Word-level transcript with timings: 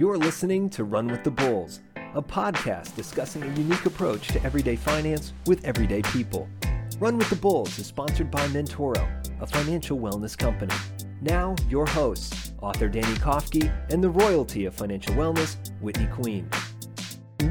You're 0.00 0.16
listening 0.16 0.70
to 0.70 0.84
Run 0.84 1.08
with 1.08 1.24
the 1.24 1.30
Bulls, 1.30 1.80
a 2.14 2.22
podcast 2.22 2.96
discussing 2.96 3.42
a 3.42 3.48
unique 3.48 3.84
approach 3.84 4.28
to 4.28 4.42
everyday 4.42 4.74
finance 4.74 5.34
with 5.44 5.62
everyday 5.62 6.00
people. 6.00 6.48
Run 6.98 7.18
with 7.18 7.28
the 7.28 7.36
Bulls 7.36 7.78
is 7.78 7.88
sponsored 7.88 8.30
by 8.30 8.46
Mentoro, 8.46 9.06
a 9.42 9.46
financial 9.46 9.98
wellness 9.98 10.38
company. 10.38 10.72
Now, 11.20 11.54
your 11.68 11.84
hosts, 11.84 12.54
author 12.62 12.88
Danny 12.88 13.14
Kofke 13.16 13.70
and 13.90 14.02
the 14.02 14.08
royalty 14.08 14.64
of 14.64 14.74
financial 14.74 15.14
wellness, 15.16 15.58
Whitney 15.82 16.06
Queen. 16.06 16.48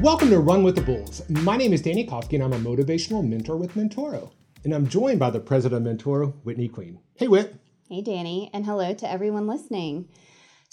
Welcome 0.02 0.30
to 0.30 0.40
Run 0.40 0.64
with 0.64 0.74
the 0.74 0.82
Bulls. 0.82 1.22
My 1.28 1.56
name 1.56 1.72
is 1.72 1.82
Danny 1.82 2.04
Kofke 2.04 2.32
and 2.32 2.42
I'm 2.42 2.52
a 2.52 2.58
motivational 2.58 3.24
mentor 3.24 3.58
with 3.58 3.74
Mentoro. 3.74 4.32
And 4.64 4.74
I'm 4.74 4.88
joined 4.88 5.20
by 5.20 5.30
the 5.30 5.38
president 5.38 5.86
of 5.86 5.96
Mentoro, 5.96 6.34
Whitney 6.42 6.66
Queen. 6.66 6.98
Hey, 7.14 7.28
Whit. 7.28 7.54
Hey, 7.88 8.02
Danny, 8.02 8.50
and 8.52 8.66
hello 8.66 8.92
to 8.92 9.08
everyone 9.08 9.46
listening. 9.46 10.08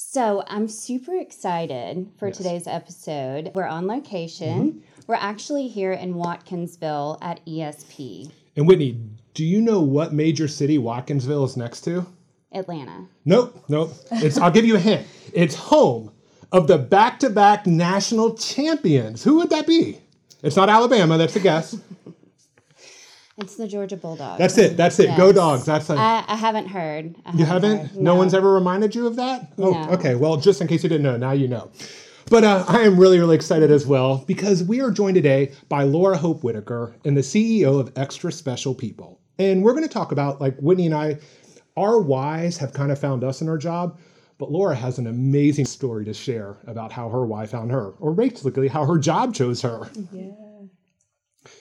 So, 0.01 0.43
I'm 0.47 0.67
super 0.67 1.15
excited 1.15 2.11
for 2.19 2.27
Yes. 2.27 2.37
today's 2.37 2.67
episode. 2.67 3.49
We're 3.55 3.65
on 3.65 3.87
location. 3.87 4.73
Mm-hmm. 4.73 4.79
We're 5.07 5.15
actually 5.15 5.67
here 5.69 5.91
in 5.91 6.13
Watkinsville 6.13 7.17
at 7.19 7.43
ESP, 7.47 8.29
And 8.55 8.67
Whitney, 8.67 8.99
do 9.33 9.43
you 9.43 9.59
know 9.59 9.81
what 9.81 10.13
major 10.13 10.47
city 10.47 10.77
Watkinsville 10.77 11.45
is 11.45 11.57
next 11.57 11.81
to? 11.85 12.05
Atlanta. 12.51 13.07
Nope, 13.25 13.63
nope. 13.69 13.91
It's 14.11 14.37
I'll 14.37 14.51
give 14.51 14.65
you 14.65 14.75
a 14.75 14.79
hint. 14.79 15.07
It's 15.33 15.55
home 15.55 16.11
of 16.51 16.67
the 16.67 16.77
back-to-back 16.77 17.65
national 17.65 18.35
champions. 18.35 19.23
Who 19.23 19.37
would 19.37 19.49
that 19.49 19.65
be? 19.65 19.99
It's 20.43 20.55
not 20.55 20.69
Alabama, 20.69 21.17
that's 21.17 21.35
a 21.35 21.39
guess. 21.39 21.75
It's 23.37 23.55
the 23.55 23.67
Georgia 23.67 23.97
Bulldogs. 23.97 24.39
That's 24.39 24.57
it. 24.57 24.77
That's 24.77 24.99
it. 24.99 25.15
Go 25.15 25.31
dogs. 25.31 25.65
That's 25.65 25.89
a 25.91 25.93
I, 25.93 26.23
I 26.27 26.35
haven't 26.35 26.67
heard. 26.67 27.15
I 27.23 27.33
You 27.37 27.45
haven't? 27.45 27.85
heard. 27.89 27.97
No. 27.97 28.15
one's 28.15 28.33
ever 28.33 28.51
reminded 28.51 28.95
you 28.95 29.05
of 29.05 29.15
that? 29.17 29.53
Oh, 29.59 29.71
No. 29.71 29.89
okay. 29.91 30.15
Well, 30.15 30.37
just 30.37 30.59
in 30.59 30.67
case 30.67 30.81
you 30.81 30.89
didn't 30.89 31.03
know, 31.03 31.17
now 31.17 31.33
you 31.33 31.47
know. 31.47 31.69
But 32.31 32.43
uh, 32.43 32.65
I 32.67 32.81
am 32.81 32.99
really, 32.99 33.19
really 33.19 33.35
excited 33.35 33.69
as 33.69 33.85
well 33.85 34.23
because 34.27 34.63
we 34.63 34.81
are 34.81 34.89
joined 34.89 35.15
today 35.15 35.51
by 35.69 35.83
Laura 35.83 36.17
Hope 36.17 36.43
Whitaker 36.43 36.95
and 37.05 37.15
the 37.15 37.21
CEO 37.21 37.79
of 37.79 37.91
Extra 37.95 38.31
Special 38.31 38.73
People. 38.73 39.21
And 39.37 39.63
we're 39.63 39.73
going 39.73 39.87
to 39.87 39.93
talk 39.93 40.11
about, 40.11 40.41
like 40.41 40.57
Whitney 40.57 40.87
and 40.87 40.95
I, 40.95 41.19
our 41.77 42.01
whys 42.01 42.57
have 42.57 42.73
kind 42.73 42.91
of 42.91 42.97
found 42.99 43.23
us 43.23 43.41
in 43.41 43.47
our 43.47 43.57
job. 43.59 43.99
But 44.39 44.51
Laura 44.51 44.75
has 44.75 44.97
an 44.97 45.05
amazing 45.07 45.65
story 45.65 46.05
to 46.05 46.13
share 46.13 46.57
about 46.65 46.91
how 46.91 47.07
her 47.09 47.25
why 47.25 47.45
found 47.45 47.71
her, 47.71 47.91
or 47.99 48.13
basically 48.13 48.67
how 48.67 48.83
her 48.85 48.97
job 48.97 49.33
chose 49.33 49.61
her. 49.61 49.89
Yeah. 50.11 50.31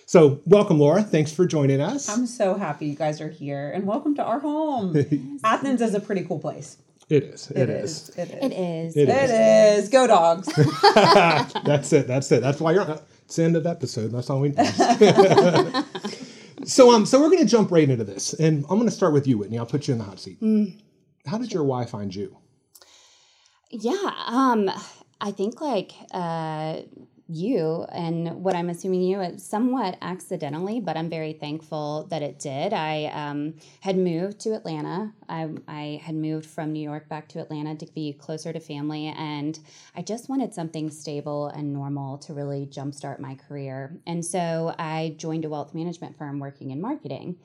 So, 0.06 0.40
welcome, 0.46 0.78
Laura. 0.78 1.02
Thanks 1.02 1.32
for 1.32 1.46
joining 1.46 1.80
us. 1.80 2.08
I'm 2.08 2.26
so 2.26 2.54
happy 2.54 2.86
you 2.86 2.94
guys 2.96 3.20
are 3.20 3.28
here 3.28 3.70
and 3.74 3.86
welcome 3.86 4.14
to 4.16 4.22
our 4.24 4.38
home. 4.40 5.40
Athens 5.44 5.80
is 5.82 5.94
a 5.94 6.00
pretty 6.00 6.24
cool 6.24 6.38
place. 6.38 6.76
it 7.08 7.22
is. 7.24 7.50
It 7.52 7.68
is. 7.70 8.08
It 8.16 8.30
is. 8.30 8.34
It 8.42 8.52
is. 8.52 8.96
It 8.96 9.08
It 9.08 9.30
is. 9.78 9.84
is. 9.84 9.88
Go 9.90 10.06
dogs. 10.06 10.46
That's 11.64 11.92
it. 11.92 12.06
That's 12.06 12.30
it. 12.32 12.40
That's 12.42 12.60
why 12.60 12.72
you're. 12.72 13.00
It's 13.24 13.36
the 13.36 13.42
end 13.44 13.56
of 13.56 13.64
the 13.64 13.70
episode. 13.70 14.12
That's 14.12 14.30
all 14.30 14.40
we 14.40 14.50
need. 14.50 14.58
so 16.64 16.92
um, 16.92 17.04
so 17.06 17.20
we're 17.20 17.30
going 17.30 17.42
to 17.42 17.48
jump 17.50 17.70
right 17.70 17.88
into 17.88 18.04
this, 18.04 18.32
and 18.34 18.64
I'm 18.70 18.76
going 18.76 18.88
to 18.88 18.94
start 18.94 19.12
with 19.12 19.26
you, 19.26 19.38
Whitney. 19.38 19.58
I'll 19.58 19.66
put 19.66 19.88
you 19.88 19.92
in 19.92 19.98
the 19.98 20.04
hot 20.04 20.20
seat. 20.20 20.38
How 21.26 21.38
did 21.38 21.52
your 21.52 21.64
why 21.64 21.84
find 21.86 22.14
you? 22.14 22.36
Yeah, 23.70 24.12
um, 24.26 24.70
I 25.20 25.32
think 25.32 25.60
like 25.60 25.92
uh, 26.12 26.82
you 27.28 27.84
and 27.92 28.42
what 28.44 28.54
I'm 28.54 28.70
assuming 28.70 29.02
you, 29.02 29.38
somewhat 29.38 29.96
accidentally, 30.00 30.80
but 30.80 30.96
I'm 30.96 31.10
very 31.10 31.32
thankful 31.32 32.06
that 32.10 32.22
it 32.22 32.38
did. 32.38 32.72
I 32.72 33.06
um, 33.06 33.54
had 33.80 33.96
moved 33.96 34.38
to 34.40 34.54
Atlanta. 34.54 35.12
I, 35.28 35.48
I 35.66 36.00
had 36.04 36.14
moved 36.14 36.46
from 36.46 36.72
New 36.72 36.82
York 36.82 37.08
back 37.08 37.28
to 37.30 37.40
Atlanta 37.40 37.74
to 37.76 37.86
be 37.92 38.12
closer 38.12 38.52
to 38.52 38.60
family, 38.60 39.08
and 39.16 39.58
I 39.96 40.02
just 40.02 40.28
wanted 40.28 40.54
something 40.54 40.90
stable 40.90 41.48
and 41.48 41.72
normal 41.72 42.18
to 42.18 42.34
really 42.34 42.66
jumpstart 42.66 43.18
my 43.18 43.34
career. 43.34 43.98
And 44.06 44.24
so 44.24 44.74
I 44.78 45.14
joined 45.18 45.44
a 45.44 45.48
wealth 45.48 45.74
management 45.74 46.16
firm 46.16 46.38
working 46.38 46.70
in 46.70 46.80
marketing 46.80 47.36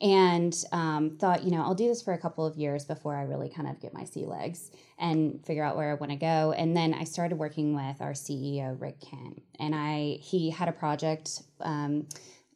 and 0.00 0.54
um, 0.72 1.16
thought, 1.18 1.44
you 1.44 1.50
know, 1.50 1.62
I'll 1.62 1.74
do 1.74 1.88
this 1.88 2.02
for 2.02 2.12
a 2.12 2.18
couple 2.18 2.46
of 2.46 2.56
years 2.56 2.84
before 2.84 3.16
I 3.16 3.22
really 3.22 3.48
kind 3.48 3.68
of 3.68 3.80
get 3.80 3.92
my 3.92 4.04
sea 4.04 4.24
legs 4.24 4.70
and 4.98 5.44
figure 5.44 5.64
out 5.64 5.76
where 5.76 5.90
I 5.90 5.94
want 5.94 6.12
to 6.12 6.18
go. 6.18 6.52
And 6.56 6.76
then 6.76 6.94
I 6.94 7.04
started 7.04 7.36
working 7.36 7.74
with 7.74 8.00
our 8.00 8.12
CEO, 8.12 8.80
Rick 8.80 9.00
Kent, 9.00 9.42
and 9.58 9.74
I 9.74 10.18
he 10.20 10.50
had 10.50 10.68
a 10.68 10.72
project. 10.72 11.42
Um, 11.60 12.06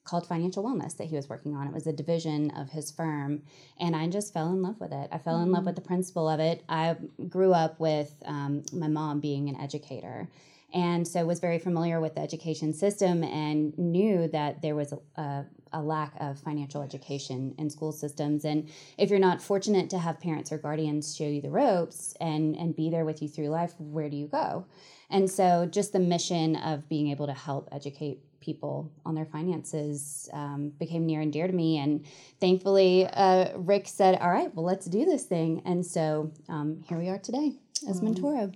called 0.04 0.26
financial 0.26 0.64
wellness 0.64 0.97
that 0.97 1.06
he 1.06 1.14
was 1.14 1.28
working 1.28 1.54
on 1.54 1.69
it 1.69 1.72
was 1.72 1.86
a 1.86 1.92
division 1.92 2.50
of 2.56 2.70
his 2.70 2.91
firm 2.91 3.41
and 3.78 3.94
i 3.94 4.08
just 4.08 4.34
fell 4.34 4.48
in 4.48 4.60
love 4.60 4.75
with 4.81 4.91
it 4.91 5.08
i 5.12 5.16
fell 5.16 5.41
in 5.41 5.52
love 5.52 5.64
with 5.64 5.76
the 5.76 5.81
principle 5.81 6.28
of 6.28 6.41
it 6.41 6.64
i 6.69 6.97
grew 7.28 7.52
up 7.52 7.78
with 7.78 8.20
um, 8.26 8.64
my 8.72 8.88
mom 8.88 9.20
being 9.20 9.48
an 9.48 9.54
educator 9.60 10.28
and 10.75 11.06
so 11.06 11.25
was 11.25 11.38
very 11.38 11.58
familiar 11.58 12.00
with 12.00 12.14
the 12.14 12.20
education 12.20 12.72
system 12.72 13.22
and 13.22 13.76
knew 13.78 14.26
that 14.28 14.62
there 14.62 14.75
was 14.75 14.92
a, 14.92 15.20
a, 15.20 15.44
a 15.72 15.82
lack 15.82 16.14
of 16.20 16.38
financial 16.38 16.82
education 16.82 17.54
in 17.58 17.70
school 17.70 17.92
systems. 17.92 18.44
And 18.44 18.68
if 18.98 19.10
you're 19.10 19.18
not 19.18 19.42
fortunate 19.42 19.90
to 19.90 19.98
have 19.98 20.20
parents 20.20 20.52
or 20.52 20.58
guardians 20.58 21.16
show 21.16 21.24
you 21.24 21.40
the 21.40 21.50
ropes 21.50 22.14
and 22.20 22.56
and 22.56 22.74
be 22.74 22.90
there 22.90 23.04
with 23.04 23.22
you 23.22 23.28
through 23.28 23.48
life 23.48 23.74
where 23.78 24.08
do 24.08 24.16
you 24.16 24.26
go? 24.26 24.66
And 25.10 25.30
so 25.30 25.66
just 25.70 25.92
the 25.92 25.98
mission 25.98 26.56
of 26.56 26.88
being 26.88 27.08
able 27.10 27.26
to 27.26 27.34
help 27.34 27.68
educate 27.72 28.20
people 28.40 28.90
on 29.04 29.14
their 29.14 29.26
finances 29.26 30.28
um, 30.32 30.72
became 30.78 31.06
near 31.06 31.20
and 31.20 31.32
dear 31.32 31.46
to 31.46 31.52
me. 31.52 31.78
And 31.78 32.04
thankfully 32.40 33.06
uh, 33.06 33.56
rick 33.56 33.86
said 33.88 34.18
all 34.20 34.30
right 34.30 34.54
well 34.54 34.64
let's 34.64 34.86
do 34.86 35.04
this 35.04 35.24
thing. 35.24 35.62
And 35.64 35.84
so 35.84 36.32
um, 36.48 36.82
here 36.88 36.98
we 36.98 37.08
are 37.08 37.18
today 37.18 37.52
as 37.88 38.00
mentoro 38.00 38.52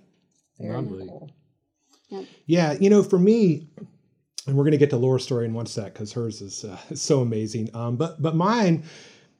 Very 0.59 0.73
Lovely. 0.75 1.07
cool. 1.07 1.29
Yeah, 2.45 2.73
you 2.73 2.89
know, 2.89 3.03
for 3.03 3.19
me, 3.19 3.67
and 4.47 4.55
we're 4.55 4.63
going 4.63 4.71
to 4.71 4.77
get 4.77 4.89
to 4.91 4.97
Laura's 4.97 5.23
story 5.23 5.45
in 5.45 5.53
one 5.53 5.65
sec 5.65 5.93
because 5.93 6.13
hers 6.13 6.41
is 6.41 6.63
uh, 6.65 6.77
so 6.95 7.21
amazing. 7.21 7.69
Um, 7.75 7.97
but 7.97 8.21
but 8.21 8.35
mine, 8.35 8.83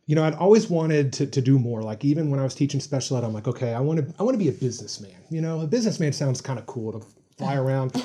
you 0.05 0.15
know, 0.15 0.23
I'd 0.23 0.35
always 0.35 0.69
wanted 0.69 1.13
to, 1.13 1.25
to 1.25 1.41
do 1.41 1.57
more. 1.57 1.81
Like 1.81 2.05
even 2.05 2.29
when 2.29 2.39
I 2.39 2.43
was 2.43 2.53
teaching 2.53 2.79
special 2.79 3.17
ed, 3.17 3.23
I'm 3.23 3.33
like, 3.33 3.47
okay, 3.47 3.73
I 3.73 3.79
want 3.79 3.99
to 3.99 4.13
I 4.19 4.23
want 4.23 4.35
to 4.35 4.43
be 4.43 4.49
a 4.49 4.53
businessman. 4.53 5.15
You 5.29 5.41
know, 5.41 5.61
a 5.61 5.67
businessman 5.67 6.13
sounds 6.13 6.41
kind 6.41 6.59
of 6.59 6.65
cool 6.65 6.99
to 6.99 7.05
fly 7.37 7.55
around. 7.63 7.95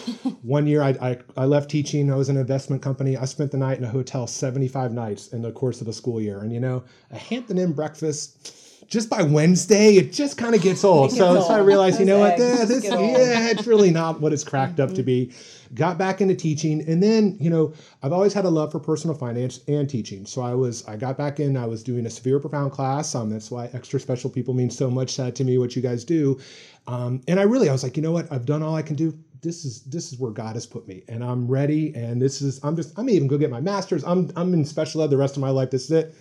One 0.43 0.67
year, 0.67 0.83
I, 0.83 0.91
I 0.91 1.19
I 1.37 1.45
left 1.45 1.71
teaching. 1.71 2.11
I 2.11 2.17
was 2.17 2.29
in 2.29 2.37
an 2.37 2.41
investment 2.41 2.83
company. 2.83 3.17
I 3.17 3.25
spent 3.25 3.51
the 3.51 3.59
night 3.59 3.79
in 3.79 3.85
a 3.85 3.89
hotel 3.89 4.27
75 4.27 4.93
nights 4.93 5.29
in 5.29 5.43
the 5.43 5.53
course 5.53 5.81
of 5.81 5.89
a 5.89 5.93
school 5.93 6.21
year, 6.21 6.41
and 6.41 6.53
you 6.53 6.61
know, 6.61 6.85
a 7.11 7.19
Hampton 7.19 7.59
Inn 7.59 7.73
breakfast. 7.73 8.57
Just 8.87 9.09
by 9.09 9.23
Wednesday, 9.23 9.97
it 9.97 10.13
just 10.13 10.37
kind 10.37 10.55
of 10.55 10.61
gets 10.61 10.85
old. 10.85 11.11
gets 11.11 11.19
so, 11.19 11.41
so 11.41 11.49
I 11.49 11.59
old. 11.59 11.67
realized, 11.67 11.99
you 12.01 12.07
know 12.07 12.19
what, 12.19 12.37
this, 12.37 12.85
old. 12.91 13.11
yeah, 13.11 13.51
it's 13.51 13.67
really 13.67 13.91
not 13.91 14.21
what 14.21 14.33
it's 14.33 14.45
cracked 14.45 14.81
up 14.81 14.93
to 14.95 15.03
be. 15.03 15.33
Got 15.75 15.97
back 15.97 16.21
into 16.21 16.35
teaching, 16.35 16.87
and 16.87 17.03
then 17.03 17.37
you 17.41 17.49
know 17.49 17.73
I've 18.03 18.13
always 18.13 18.35
had 18.35 18.45
a 18.45 18.51
love 18.51 18.73
for 18.73 18.79
personal 18.79 19.17
finance 19.17 19.61
and 19.69 19.89
teaching. 19.89 20.27
So 20.27 20.43
I 20.43 20.53
was 20.53 20.87
I 20.87 20.97
got 20.97 21.17
back 21.17 21.41
in. 21.41 21.57
I 21.57 21.65
was 21.65 21.83
doing 21.83 22.05
a 22.05 22.11
severe 22.11 22.39
profound 22.39 22.73
class. 22.73 23.15
Um, 23.15 23.31
that's 23.31 23.51
why 23.51 23.71
extra 23.73 23.99
special 23.99 24.29
people 24.29 24.53
mean 24.53 24.69
so 24.69 24.91
much 24.91 25.19
uh, 25.19 25.31
to 25.31 25.45
me. 25.45 25.57
What 25.57 25.75
you 25.75 25.81
guys 25.81 26.05
do, 26.05 26.39
um, 26.87 27.23
and 27.27 27.41
I 27.41 27.45
really 27.45 27.71
I 27.71 27.73
was 27.73 27.83
like, 27.83 27.97
you 27.97 28.03
know 28.03 28.13
what, 28.13 28.31
I've 28.31 28.45
done 28.45 28.63
all 28.63 28.75
I 28.75 28.83
can 28.83 28.97
do. 28.97 29.17
This 29.41 29.65
is 29.65 29.83
this 29.85 30.13
is 30.13 30.19
where 30.19 30.31
God 30.31 30.57
has 30.57 30.67
put 30.67 30.87
me, 30.87 31.03
and 31.09 31.25
I'm 31.25 31.49
ready. 31.49 31.95
And 31.95 32.21
this 32.21 32.43
is 32.43 32.61
I'm 32.63 32.77
just 32.77 32.99
I'm 32.99 33.09
even 33.09 33.27
go 33.27 33.39
get 33.39 33.49
my 33.49 33.61
master's. 33.61 34.05
I'm 34.05 34.31
I'm 34.37 34.53
in 34.53 34.67
special 34.67 35.03
ed 35.03 35.09
the 35.09 35.17
rest 35.17 35.37
of 35.37 35.41
my 35.41 35.51
life. 35.51 35.71
This 35.71 35.85
is 35.85 35.93
it. 35.93 36.15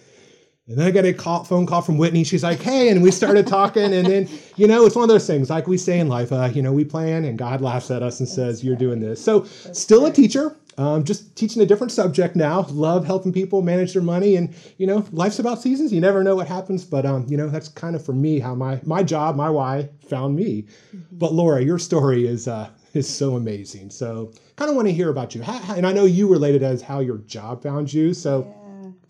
And 0.68 0.78
then 0.78 0.88
I 0.88 0.92
got 0.92 1.06
a 1.06 1.14
call, 1.14 1.44
phone 1.44 1.66
call 1.66 1.82
from 1.82 1.98
Whitney. 1.98 2.24
She's 2.24 2.44
like, 2.44 2.60
"Hey," 2.62 2.90
and 2.90 3.02
we 3.02 3.12
started 3.12 3.48
talking. 3.48 3.94
And 3.94 4.06
then, 4.08 4.30
you 4.56 4.68
know, 4.68 4.86
it's 4.86 4.96
one 4.96 5.04
of 5.04 5.10
those 5.10 5.26
things. 5.28 5.50
Like 5.50 5.68
we 5.68 5.78
say 5.78 6.00
in 6.00 6.08
life, 6.08 6.32
uh, 6.32 6.50
you 6.54 6.62
know, 6.62 6.72
we 6.72 6.86
plan, 6.86 7.26
and 7.26 7.38
God 7.38 7.62
laughs 7.62 7.90
at 7.92 8.04
us 8.04 8.20
and 8.20 8.30
says, 8.30 8.64
"You're 8.64 8.76
doing 8.76 9.00
this." 9.00 9.22
So, 9.22 9.44
still 9.44 10.06
a 10.06 10.12
teacher, 10.12 10.56
um, 10.78 11.04
just 11.04 11.36
teaching 11.36 11.62
a 11.64 11.66
different 11.66 11.92
subject 11.92 12.36
now. 12.36 12.68
Love 12.70 13.06
helping 13.06 13.34
people 13.34 13.64
manage 13.64 13.94
their 13.94 14.04
money, 14.04 14.36
and 14.36 14.54
you 14.78 14.86
know, 14.86 15.04
life's 15.12 15.40
about 15.40 15.62
seasons. 15.62 15.92
You 15.92 16.00
never 16.00 16.24
know 16.24 16.36
what 16.36 16.48
happens, 16.48 16.86
but 16.86 17.08
um, 17.08 17.26
you 17.28 17.38
know, 17.38 17.50
that's 17.50 17.68
kind 17.68 17.96
of 17.96 18.06
for 18.06 18.14
me 18.14 18.40
how 18.40 18.54
my 18.54 18.80
my 18.86 19.02
job, 19.02 19.36
my 19.36 19.50
why, 19.50 19.90
found 20.08 20.36
me. 20.36 20.66
But 21.12 21.34
Laura, 21.34 21.62
your 21.64 21.80
story 21.80 22.28
is 22.28 22.48
uh, 22.48 22.70
is 22.94 23.10
so 23.10 23.36
amazing. 23.36 23.90
So, 23.90 24.32
kind 24.58 24.70
of 24.70 24.76
want 24.76 24.88
to 24.88 24.94
hear 24.94 25.10
about 25.10 25.34
you. 25.34 25.42
How, 25.42 25.54
how- 25.58 25.74
and 25.76 25.88
I 25.88 25.92
know 25.92 26.06
you 26.06 26.28
related 26.28 26.62
as 26.62 26.84
how 26.84 27.00
your 27.00 27.18
job 27.18 27.64
found 27.64 27.92
you. 27.92 28.14
So, 28.14 28.54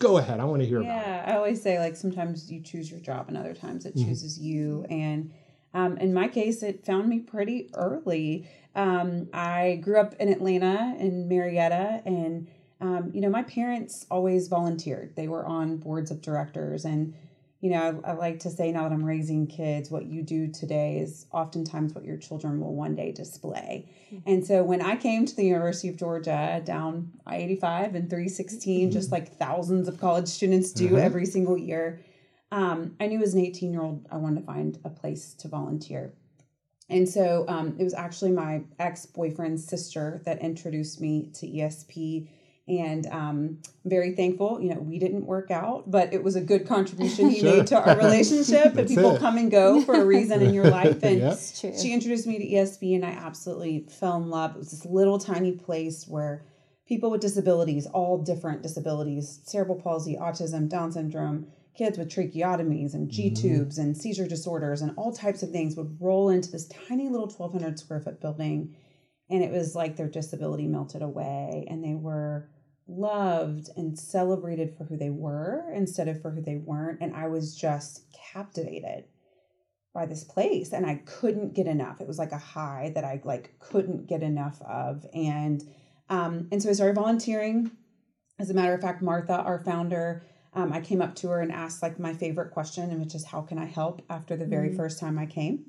go 0.02 0.18
ahead. 0.18 0.40
I 0.40 0.46
want 0.46 0.62
to 0.62 0.68
hear 0.68 0.82
about 0.82 0.90
it. 0.90 1.08
Yeah, 1.08 1.26
I 1.28 1.36
always 1.38 1.62
say 1.62 1.80
like 1.80 1.96
sometimes 1.96 2.52
you 2.52 2.60
choose 2.62 2.90
your 2.92 3.00
job 3.00 3.26
and 3.28 3.38
other 3.38 3.54
times 3.54 3.86
it 3.86 3.96
chooses 3.96 4.40
you. 4.40 4.86
And 4.90 5.32
um, 5.74 5.98
in 5.98 6.14
my 6.14 6.28
case, 6.28 6.64
it 6.64 6.86
found 6.86 7.08
me 7.08 7.20
pretty 7.20 7.70
early. 7.74 8.50
Um, 8.76 9.30
I 9.34 9.80
grew 9.82 10.00
up 10.00 10.16
in 10.16 10.28
Atlanta 10.30 10.96
in 11.00 11.28
Marietta, 11.30 12.02
and 12.06 12.48
um, 12.82 13.12
you 13.14 13.22
know 13.22 13.30
my 13.30 13.44
parents 13.44 14.06
always 14.12 14.48
volunteered. 14.48 15.16
They 15.16 15.28
were 15.28 15.46
on 15.46 15.78
boards 15.78 16.12
of 16.12 16.22
directors, 16.22 16.84
and 16.84 17.14
you 17.62 17.70
know, 17.70 18.02
I, 18.04 18.10
I 18.10 18.14
like 18.14 18.40
to 18.40 18.50
say 18.50 18.72
now 18.72 18.84
that 18.84 18.92
I'm 18.92 19.06
raising 19.06 19.46
kids, 19.48 19.90
what 19.92 20.06
you 20.08 20.24
do 20.24 20.48
today 20.52 20.98
is 20.98 21.28
oftentimes 21.32 21.94
what 21.94 22.04
your 22.04 22.18
children 22.18 22.60
will 22.60 22.74
one 22.76 22.96
day 22.96 23.12
display. 23.12 23.88
And 24.26 24.46
so 24.46 24.64
when 24.64 24.82
I 24.82 24.96
came 24.96 25.26
to 25.26 25.36
the 25.36 25.46
University 25.46 25.88
of 25.88 25.96
Georgia 25.96 26.62
down 26.66 27.12
I 27.26 27.38
85 27.38 27.96
and 27.96 28.10
316, 28.10 28.92
just 28.92 29.12
like 29.12 29.38
thousands 29.38 29.88
of 29.88 30.00
college 30.00 30.28
students 30.28 30.72
do 30.74 30.88
Uh-huh. 30.88 31.06
every 31.06 31.26
single 31.26 31.58
year, 31.58 32.02
um, 32.52 32.96
I 33.00 33.08
knew 33.08 33.22
as 33.22 33.34
an 33.36 33.40
18 33.42 33.72
year 33.72 33.82
old 33.82 34.08
I 34.12 34.18
wanted 34.18 34.42
to 34.42 34.46
find 34.46 34.78
a 34.84 34.90
place 34.90 35.34
to 35.36 35.48
volunteer. 35.48 36.14
and 36.90 37.08
so 37.08 37.46
um, 37.48 37.76
it 37.80 37.84
was 37.84 37.94
actually 37.94 38.32
my 38.32 38.64
ex 38.80 39.06
boyfriend's 39.06 39.64
sister 39.64 40.22
that 40.26 40.40
introduced 40.42 41.00
me 41.00 41.30
to 41.36 41.48
ESP. 41.48 42.28
And 42.68 43.08
um, 43.08 43.58
I'm 43.84 43.90
very 43.90 44.16
thankful. 44.16 44.62
You 44.62 44.74
know, 44.76 44.80
we 44.82 45.00
didn't 45.00 45.26
work 45.26 45.52
out, 45.52 45.90
but 45.90 46.14
it 46.14 46.24
was 46.24 46.36
a 46.36 46.42
good 46.42 46.68
contribution 46.68 47.30
he 47.30 47.40
Sure. 47.40 47.58
made 47.58 47.68
to 47.68 47.80
our 47.82 47.98
relationship. 47.98 48.76
and 48.76 48.88
people 48.88 49.16
it. 49.16 49.20
come 49.20 49.38
and 49.38 49.50
go 49.52 49.82
for 49.82 49.96
a 49.96 50.06
reason 50.06 50.42
in 50.42 50.54
your 50.54 50.70
life. 50.70 51.04
And 51.04 51.20
Yep. 51.20 51.40
True. 51.60 51.74
she 51.78 51.92
introduced 51.94 52.28
me 52.28 52.38
to 52.38 52.46
ESP, 52.56 52.96
and 52.96 53.04
I 53.06 53.10
absolutely 53.12 53.88
fell 53.90 54.18
in 54.18 54.30
love. 54.30 54.52
It 54.56 54.60
was 54.60 54.72
this 54.72 54.86
little 54.86 55.18
tiny 55.20 55.54
place 55.54 56.08
where 56.08 56.44
people 56.88 57.10
with 57.10 57.22
disabilities, 57.22 57.88
all 57.88 58.18
different 58.20 58.62
disabilities, 58.62 59.40
cerebral 59.44 59.80
palsy, 59.82 60.16
autism, 60.16 60.70
Down 60.70 60.92
syndrome, 60.92 61.48
kids 61.76 61.98
with 61.98 62.10
tracheotomies 62.10 62.94
and 62.94 63.10
G 63.10 63.32
tubes 63.32 63.78
and 63.78 63.98
seizure 63.98 64.28
disorders 64.28 64.82
and 64.82 64.94
all 64.98 65.12
types 65.14 65.42
of 65.42 65.52
things 65.52 65.76
would 65.76 65.98
roll 66.00 66.30
into 66.30 66.52
this 66.52 66.68
tiny 66.68 67.10
little 67.10 67.28
1,200 67.30 67.80
square 67.80 68.02
foot 68.02 68.20
building. 68.22 68.76
And 69.32 69.44
it 69.44 69.52
was 69.52 69.76
like 69.76 69.96
their 69.96 70.10
disability 70.10 70.68
melted 70.68 71.02
away, 71.02 71.66
and 71.70 71.84
they 71.84 71.96
were 71.96 72.50
loved 72.88 73.70
and 73.78 73.98
celebrated 73.98 74.76
for 74.76 74.84
who 74.84 74.98
they 74.98 75.10
were 75.10 75.72
instead 75.74 76.08
of 76.08 76.22
for 76.22 76.32
who 76.32 76.42
they 76.42 76.58
weren't. 76.58 77.00
And 77.02 77.16
I 77.16 77.28
was 77.28 77.56
just 77.56 78.06
captivated 78.34 79.06
by 79.94 80.06
this 80.06 80.24
place 80.24 80.72
and 80.72 80.86
I 80.86 81.02
couldn't 81.06 81.54
get 81.54 81.68
enough. 81.68 82.02
It 82.02 82.08
was 82.08 82.20
like 82.20 82.32
a 82.32 82.38
high 82.38 82.92
that 82.96 83.04
I 83.04 83.22
like 83.24 83.58
couldn't 83.60 84.08
get 84.08 84.24
enough 84.24 84.62
of. 84.62 85.06
And 85.14 85.64
um 86.10 86.48
and 86.52 86.62
so 86.62 86.70
I 86.70 86.74
started 86.74 86.96
volunteering. 86.96 87.72
As 88.40 88.50
a 88.50 88.54
matter 88.54 88.74
of 88.74 88.82
fact, 88.82 89.02
Martha, 89.02 89.36
our 89.36 89.60
founder, 89.60 90.24
um, 90.54 90.74
I 90.74 90.82
came 90.82 91.02
up 91.02 91.16
to 91.16 91.30
her 91.30 91.42
and 91.42 91.52
asked 91.52 91.82
like 91.82 92.00
my 92.00 92.14
favorite 92.14 92.52
question, 92.52 92.90
and 92.90 93.00
which 93.00 93.14
is 93.14 93.26
how 93.26 93.42
can 93.42 93.60
I 93.60 93.66
help 93.66 94.02
after 94.10 94.36
the 94.36 94.46
very 94.46 94.74
first 94.74 95.00
time 95.00 95.20
I 95.20 95.28
came. 95.28 95.66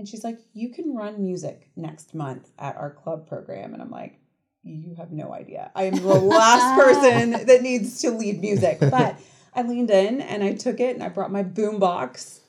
And 0.00 0.08
she's 0.08 0.24
like, 0.24 0.38
You 0.54 0.70
can 0.70 0.96
run 0.96 1.20
music 1.22 1.68
next 1.76 2.14
month 2.14 2.50
at 2.58 2.74
our 2.76 2.90
club 2.90 3.28
program. 3.28 3.74
And 3.74 3.82
I'm 3.82 3.90
like, 3.90 4.18
You 4.64 4.94
have 4.96 5.12
no 5.12 5.32
idea. 5.32 5.70
I 5.74 5.84
am 5.84 5.94
the 5.96 6.14
last 6.14 6.74
person 6.80 7.32
that 7.46 7.60
needs 7.62 8.00
to 8.00 8.10
lead 8.10 8.40
music. 8.40 8.78
But 8.80 9.16
I 9.54 9.62
leaned 9.62 9.90
in 9.90 10.20
and 10.22 10.42
I 10.42 10.54
took 10.54 10.80
it 10.80 10.94
and 10.96 11.04
I 11.04 11.08
brought 11.10 11.30
my 11.30 11.42
boom 11.42 11.78
box. 11.78 12.40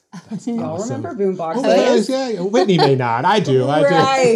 Y'all 0.46 0.62
awesome. 0.76 1.04
remember 1.04 1.14
boom 1.16 1.36
Oh, 1.36 1.38
boxes? 1.38 2.10
yes, 2.10 2.10
yeah. 2.36 2.42
Whitney 2.42 2.78
may 2.78 2.96
not. 2.96 3.24
I 3.26 3.40
do. 3.40 3.68
I 3.70 3.80
do. 3.80 3.86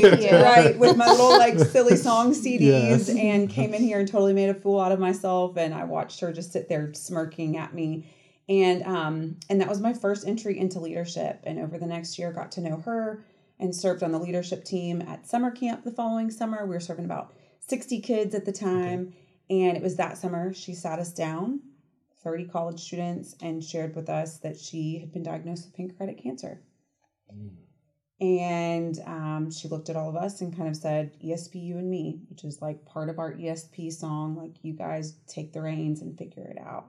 Right, 0.07 0.19
Yeah. 0.21 0.41
right. 0.41 0.77
With 0.79 0.95
my 0.97 1.07
little 1.09 1.37
like 1.37 1.57
silly 1.59 1.95
song 1.97 2.31
CDs 2.33 2.59
Yes. 2.61 3.09
and 3.09 3.49
came 3.49 3.73
in 3.73 3.81
here 3.83 3.99
and 3.99 4.07
totally 4.07 4.31
made 4.33 4.49
a 4.49 4.53
fool 4.53 4.79
out 4.79 4.91
of 4.93 4.99
myself. 4.99 5.57
And 5.57 5.73
I 5.73 5.83
watched 5.85 6.19
her 6.21 6.31
just 6.33 6.51
sit 6.53 6.69
there 6.69 6.93
smirking 6.93 7.57
at 7.57 7.73
me. 7.73 8.05
And 8.47 8.83
um, 8.83 9.37
and 9.49 9.59
that 9.59 9.69
was 9.69 9.81
my 9.81 9.93
first 9.93 10.27
entry 10.27 10.59
into 10.59 10.79
leadership. 10.79 11.41
And 11.45 11.59
over 11.59 11.77
the 11.77 11.87
next 11.87 12.19
year, 12.19 12.31
got 12.31 12.51
to 12.53 12.61
know 12.61 12.77
her 12.77 13.23
and 13.59 13.75
served 13.75 14.03
on 14.03 14.11
the 14.11 14.19
leadership 14.19 14.63
team 14.63 15.01
at 15.01 15.27
summer 15.27 15.51
camp 15.51 15.83
the 15.83 15.91
following 15.91 16.29
summer. 16.29 16.65
We 16.65 16.75
were 16.75 16.79
serving 16.79 17.05
about 17.05 17.33
60 17.67 18.01
kids 18.01 18.35
at 18.35 18.45
the 18.45 18.51
time. 18.51 19.13
And 19.49 19.77
it 19.77 19.83
was 19.83 19.95
that 19.95 20.17
summer 20.17 20.53
she 20.53 20.73
sat 20.73 20.99
us 20.99 21.13
down, 21.13 21.61
30 22.23 22.45
college 22.45 22.79
students, 22.79 23.35
and 23.41 23.63
shared 23.63 23.95
with 23.95 24.09
us 24.09 24.37
that 24.39 24.59
she 24.59 24.99
had 24.99 25.11
been 25.11 25.23
diagnosed 25.23 25.65
with 25.65 25.75
pancreatic 25.75 26.21
cancer. 26.21 26.61
And 28.21 28.97
um, 29.05 29.51
she 29.51 29.67
looked 29.67 29.89
at 29.89 29.95
all 29.95 30.09
of 30.09 30.15
us 30.15 30.41
and 30.41 30.55
kind 30.55 30.69
of 30.69 30.75
said, 30.75 31.11
ESP, 31.23 31.55
you 31.55 31.77
and 31.77 31.89
me, 31.89 32.21
which 32.29 32.43
is 32.43 32.61
like 32.61 32.85
part 32.85 33.09
of 33.09 33.19
our 33.19 33.33
ESP 33.33 33.91
song. 33.91 34.35
Like, 34.35 34.53
you 34.63 34.73
guys 34.73 35.15
take 35.27 35.53
the 35.53 35.61
reins 35.61 36.01
and 36.01 36.17
figure 36.17 36.43
it 36.43 36.57
out. 36.57 36.87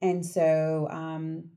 And 0.00 0.24
so, 0.24 0.88
um, 0.90 1.50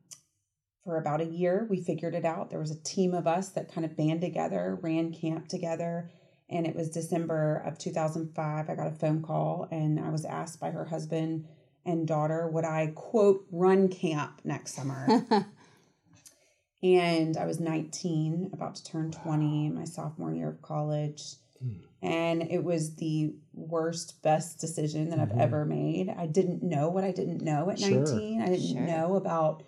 for 0.84 0.98
about 0.98 1.22
a 1.22 1.26
year, 1.26 1.68
we 1.70 1.82
figured 1.82 2.16
it 2.16 2.26
out. 2.26 2.50
There 2.50 2.60
was 2.60 2.72
a 2.72 2.84
team 2.84 3.14
of 3.14 3.28
us 3.28 3.50
that 3.50 3.72
kind 3.72 3.86
of 3.86 3.96
band 3.96 4.22
together, 4.22 4.80
ran 4.82 5.14
camp 5.14 5.48
together. 5.48 6.10
And 6.50 6.66
it 6.66 6.76
was 6.76 6.90
December 6.90 7.64
of 7.66 7.78
2005. 7.78 8.70
I 8.70 8.76
got 8.76 8.88
a 8.88 8.92
phone 8.92 9.22
call 9.22 9.68
and 9.72 10.00
I 10.00 10.10
was 10.10 10.26
asked 10.26 10.60
by 10.60 10.72
her 10.72 10.86
husband 10.86 11.48
and 11.86 12.08
daughter, 12.08 12.48
would 12.48 12.66
I 12.66 12.92
quote 12.96 13.46
run 13.52 13.90
camp 13.90 14.42
next 14.44 14.74
summer? 14.74 15.08
and 16.84 17.38
I 17.38 17.46
was 17.46 17.60
19, 17.60 18.50
about 18.54 18.76
to 18.76 18.84
turn 18.84 19.12
20, 19.12 19.68
in 19.68 19.76
my 19.76 19.86
sophomore 19.86 20.34
year 20.34 20.50
of 20.50 20.62
college. 20.62 21.22
And 22.02 22.42
it 22.50 22.64
was 22.64 22.96
the 22.96 23.36
worst, 23.54 24.22
best 24.24 24.60
decision 24.60 25.10
that 25.10 25.20
I've 25.20 25.30
mm-hmm. 25.30 25.42
ever 25.42 25.66
made. 25.66 26.10
I 26.10 26.26
didn't 26.26 26.64
know 26.64 26.90
what 26.90 27.04
I 27.04 27.12
didn't 27.12 27.42
know 27.42 27.70
at 27.70 27.80
Sure. 27.80 28.06
19. 28.06 28.42
I 28.42 28.46
didn't 28.48 28.68
Sure. 28.68 28.82
know 28.82 29.16
about 29.16 29.64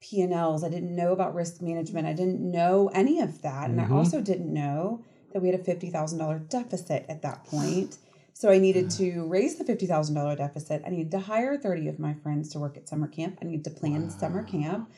P&Ls. 0.00 0.62
I 0.62 0.68
didn't 0.68 0.94
know 0.94 1.12
about 1.12 1.34
risk 1.34 1.60
management. 1.60 2.06
I 2.06 2.12
didn't 2.12 2.40
know 2.40 2.90
any 2.94 3.20
of 3.20 3.42
that. 3.42 3.70
And 3.70 3.80
I 3.80 3.84
mm-hmm. 3.84 3.94
also 3.94 4.20
didn't 4.20 4.52
know 4.52 5.04
that 5.32 5.40
we 5.40 5.48
had 5.48 5.58
a 5.58 5.62
$50,000 5.62 6.48
deficit 6.48 7.06
at 7.08 7.22
that 7.22 7.44
point. 7.50 7.98
So 8.32 8.50
I 8.50 8.58
needed 8.58 8.90
to 8.98 9.24
raise 9.26 9.56
the 9.56 9.64
$50,000 9.64 10.36
deficit. 10.36 10.82
I 10.86 10.90
needed 10.90 11.10
to 11.12 11.20
hire 11.20 11.56
30 11.56 11.88
of 11.88 11.98
my 11.98 12.14
friends 12.14 12.50
to 12.50 12.58
work 12.60 12.76
at 12.76 12.88
summer 12.88 13.08
camp. 13.08 13.38
I 13.42 13.46
needed 13.46 13.64
to 13.64 13.70
plan 13.70 14.10
summer 14.10 14.42
camp. 14.42 14.90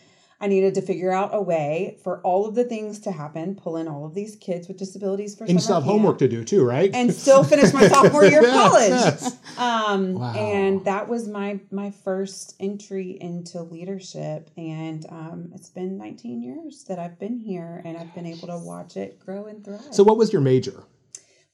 I 0.44 0.46
needed 0.46 0.74
to 0.74 0.82
figure 0.82 1.10
out 1.10 1.30
a 1.32 1.40
way 1.40 1.96
for 2.04 2.20
all 2.20 2.44
of 2.46 2.54
the 2.54 2.64
things 2.64 3.00
to 3.00 3.12
happen, 3.12 3.54
pull 3.54 3.76
in 3.78 3.88
all 3.88 4.04
of 4.04 4.12
these 4.14 4.36
kids 4.36 4.68
with 4.68 4.76
disabilities 4.76 5.34
for 5.34 5.44
And 5.44 5.54
you 5.54 5.58
still 5.58 5.76
have 5.76 5.84
homework 5.84 6.18
to 6.18 6.28
do 6.28 6.44
too, 6.44 6.62
right? 6.64 6.90
and 6.94 7.12
still 7.14 7.42
finish 7.44 7.72
my 7.72 7.88
sophomore 7.88 8.26
year 8.26 8.40
of 8.40 8.44
Yes, 8.48 8.62
college. 8.62 8.90
yes. 8.90 9.38
Um, 9.58 10.14
Wow. 10.14 10.34
And 10.34 10.84
that 10.84 11.08
was 11.08 11.26
my 11.28 11.60
my 11.70 11.90
first 11.90 12.56
entry 12.60 13.16
into 13.20 13.62
leadership, 13.62 14.50
and 14.58 15.06
um, 15.08 15.50
it's 15.54 15.70
been 15.70 15.96
19 15.96 16.42
years 16.42 16.84
that 16.88 16.98
I've 16.98 17.18
been 17.18 17.38
here, 17.38 17.80
and 17.86 17.96
I've 17.96 18.14
been 18.14 18.26
able 18.26 18.48
to 18.48 18.58
watch 18.58 18.96
it 18.98 19.18
grow 19.24 19.46
and 19.46 19.64
thrive. 19.64 19.80
So, 19.92 20.02
what 20.04 20.18
was 20.18 20.30
your 20.32 20.42
major? 20.42 20.84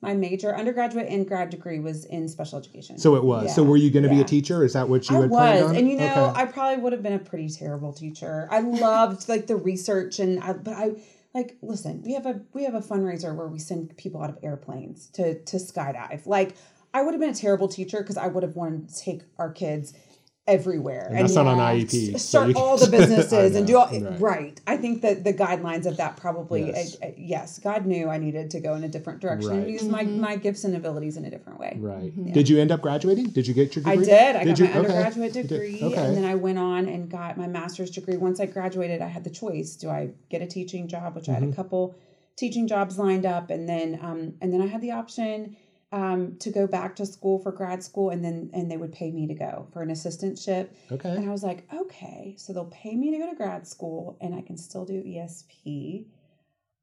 My 0.03 0.15
major, 0.15 0.57
undergraduate 0.57 1.09
and 1.09 1.27
grad 1.29 1.51
degree, 1.51 1.79
was 1.79 2.07
in 2.07 2.29
special 2.29 2.59
education. 2.59 2.99
So 2.99 3.17
it 3.17 3.25
was. 3.25 3.55
so 3.55 3.63
were 3.63 3.77
you 3.77 3.91
going 3.91 4.05
to 4.05 4.09
be 4.09 4.21
a 4.21 4.25
teacher? 4.25 4.65
Is 4.65 4.73
that 4.73 4.89
what 4.89 5.09
you 5.11 5.19
I 5.19 5.21
had 5.23 5.31
planned 5.31 5.61
was, 5.61 5.71
on? 5.71 5.77
and 5.77 5.91
you 5.91 5.97
know, 5.97 6.31
Okay. 6.31 6.41
I 6.41 6.47
probably 6.47 6.83
would 6.83 6.93
have 6.93 7.03
been 7.03 7.13
a 7.13 7.19
pretty 7.19 7.49
terrible 7.49 7.93
teacher. 7.93 8.49
I 8.51 8.61
loved 8.61 9.29
like 9.29 9.47
the 9.47 9.57
research, 9.57 10.19
and 10.19 10.41
I, 10.43 10.55
but 10.55 10.75
I 10.75 10.93
like 11.35 11.57
listen. 11.63 12.03
We 12.03 12.15
have 12.15 12.27
a 12.27 12.41
we 12.55 12.65
have 12.65 12.75
a 12.75 12.81
fundraiser 12.81 13.35
where 13.35 13.49
we 13.49 13.59
send 13.59 13.97
people 13.97 14.23
out 14.23 14.31
of 14.31 14.39
airplanes 14.43 15.09
to 15.15 15.39
to 15.45 15.57
skydive. 15.59 16.27
Like 16.27 16.57
I 16.95 17.03
would 17.03 17.13
have 17.13 17.21
been 17.21 17.31
a 17.31 17.35
terrible 17.35 17.69
teacher 17.69 17.99
because 17.99 18.17
I 18.17 18.27
would 18.27 18.43
have 18.43 18.57
wanted 18.57 18.89
to 18.89 18.99
take 18.99 19.23
our 19.39 19.53
kids 19.53 19.93
everywhere 20.51 21.07
And 21.09 21.19
that's 21.21 21.35
not 21.35 21.47
on 21.47 21.59
IEP. 21.59 22.13
so 22.13 22.19
start 22.19 22.49
you- 22.49 22.55
all 22.57 22.77
the 22.77 22.91
businesses 22.99 23.55
and 23.57 23.67
do 23.67 23.77
all 23.79 23.89
right. 23.89 24.21
right. 24.21 24.61
I 24.67 24.77
think 24.77 25.03
that 25.03 25.25
the 25.25 25.33
guidelines 25.33 25.87
of 25.87 25.97
that 25.99 26.17
probably 26.17 26.67
Yes. 26.67 26.97
yes, 27.01 27.15
yes 27.17 27.59
God 27.61 27.87
knew 27.87 28.09
I 28.09 28.19
needed 28.19 28.51
to 28.51 28.61
go 28.61 28.75
in 28.75 28.85
a 28.85 28.89
different 28.89 29.21
direction 29.21 29.51
Right. 29.51 29.59
and 29.61 29.71
use 29.71 29.85
my 29.85 30.03
my 30.03 30.37
gifts 30.37 30.65
and 30.65 30.75
abilities 30.77 31.17
in 31.17 31.25
a 31.25 31.31
different 31.31 31.59
way. 31.61 31.77
Right. 31.79 32.33
Did 32.33 32.49
you 32.49 32.59
end 32.61 32.73
up 32.73 32.81
graduating? 32.83 33.27
Did 33.31 33.47
you 33.47 33.55
get 33.55 33.77
your 33.77 33.87
I 33.87 33.93
degree? 33.93 34.07
did. 34.07 34.37
I 34.37 34.45
got 34.45 34.59
you? 34.59 34.65
my 34.65 34.71
Okay. 34.71 34.79
undergraduate 34.81 35.35
You 35.37 35.43
did. 35.43 35.49
degree, 35.49 35.81
Okay. 35.83 36.05
and 36.07 36.17
then 36.17 36.25
I 36.25 36.35
went 36.35 36.59
on 36.59 36.89
and 36.89 37.09
got 37.09 37.37
my 37.39 37.47
master's 37.47 37.91
degree. 37.91 38.17
Once 38.17 38.41
I 38.41 38.47
graduated, 38.47 39.01
I 39.01 39.07
had 39.09 39.25
the 39.25 39.31
choice: 39.31 39.77
do 39.77 39.89
I 39.89 40.11
get 40.31 40.43
a 40.43 40.47
teaching 40.47 40.89
job, 40.89 41.15
which 41.15 41.29
I 41.29 41.33
Mm-hmm. 41.35 41.45
had 41.45 41.53
a 41.53 41.57
couple 41.57 41.95
teaching 42.37 42.67
jobs 42.67 42.99
lined 42.99 43.27
up, 43.27 43.51
and 43.51 43.69
then 43.69 43.99
um, 44.03 44.35
and 44.41 44.53
then 44.53 44.61
I 44.63 44.67
had 44.67 44.81
the 44.81 44.91
option 44.93 45.57
um, 45.93 46.37
to 46.39 46.51
go 46.51 46.67
back 46.67 46.97
to 46.97 47.07
school 47.07 47.39
for 47.39 47.53
grad 47.53 47.83
school, 47.83 48.11
and 48.11 48.25
then 48.25 48.51
and 48.53 48.71
they 48.71 48.77
would 48.77 48.93
pay 48.93 49.11
me 49.11 49.27
to 49.27 49.35
go 49.35 49.67
for 49.73 49.83
an 49.83 49.91
assistantship. 49.91 50.69
okay. 50.93 51.09
And 51.11 51.29
I 51.29 51.33
was 51.33 51.43
like, 51.43 51.65
okay, 51.75 52.35
so 52.39 52.53
they'll 52.53 52.65
pay 52.67 52.95
me 52.97 53.11
to 53.11 53.19
go 53.19 53.29
to 53.31 53.37
grad 53.37 53.67
school, 53.67 54.17
and 54.21 54.35
I 54.35 54.41
can 54.43 54.57
still 54.57 54.85
do 54.85 55.03
ESP. 55.03 56.07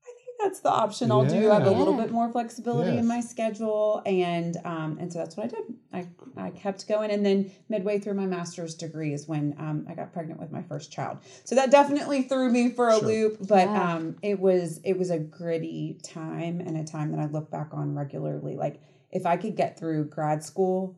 I 0.06 0.10
think 0.10 0.38
that's 0.42 0.60
the 0.62 0.70
option 0.70 1.12
I'll 1.12 1.26
do. 1.26 1.52
I 1.52 1.56
have 1.56 1.66
a 1.66 1.72
Yeah. 1.72 1.78
little 1.78 1.94
bit 1.96 2.12
more 2.12 2.30
flexibility 2.32 2.92
Yes. 2.92 3.00
in 3.00 3.08
my 3.08 3.20
schedule, 3.22 4.02
and 4.06 4.58
um, 4.66 4.98
and 5.00 5.12
so 5.12 5.20
that's 5.20 5.36
what 5.38 5.46
I 5.46 5.50
did. 5.50 5.64
I 5.94 6.08
I 6.48 6.50
kept 6.52 6.88
going, 6.88 7.10
and 7.12 7.26
then 7.26 7.50
midway 7.70 8.00
through 8.00 8.14
my 8.16 8.26
master's 8.26 8.76
degree 8.76 9.14
is 9.14 9.28
when 9.28 9.56
um, 9.58 9.86
I 9.90 9.96
got 9.96 10.12
pregnant 10.14 10.40
with 10.40 10.52
my 10.52 10.62
first 10.64 10.92
child. 10.92 11.20
So 11.46 11.56
that 11.56 11.72
definitely 11.72 12.24
threw 12.24 12.50
me 12.52 12.70
for 12.70 12.90
a 12.90 13.00
Sure. 13.00 13.08
loop, 13.08 13.38
but 13.48 13.68
Yeah. 13.70 13.96
um, 13.96 14.18
it 14.22 14.40
was 14.40 14.80
it 14.84 14.98
was 14.98 15.10
a 15.10 15.20
gritty 15.20 15.98
time 16.04 16.60
and 16.62 16.78
a 16.78 16.84
time 16.84 17.12
that 17.12 17.20
I 17.20 17.26
look 17.26 17.50
back 17.50 17.70
on 17.74 17.96
regularly. 17.96 18.56
Like 18.56 18.80
if 19.18 19.26
I 19.26 19.36
could 19.36 19.56
get 19.58 19.78
through 19.78 20.06
grad 20.06 20.44
school. 20.44 20.96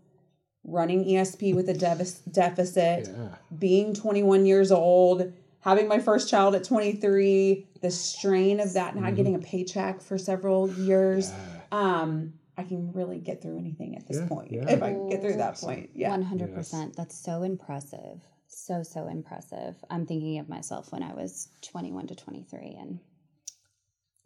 Running 0.66 1.06
ESP 1.06 1.56
with 1.56 1.70
a 1.70 1.74
devis- 1.74 2.20
deficit, 2.30 3.08
yeah. 3.08 3.36
being 3.58 3.94
21 3.94 4.46
years 4.46 4.72
old, 4.72 5.32
having 5.62 5.88
my 5.88 6.00
first 6.00 6.30
child 6.30 6.54
at 6.54 6.66
23, 6.66 7.66
the 7.82 7.90
strain 7.90 8.60
of 8.60 8.74
that, 8.74 8.94
Mm-hmm. 8.94 9.04
not 9.06 9.16
getting 9.16 9.36
a 9.36 9.40
paycheck 9.40 10.02
for 10.02 10.18
several 10.18 10.70
years, 10.74 11.32
um, 11.72 12.34
I 12.58 12.64
can 12.64 12.92
really 12.92 13.20
get 13.20 13.42
through 13.42 13.58
anything 13.58 13.96
at 13.96 14.06
this 14.06 14.18
Yeah, 14.18 14.28
point. 14.28 14.52
yeah. 14.52 14.70
If 14.70 14.84
I 14.84 14.92
get 15.10 15.22
through 15.22 15.38
that 15.38 15.56
point. 15.56 15.92
Yeah. 15.96 16.10
One 16.10 16.24
hundred 16.24 16.54
percent. 16.54 16.94
That's 16.98 17.16
so 17.18 17.44
impressive. 17.44 18.20
So 18.48 18.84
so 18.84 19.08
impressive. 19.08 19.76
I'm 19.90 20.06
thinking 20.06 20.40
of 20.40 20.50
myself 20.50 20.92
when 20.92 21.04
I 21.04 21.14
was 21.14 21.48
21 21.62 22.08
to 22.08 22.16
23, 22.16 22.76
and 22.80 23.00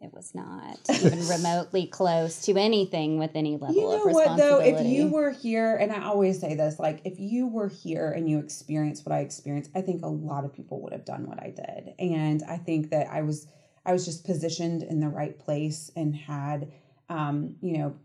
it 0.04 0.12
was 0.12 0.34
not 0.34 0.78
even 1.02 1.26
remotely 1.28 1.86
close 1.86 2.42
to 2.42 2.56
anything 2.56 3.18
with 3.18 3.32
any 3.34 3.56
level 3.56 3.68
of 3.68 3.74
support. 3.74 3.84
You 3.84 3.96
know 3.96 4.08
of 4.08 4.14
what 4.14 4.36
though? 4.36 4.60
If 4.60 4.86
you 4.86 5.08
were 5.08 5.30
here, 5.30 5.76
and 5.76 5.90
I 5.90 6.04
always 6.04 6.40
say 6.40 6.54
this, 6.54 6.78
like 6.78 7.00
if 7.04 7.18
you 7.18 7.46
were 7.46 7.68
here 7.68 8.10
and 8.10 8.28
you 8.28 8.38
experienced 8.38 9.04
what 9.06 9.14
I 9.14 9.20
experienced, 9.20 9.70
I 9.74 9.80
think 9.80 10.04
a 10.04 10.08
lot 10.08 10.44
of 10.44 10.52
people 10.52 10.80
would 10.82 10.92
have 10.92 11.04
done 11.04 11.26
what 11.26 11.42
I 11.42 11.50
did. 11.50 11.94
And 11.98 12.42
I 12.48 12.58
think 12.58 12.90
that 12.90 13.08
I 13.08 13.22
was 13.22 13.46
I 13.86 13.92
was 13.92 14.04
just 14.04 14.24
positioned 14.24 14.82
in 14.82 15.00
the 15.00 15.08
right 15.08 15.38
place 15.38 15.90
and 15.96 16.14
had 16.14 16.70
um, 17.08 17.56
you 17.60 17.78
know, 17.78 17.96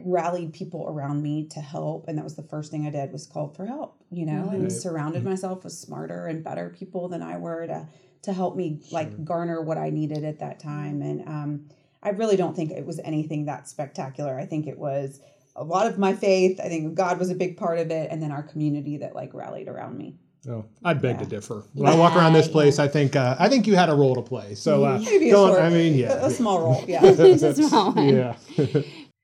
rallied 0.00 0.52
people 0.52 0.86
around 0.88 1.22
me 1.22 1.46
to 1.48 1.60
help. 1.60 2.08
And 2.08 2.18
that 2.18 2.24
was 2.24 2.34
the 2.34 2.42
first 2.42 2.70
thing 2.70 2.86
I 2.86 2.90
did 2.90 3.12
was 3.12 3.26
called 3.26 3.56
for 3.56 3.64
help, 3.64 4.02
you 4.10 4.26
know, 4.26 4.50
and 4.50 4.72
surrounded 4.72 5.24
myself 5.24 5.62
with 5.62 5.72
smarter 5.72 6.26
and 6.26 6.42
better 6.42 6.68
people 6.68 7.08
than 7.08 7.22
I 7.22 7.38
were 7.38 7.66
to 7.66 7.88
to 8.22 8.32
help 8.32 8.56
me 8.56 8.80
like 8.90 9.24
garner 9.24 9.62
what 9.62 9.78
I 9.78 9.90
needed 9.90 10.24
at 10.24 10.40
that 10.40 10.60
time. 10.60 11.02
And 11.02 11.26
um, 11.28 11.68
I 12.02 12.10
really 12.10 12.36
don't 12.36 12.54
think 12.54 12.70
it 12.70 12.84
was 12.86 13.00
anything 13.04 13.46
that 13.46 13.68
spectacular. 13.68 14.38
I 14.38 14.46
think 14.46 14.66
it 14.66 14.78
was 14.78 15.20
a 15.56 15.64
lot 15.64 15.86
of 15.86 15.98
my 15.98 16.14
faith. 16.14 16.60
I 16.60 16.68
think 16.68 16.94
God 16.94 17.18
was 17.18 17.30
a 17.30 17.34
big 17.34 17.56
part 17.56 17.78
of 17.78 17.90
it, 17.90 18.10
and 18.10 18.22
then 18.22 18.30
our 18.32 18.42
community 18.42 18.98
that 18.98 19.14
like 19.14 19.32
rallied 19.34 19.68
around 19.68 19.96
me. 19.98 20.16
Oh, 20.48 20.64
I'd 20.84 21.02
beg 21.02 21.16
Yeah. 21.16 21.22
to 21.24 21.26
differ. 21.28 21.64
When 21.74 21.92
I 21.92 21.96
walk 21.96 22.16
around 22.16 22.32
this 22.32 22.46
Yeah, 22.46 22.52
place, 22.52 22.78
I 22.78 22.88
think 22.88 23.14
uh, 23.16 23.36
I 23.38 23.48
think 23.50 23.66
you 23.66 23.76
had 23.76 23.90
a 23.90 23.94
role 23.94 24.14
to 24.14 24.22
play. 24.22 24.54
So 24.54 24.84
uh, 24.84 24.98
Maybe 25.04 25.28
a 25.28 25.32
don't- 25.32 25.50
short, 25.50 25.60
I 25.62 25.68
mean, 25.70 25.94
yeah, 25.98 26.24
a 26.24 26.30
small 26.30 26.60
role. 26.62 26.84
Yeah. 26.88 27.00
Just 27.02 27.42
a 27.44 27.54
small 27.68 27.92
one. 27.92 28.08
yeah. 28.08 28.36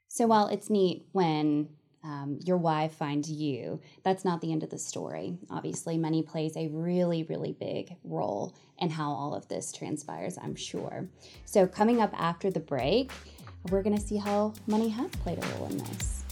So 0.09 0.27
while 0.27 0.49
it's 0.49 0.69
neat 0.71 1.07
when 1.13 1.69
um, 2.07 2.39
your 2.45 2.57
why 2.57 2.87
finds 2.87 3.29
you, 3.29 3.81
that's 4.05 4.25
not 4.25 4.41
the 4.41 4.53
end 4.53 4.63
of 4.63 4.71
the 4.71 4.79
story. 4.79 5.39
Obviously, 5.51 5.99
money 5.99 6.23
plays 6.23 6.57
a 6.57 6.69
really, 6.69 7.25
really 7.25 7.53
big 7.53 7.97
role 8.05 8.55
in 8.79 8.91
how 8.91 9.11
all 9.11 9.35
of 9.35 9.49
this 9.49 9.73
transpires, 9.73 10.39
I'm 10.41 10.55
sure. 10.55 11.09
So, 11.47 11.67
coming 11.67 12.01
up 12.01 12.15
after 12.17 12.49
the 12.49 12.61
break, 12.61 13.11
we're 13.71 13.83
going 13.83 13.97
to 13.97 14.03
see 14.03 14.19
how 14.19 14.55
money 14.69 14.89
has 14.91 15.11
played 15.11 15.43
a 15.43 15.47
role 15.57 15.67
in 15.67 15.79
this. 15.79 16.23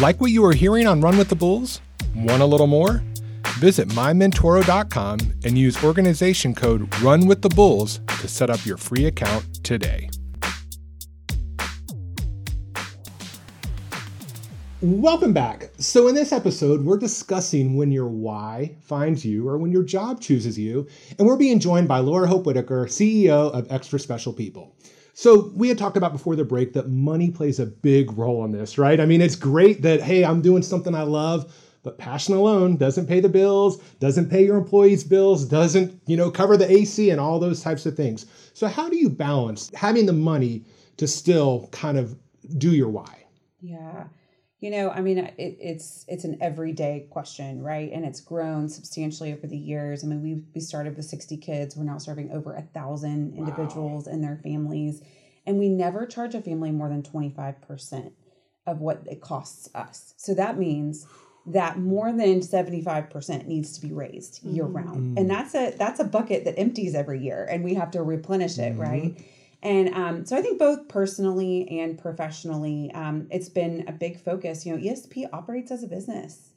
Like 0.00 0.18
what 0.18 0.30
you 0.30 0.42
are 0.46 0.54
hearing 0.54 0.86
on 0.86 1.02
Run 1.02 1.18
with 1.18 1.28
the 1.28 1.36
Bulls? 1.36 1.82
Want 2.16 2.40
a 2.40 2.46
little 2.46 2.66
more? 2.66 3.02
Visit 3.58 3.88
mymentoro.com 3.88 5.18
and 5.44 5.58
use 5.58 5.84
organization 5.84 6.54
code 6.54 6.92
Run 7.02 7.26
with 7.26 7.42
the 7.42 7.50
Bulls 7.50 8.00
to 8.20 8.28
set 8.28 8.48
up 8.48 8.64
your 8.64 8.78
free 8.78 9.04
account 9.04 9.62
today. 9.62 10.08
Welcome 14.84 15.32
back. 15.32 15.70
So, 15.78 16.08
in 16.08 16.16
this 16.16 16.32
episode, 16.32 16.84
we're 16.84 16.98
discussing 16.98 17.76
when 17.76 17.92
your 17.92 18.08
why 18.08 18.74
finds 18.80 19.24
you 19.24 19.48
or 19.48 19.56
when 19.56 19.70
your 19.70 19.84
job 19.84 20.20
chooses 20.20 20.58
you. 20.58 20.88
And 21.16 21.28
we're 21.28 21.36
being 21.36 21.60
joined 21.60 21.86
by 21.86 22.00
Laura 22.00 22.26
Hope 22.26 22.46
Whitaker, 22.46 22.86
CEO 22.86 23.52
of 23.52 23.70
Extra 23.70 24.00
Special 24.00 24.32
People. 24.32 24.74
So, 25.14 25.52
we 25.54 25.68
had 25.68 25.78
talked 25.78 25.96
about 25.96 26.10
before 26.10 26.34
the 26.34 26.44
break 26.44 26.72
that 26.72 26.88
money 26.88 27.30
plays 27.30 27.60
a 27.60 27.66
big 27.66 28.18
role 28.18 28.44
in 28.44 28.50
this, 28.50 28.76
right? 28.76 28.98
I 28.98 29.06
mean, 29.06 29.20
it's 29.20 29.36
great 29.36 29.82
that, 29.82 30.02
hey, 30.02 30.24
I'm 30.24 30.42
doing 30.42 30.64
something 30.64 30.96
I 30.96 31.02
love, 31.02 31.54
but 31.84 31.96
passion 31.96 32.34
alone 32.34 32.76
doesn't 32.76 33.06
pay 33.06 33.20
the 33.20 33.28
bills, 33.28 33.80
doesn't 34.00 34.30
pay 34.30 34.44
your 34.44 34.56
employees' 34.56 35.04
bills, 35.04 35.44
doesn't, 35.44 35.96
you 36.08 36.16
know, 36.16 36.28
cover 36.28 36.56
the 36.56 36.68
AC 36.68 37.08
and 37.10 37.20
all 37.20 37.38
those 37.38 37.62
types 37.62 37.86
of 37.86 37.96
things. 37.96 38.26
So, 38.52 38.66
how 38.66 38.88
do 38.88 38.96
you 38.96 39.10
balance 39.10 39.70
having 39.76 40.06
the 40.06 40.12
money 40.12 40.64
to 40.96 41.06
still 41.06 41.68
kind 41.70 41.98
of 41.98 42.16
do 42.58 42.72
your 42.72 42.88
why? 42.88 43.26
Yeah. 43.60 44.06
You 44.62 44.70
know, 44.70 44.90
I 44.90 45.00
mean, 45.00 45.18
it, 45.18 45.34
it's 45.38 46.04
it's 46.06 46.22
an 46.22 46.38
everyday 46.40 47.08
question, 47.10 47.60
right? 47.62 47.90
And 47.92 48.04
it's 48.04 48.20
grown 48.20 48.68
substantially 48.68 49.32
over 49.32 49.48
the 49.48 49.56
years. 49.58 50.04
I 50.04 50.06
mean, 50.06 50.22
we 50.22 50.44
we 50.54 50.60
started 50.60 50.96
with 50.96 51.04
sixty 51.04 51.36
kids. 51.36 51.76
We're 51.76 51.82
now 51.82 51.98
serving 51.98 52.30
over 52.30 52.54
a 52.54 52.62
thousand 52.62 53.36
individuals 53.36 54.06
and 54.06 54.22
their 54.22 54.38
families, 54.40 55.02
and 55.46 55.58
we 55.58 55.68
never 55.68 56.06
charge 56.06 56.36
a 56.36 56.40
family 56.40 56.70
more 56.70 56.88
than 56.88 57.02
twenty 57.02 57.30
five 57.30 57.60
percent 57.60 58.12
of 58.64 58.78
what 58.78 59.02
it 59.10 59.20
costs 59.20 59.68
us. 59.74 60.14
So 60.16 60.32
that 60.34 60.56
means 60.56 61.08
that 61.44 61.76
more 61.76 62.12
than 62.12 62.38
75% 62.38 63.46
needs 63.46 63.76
to 63.76 63.84
be 63.84 63.92
raised 63.92 64.44
year 64.44 64.64
mm. 64.64 64.76
round. 64.76 65.18
And 65.18 65.28
that's 65.28 65.56
a 65.56 65.74
that's 65.76 65.98
a 65.98 66.04
bucket 66.04 66.44
that 66.44 66.56
empties 66.56 66.94
every 66.94 67.20
year 67.20 67.44
and 67.50 67.64
we 67.64 67.74
have 67.74 67.90
to 67.92 68.02
replenish 68.04 68.58
it, 68.58 68.74
mm-hmm. 68.74 68.80
right? 68.80 69.24
And 69.62 69.94
um, 69.94 70.26
so 70.26 70.36
I 70.36 70.42
think 70.42 70.58
both 70.58 70.88
personally 70.88 71.68
and 71.80 71.96
professionally, 71.96 72.90
um, 72.94 73.28
it's 73.30 73.48
been 73.48 73.84
a 73.86 73.92
big 73.92 74.20
focus. 74.20 74.66
You 74.66 74.76
know, 74.76 74.82
ESP 74.82 75.28
operates 75.32 75.70
as 75.70 75.84
a 75.84 75.86
business. 75.86 76.52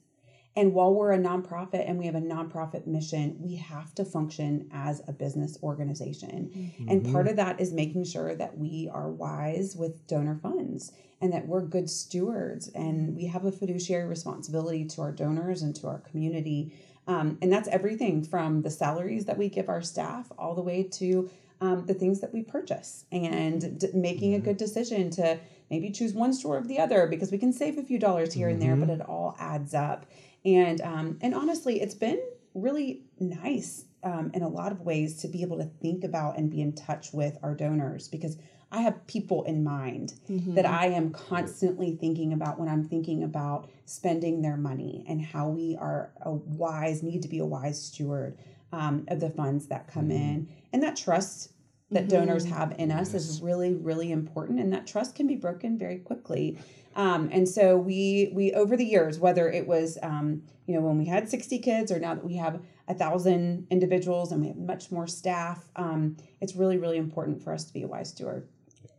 And 0.57 0.73
while 0.73 0.93
we're 0.93 1.11
a 1.11 1.19
nonprofit 1.19 1.87
and 1.87 1.99
we 1.99 2.05
have 2.05 2.15
a 2.15 2.21
nonprofit 2.21 2.87
mission, 2.87 3.35
we 3.39 3.57
have 3.57 3.93
to 3.95 4.05
function 4.05 4.69
as 4.71 5.01
a 5.05 5.11
business 5.11 5.57
organization. 5.61 6.71
And 6.87 7.11
part 7.11 7.27
of 7.27 7.35
that 7.35 7.59
is 7.59 7.73
making 7.73 8.05
sure 8.05 8.33
that 8.35 8.57
we 8.57 8.89
are 8.91 9.09
wise 9.09 9.75
with 9.75 10.07
donor 10.07 10.39
funds 10.41 10.93
and 11.19 11.33
that 11.33 11.45
we're 11.45 11.61
good 11.61 11.89
stewards 11.89 12.69
and 12.69 13.15
we 13.17 13.25
have 13.25 13.43
a 13.43 13.51
fiduciary 13.51 14.07
responsibility 14.07 14.85
to 14.85 15.01
our 15.01 15.11
donors 15.11 15.61
and 15.61 15.75
to 15.75 15.87
our 15.87 15.99
community. 15.99 16.73
Um, 17.05 17.37
and 17.41 17.51
that's 17.51 17.67
everything 17.67 18.23
from 18.23 18.61
the 18.61 18.71
salaries 18.71 19.25
that 19.25 19.37
we 19.37 19.49
give 19.49 19.67
our 19.67 19.81
staff 19.81 20.31
all 20.37 20.55
the 20.55 20.61
way 20.61 20.83
to 20.83 21.29
um, 21.61 21.85
the 21.85 21.93
things 21.93 22.21
that 22.21 22.33
we 22.33 22.43
purchase 22.43 23.05
and 23.11 23.79
d- 23.79 23.87
making 23.93 24.33
a 24.33 24.39
good 24.39 24.57
decision 24.57 25.09
to 25.11 25.39
maybe 25.69 25.89
choose 25.89 26.13
one 26.13 26.33
store 26.33 26.57
over 26.57 26.67
the 26.67 26.79
other 26.79 27.07
because 27.07 27.31
we 27.31 27.37
can 27.37 27.53
save 27.53 27.77
a 27.77 27.83
few 27.83 27.97
dollars 27.97 28.33
here 28.33 28.49
and 28.49 28.61
there, 28.61 28.75
but 28.75 28.89
it 28.89 29.01
all 29.01 29.35
adds 29.39 29.73
up. 29.73 30.05
And 30.43 30.81
um, 30.81 31.17
and 31.21 31.33
honestly, 31.33 31.81
it's 31.81 31.95
been 31.95 32.19
really 32.53 33.01
nice 33.19 33.85
um, 34.03 34.31
in 34.33 34.43
a 34.43 34.47
lot 34.47 34.71
of 34.71 34.81
ways 34.81 35.17
to 35.21 35.27
be 35.27 35.41
able 35.41 35.57
to 35.57 35.65
think 35.81 36.03
about 36.03 36.37
and 36.37 36.49
be 36.49 36.61
in 36.61 36.73
touch 36.73 37.11
with 37.11 37.37
our 37.41 37.55
donors 37.55 38.07
because 38.07 38.37
I 38.71 38.81
have 38.81 39.07
people 39.07 39.43
in 39.43 39.63
mind 39.63 40.13
that 40.55 40.65
I 40.65 40.87
am 40.87 41.11
constantly 41.11 41.95
thinking 41.95 42.33
about 42.33 42.59
when 42.59 42.67
I'm 42.67 42.83
thinking 42.83 43.23
about 43.23 43.69
spending 43.85 44.41
their 44.41 44.57
money 44.57 45.05
and 45.07 45.21
how 45.21 45.49
we 45.49 45.77
are 45.79 46.11
a 46.21 46.31
wise 46.31 47.01
need 47.01 47.21
to 47.21 47.27
be 47.27 47.39
a 47.39 47.45
wise 47.45 47.81
steward 47.81 48.37
um, 48.71 49.05
of 49.07 49.19
the 49.19 49.29
funds 49.29 49.67
that 49.67 49.87
come 49.87 50.11
in 50.11 50.49
and 50.75 50.83
that 50.83 50.97
trust 50.97 51.53
that 51.89 52.09
donors 52.09 52.43
have 52.45 52.75
in 52.77 52.91
us 52.91 53.13
is 53.13 53.41
really 53.41 53.73
really 53.73 54.11
important 54.11 54.59
and 54.59 54.73
that 54.73 54.85
trust 54.85 55.15
can 55.15 55.25
be 55.25 55.35
broken 55.37 55.77
very 55.77 55.97
quickly 55.99 56.57
um, 56.97 57.29
and 57.31 57.47
so 57.47 57.77
we 57.77 58.29
we 58.33 58.51
over 58.53 58.75
the 58.75 58.83
years 58.83 59.17
whether 59.17 59.49
it 59.49 59.65
was 59.65 59.97
um, 60.03 60.43
you 60.65 60.73
know 60.75 60.81
when 60.81 60.97
we 60.97 61.05
had 61.05 61.29
60 61.29 61.59
kids 61.59 61.93
or 61.93 61.99
now 61.99 62.13
that 62.13 62.25
we 62.25 62.35
have 62.35 62.59
a 62.89 62.93
thousand 62.93 63.67
individuals 63.71 64.33
and 64.33 64.41
we 64.41 64.47
have 64.47 64.57
much 64.57 64.91
more 64.91 65.07
staff 65.07 65.69
um, 65.77 66.17
it's 66.41 66.55
really 66.55 66.77
really 66.77 66.97
important 66.97 67.41
for 67.41 67.53
us 67.53 67.63
to 67.63 67.71
be 67.73 67.83
a 67.83 67.87
wise 67.87 68.09
steward 68.09 68.49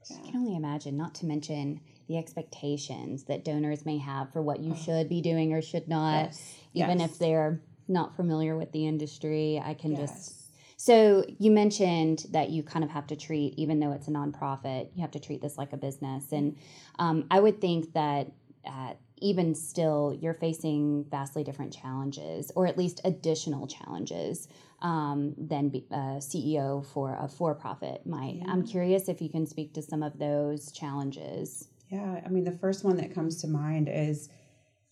I 0.08 0.24
can 0.24 0.36
only 0.36 0.54
imagine, 0.54 0.96
not 0.96 1.16
to 1.16 1.26
mention 1.26 1.80
the 2.06 2.16
expectations 2.16 3.24
that 3.24 3.44
donors 3.44 3.84
may 3.84 3.98
have 3.98 4.32
for 4.32 4.40
what 4.40 4.60
you 4.60 4.76
should 4.76 5.08
be 5.08 5.20
doing 5.20 5.52
or 5.52 5.60
should 5.60 5.88
not, 5.88 6.26
Yes. 6.26 6.54
even 6.74 7.00
Yes. 7.00 7.10
if 7.10 7.18
they're 7.18 7.60
not 7.88 8.14
familiar 8.14 8.56
with 8.56 8.70
the 8.70 8.86
industry. 8.86 9.60
I 9.62 9.74
can 9.74 9.96
just. 9.96 10.45
So 10.76 11.24
you 11.38 11.50
mentioned 11.50 12.26
that 12.30 12.50
you 12.50 12.62
kind 12.62 12.84
of 12.84 12.90
have 12.90 13.06
to 13.08 13.16
treat, 13.16 13.54
even 13.56 13.80
though 13.80 13.92
it's 13.92 14.08
a 14.08 14.10
nonprofit, 14.10 14.90
you 14.94 15.00
have 15.00 15.10
to 15.12 15.20
treat 15.20 15.40
this 15.40 15.56
like 15.56 15.72
a 15.72 15.76
business. 15.76 16.32
And 16.32 16.56
um, 16.98 17.24
I 17.30 17.40
would 17.40 17.60
think 17.60 17.94
that 17.94 18.32
uh, 18.66 18.94
even 19.18 19.54
still, 19.54 20.16
you're 20.20 20.34
facing 20.34 21.04
vastly 21.10 21.42
different 21.42 21.72
challenges, 21.72 22.52
or 22.54 22.66
at 22.66 22.76
least 22.76 23.00
additional 23.04 23.66
challenges 23.66 24.48
um, 24.82 25.34
than 25.38 25.70
be, 25.70 25.86
a 25.90 26.18
CEO 26.18 26.84
for 26.84 27.16
a 27.18 27.28
for-profit 27.28 28.06
might. 28.06 28.42
I'm 28.46 28.66
curious 28.66 29.08
if 29.08 29.22
you 29.22 29.30
can 29.30 29.46
speak 29.46 29.72
to 29.74 29.82
some 29.82 30.02
of 30.02 30.18
those 30.18 30.70
challenges. 30.70 31.68
Yeah, 31.88 32.20
I 32.24 32.28
mean, 32.28 32.44
the 32.44 32.52
first 32.52 32.84
one 32.84 32.96
that 32.98 33.14
comes 33.14 33.40
to 33.42 33.48
mind 33.48 33.88
is 33.90 34.28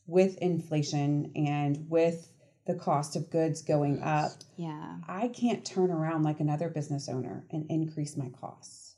with 0.07 0.39
inflation 0.39 1.33
and 1.35 1.87
with 1.91 2.31
the 2.67 2.75
cost 2.75 3.15
of 3.17 3.31
goods 3.31 3.61
going 3.63 4.03
up, 4.03 4.33
Yeah. 4.57 4.97
I 5.07 5.29
can't 5.29 5.65
turn 5.65 5.91
around 5.91 6.23
like 6.23 6.41
another 6.41 6.69
business 6.71 7.09
owner 7.09 7.45
and 7.51 7.67
increase 7.69 8.17
my 8.17 8.31
costs. 8.41 8.95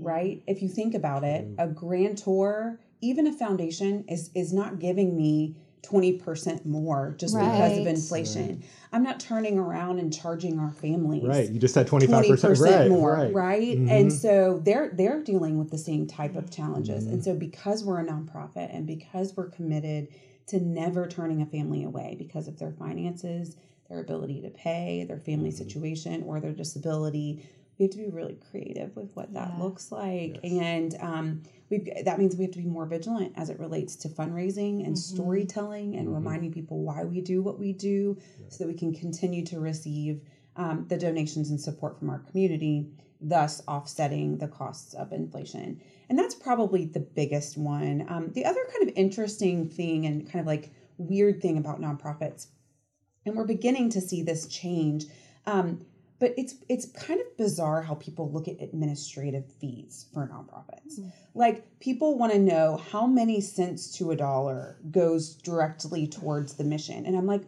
Right? 0.00 0.42
If 0.48 0.62
you 0.62 0.68
think 0.68 0.94
about 0.94 1.22
it, 1.22 1.46
a 1.58 1.68
grantor, 1.68 2.80
even 3.00 3.26
a 3.28 3.32
foundation 3.32 4.04
is 4.08 4.30
is 4.34 4.52
not 4.52 4.80
giving 4.80 5.16
me 5.16 5.56
20% 5.82 6.66
more 6.66 7.14
just 7.18 7.34
because 7.34 7.72
of 7.78 7.78
Right. 7.78 7.86
inflation. 7.86 8.62
I'm 8.92 9.02
not 9.02 9.18
turning 9.20 9.58
around 9.58 9.98
and 10.00 10.12
charging 10.12 10.58
our 10.58 10.72
families 10.72 11.22
Right. 11.24 11.48
You 11.50 11.58
just 11.60 11.72
said 11.72 11.86
25%. 11.86 12.08
twenty 12.10 12.28
percent 12.42 12.58
right, 12.80 12.90
more, 12.90 13.12
right. 13.14 13.32
right? 13.32 13.78
Mhm. 13.78 13.90
And 13.90 14.12
so 14.12 14.60
they're 14.64 14.90
they're 14.92 15.22
dealing 15.22 15.56
with 15.56 15.70
the 15.70 15.78
same 15.78 16.06
type 16.06 16.34
of 16.36 16.50
challenges. 16.50 17.06
And 17.06 17.22
so 17.24 17.34
because 17.34 17.84
we're 17.84 18.00
a 18.00 18.04
nonprofit 18.04 18.74
and 18.76 18.86
because 18.88 19.36
we're 19.36 19.48
committed 19.50 20.08
to 20.50 20.60
never 20.60 21.06
turning 21.06 21.42
a 21.42 21.46
family 21.46 21.84
away 21.84 22.16
because 22.18 22.48
of 22.48 22.58
their 22.58 22.72
finances, 22.72 23.56
their 23.88 24.00
ability 24.00 24.40
to 24.42 24.50
pay, 24.50 25.04
their 25.04 25.18
family 25.18 25.50
mm-hmm. 25.50 25.58
situation, 25.58 26.22
or 26.24 26.40
their 26.40 26.52
disability, 26.52 27.44
we 27.80 27.84
have 27.84 27.92
to 27.92 27.98
be 27.98 28.10
really 28.10 28.36
creative 28.50 28.94
with 28.94 29.10
what 29.16 29.32
that 29.32 29.58
looks 29.58 29.90
like. 29.90 30.38
And 30.42 30.94
um, 31.00 31.42
we 31.70 31.90
that 32.04 32.18
means 32.18 32.36
we 32.36 32.44
have 32.44 32.52
to 32.52 32.58
be 32.58 32.66
more 32.66 32.84
vigilant 32.84 33.32
as 33.36 33.48
it 33.48 33.58
relates 33.58 33.96
to 33.96 34.08
fundraising 34.10 34.84
and 34.84 34.94
mm-hmm. 34.94 35.14
storytelling 35.16 35.96
and 35.96 36.06
mm-hmm. 36.06 36.16
reminding 36.16 36.52
people 36.52 36.82
why 36.82 37.04
we 37.04 37.22
do 37.22 37.40
what 37.40 37.58
we 37.58 37.72
do 37.72 38.18
so 38.48 38.64
that 38.64 38.68
we 38.68 38.78
can 38.78 38.92
continue 38.92 39.46
to 39.46 39.60
receive 39.60 40.20
um, 40.56 40.86
the 40.88 40.96
donations 40.96 41.50
and 41.50 41.60
support 41.60 41.98
from 41.98 42.10
our 42.10 42.18
community, 42.18 42.90
thus 43.20 43.62
offsetting 43.68 44.38
the 44.38 44.48
costs 44.48 44.94
of 44.94 45.12
inflation. 45.12 45.80
And 46.08 46.18
that's 46.18 46.34
probably 46.34 46.86
the 46.86 47.00
biggest 47.00 47.56
one. 47.56 48.06
Um, 48.08 48.32
the 48.32 48.44
other 48.44 48.60
kind 48.72 48.88
of 48.88 48.94
interesting 48.96 49.68
thing 49.68 50.06
and 50.06 50.26
kind 50.26 50.40
of 50.40 50.46
like 50.46 50.72
weird 50.98 51.40
thing 51.40 51.56
about 51.56 51.80
nonprofits 51.80 52.48
and 53.26 53.36
we're 53.36 53.44
beginning 53.44 53.90
to 53.90 54.00
see 54.00 54.22
this 54.22 54.46
change. 54.46 55.06
Um, 55.46 55.84
but 56.18 56.34
it's 56.36 56.54
it's 56.68 56.86
kind 56.86 57.18
of 57.18 57.36
bizarre 57.38 57.80
how 57.80 57.94
people 57.94 58.30
look 58.30 58.46
at 58.46 58.60
administrative 58.60 59.50
fees 59.58 60.06
for 60.12 60.28
nonprofits. 60.28 61.00
Mm. 61.00 61.12
Like 61.34 61.80
people 61.80 62.18
want 62.18 62.32
to 62.32 62.38
know 62.38 62.76
how 62.76 63.06
many 63.06 63.40
cents 63.40 63.96
to 63.96 64.10
a 64.10 64.16
dollar 64.16 64.76
goes 64.90 65.34
directly 65.34 66.06
towards 66.06 66.54
the 66.54 66.64
mission, 66.64 67.06
and 67.06 67.16
I'm 67.16 67.26
like, 67.26 67.42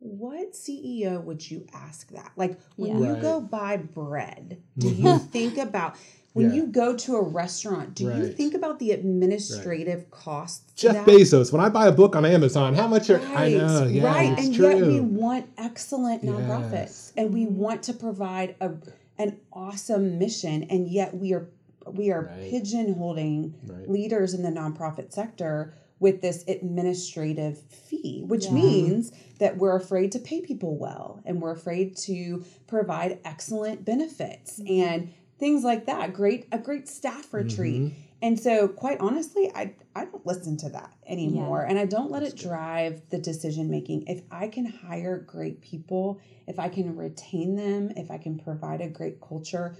what 0.00 0.52
CEO 0.52 1.22
would 1.22 1.48
you 1.50 1.66
ask 1.74 2.10
that? 2.12 2.32
Like 2.36 2.58
when 2.76 3.02
Yeah. 3.02 3.16
you 3.16 3.20
go 3.20 3.40
buy 3.40 3.76
bread, 3.76 4.58
do 4.76 4.88
mm-hmm. 4.90 5.06
you 5.06 5.18
think 5.18 5.58
about 5.58 5.96
when 6.34 6.50
Yeah. 6.50 6.56
you 6.56 6.66
go 6.66 6.94
to 6.94 7.16
a 7.16 7.22
restaurant, 7.22 7.94
do 7.94 8.04
you 8.04 8.28
think 8.32 8.54
about 8.54 8.78
the 8.78 8.92
administrative 8.92 10.08
costs? 10.10 10.72
Jeff 10.76 10.94
that? 10.94 11.06
Bezos. 11.06 11.52
When 11.52 11.60
I 11.60 11.68
buy 11.68 11.88
a 11.88 11.92
book 11.92 12.14
on 12.14 12.24
Amazon, 12.24 12.74
how 12.74 12.86
much 12.86 13.10
are 13.10 13.20
I 13.20 13.48
know? 13.54 13.84
Yeah, 13.86 14.04
right. 14.04 14.32
it's 14.38 14.46
And 14.46 14.54
true. 14.54 14.68
yet 14.68 14.86
we 14.86 15.00
want 15.00 15.46
excellent 15.58 16.22
nonprofits 16.22 16.72
Yes. 16.72 17.12
and 17.16 17.34
we 17.34 17.46
want 17.46 17.82
to 17.84 17.92
provide 17.92 18.54
a 18.60 18.72
an 19.20 19.36
awesome 19.52 20.16
mission 20.16 20.62
and 20.70 20.86
yet 20.86 21.16
we 21.16 21.32
are 21.32 21.48
we 21.90 22.12
are 22.12 22.26
Right. 22.26 22.52
pigeonholing 22.52 23.52
Right. 23.66 23.88
leaders 23.90 24.32
in 24.34 24.42
the 24.42 24.50
nonprofit 24.50 25.12
sector 25.12 25.74
with 26.00 26.20
this 26.20 26.44
administrative 26.48 27.58
fee, 27.58 28.22
which 28.26 28.46
Yeah. 28.46 28.52
means 28.52 29.12
that 29.38 29.56
we're 29.58 29.76
afraid 29.76 30.12
to 30.12 30.18
pay 30.18 30.40
people 30.40 30.76
well 30.76 31.20
and 31.24 31.40
we're 31.42 31.52
afraid 31.52 31.96
to 31.96 32.44
provide 32.66 33.18
excellent 33.24 33.84
benefits 33.84 34.58
Mm-hmm. 34.60 34.82
and 34.82 35.08
things 35.38 35.62
like 35.64 35.86
that. 35.86 36.12
Great 36.12 36.46
a 36.52 36.58
great 36.58 36.88
staff 36.88 37.32
retreat. 37.32 37.80
Mm-hmm. 37.82 38.00
And 38.20 38.40
so 38.40 38.66
quite 38.66 38.98
honestly, 38.98 39.50
I 39.54 39.74
I 39.94 40.04
don't 40.06 40.26
listen 40.26 40.56
to 40.58 40.68
that 40.70 40.92
anymore 41.06 41.62
and 41.62 41.78
I 41.78 41.84
don't 41.86 42.10
let 42.10 42.22
it 42.24 42.34
drive 42.36 43.02
the 43.10 43.18
decision 43.18 43.70
making. 43.70 44.06
If 44.08 44.22
I 44.30 44.48
can 44.48 44.66
hire 44.66 45.18
great 45.18 45.60
people, 45.60 46.20
if 46.48 46.58
I 46.58 46.68
can 46.68 46.96
retain 46.96 47.54
them, 47.54 47.92
if 47.96 48.10
I 48.10 48.18
can 48.18 48.38
provide 48.38 48.80
a 48.80 48.88
great 48.88 49.20
culture, 49.20 49.76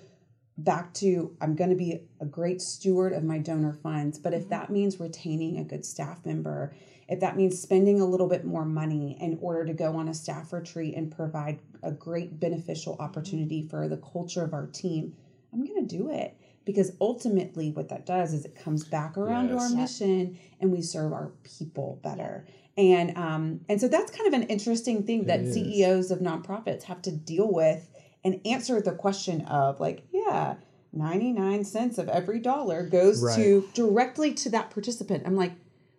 back 0.59 0.93
to 0.93 1.35
I'm 1.41 1.55
going 1.55 1.71
to 1.71 1.77
be 1.77 2.03
a 2.21 2.27
great 2.27 2.61
steward 2.61 3.13
of 3.13 3.23
my 3.23 3.39
donor 3.39 3.73
funds. 3.73 4.19
But 4.19 4.35
if 4.35 4.49
that 4.49 4.71
means 4.71 5.01
retaining 5.01 5.59
a 5.59 5.65
good 5.65 5.87
staff 5.87 6.27
member, 6.27 6.75
if 7.09 7.21
that 7.21 7.37
means 7.37 7.59
spending 7.61 8.01
a 8.01 8.05
little 8.05 8.29
bit 8.29 8.45
more 8.45 8.65
money 8.65 9.17
in 9.21 9.39
order 9.41 9.65
to 9.65 9.73
go 9.73 9.97
on 9.97 10.09
a 10.09 10.15
staff 10.15 10.53
retreat 10.53 10.95
and 10.95 11.15
provide 11.15 11.61
a 11.83 11.93
great 11.93 12.39
beneficial 12.39 12.97
opportunity 12.99 13.63
for 13.63 13.89
the 13.89 13.97
culture 13.97 14.45
of 14.45 14.53
our 14.53 14.67
team, 14.67 15.15
I'm 15.53 15.65
going 15.65 15.87
to 15.87 15.97
do 15.97 16.11
it. 16.11 16.37
Because 16.65 16.93
ultimately, 17.01 17.71
what 17.71 17.89
that 17.89 18.05
does 18.05 18.35
is 18.35 18.45
it 18.45 18.55
comes 18.55 18.85
back 18.85 19.17
around 19.17 19.49
to 19.49 19.55
our 19.55 19.71
Yes. 19.71 20.01
Mission 20.01 20.39
and 20.61 20.71
we 20.71 20.83
serve 20.83 21.15
our 21.15 21.33
people 21.43 21.99
better. 22.03 22.47
And 22.77 23.17
um, 23.17 23.61
and 23.71 23.81
so 23.81 23.89
that's 23.89 24.11
kind 24.11 24.27
of 24.33 24.41
an 24.41 24.49
interesting 24.49 25.03
thing 25.05 25.25
that 25.27 25.47
CEOs 25.47 26.11
of 26.11 26.19
nonprofits 26.19 26.83
have 26.83 27.01
to 27.03 27.11
deal 27.11 27.51
with 27.51 27.89
and 28.25 28.41
answer 28.45 28.81
the 28.81 28.93
question 28.93 29.43
of 29.43 29.81
like, 29.81 30.05
yeah, 30.13 30.55
99 30.93 31.65
cents 31.65 31.99
of 31.99 32.09
every 32.09 32.39
dollar 32.41 32.83
goes 32.83 33.23
Right. 33.23 33.37
to 33.37 33.69
directly 33.75 34.33
to 34.35 34.51
that 34.51 34.71
participant. 34.71 35.25
I'm 35.27 35.37
like, 35.37 35.53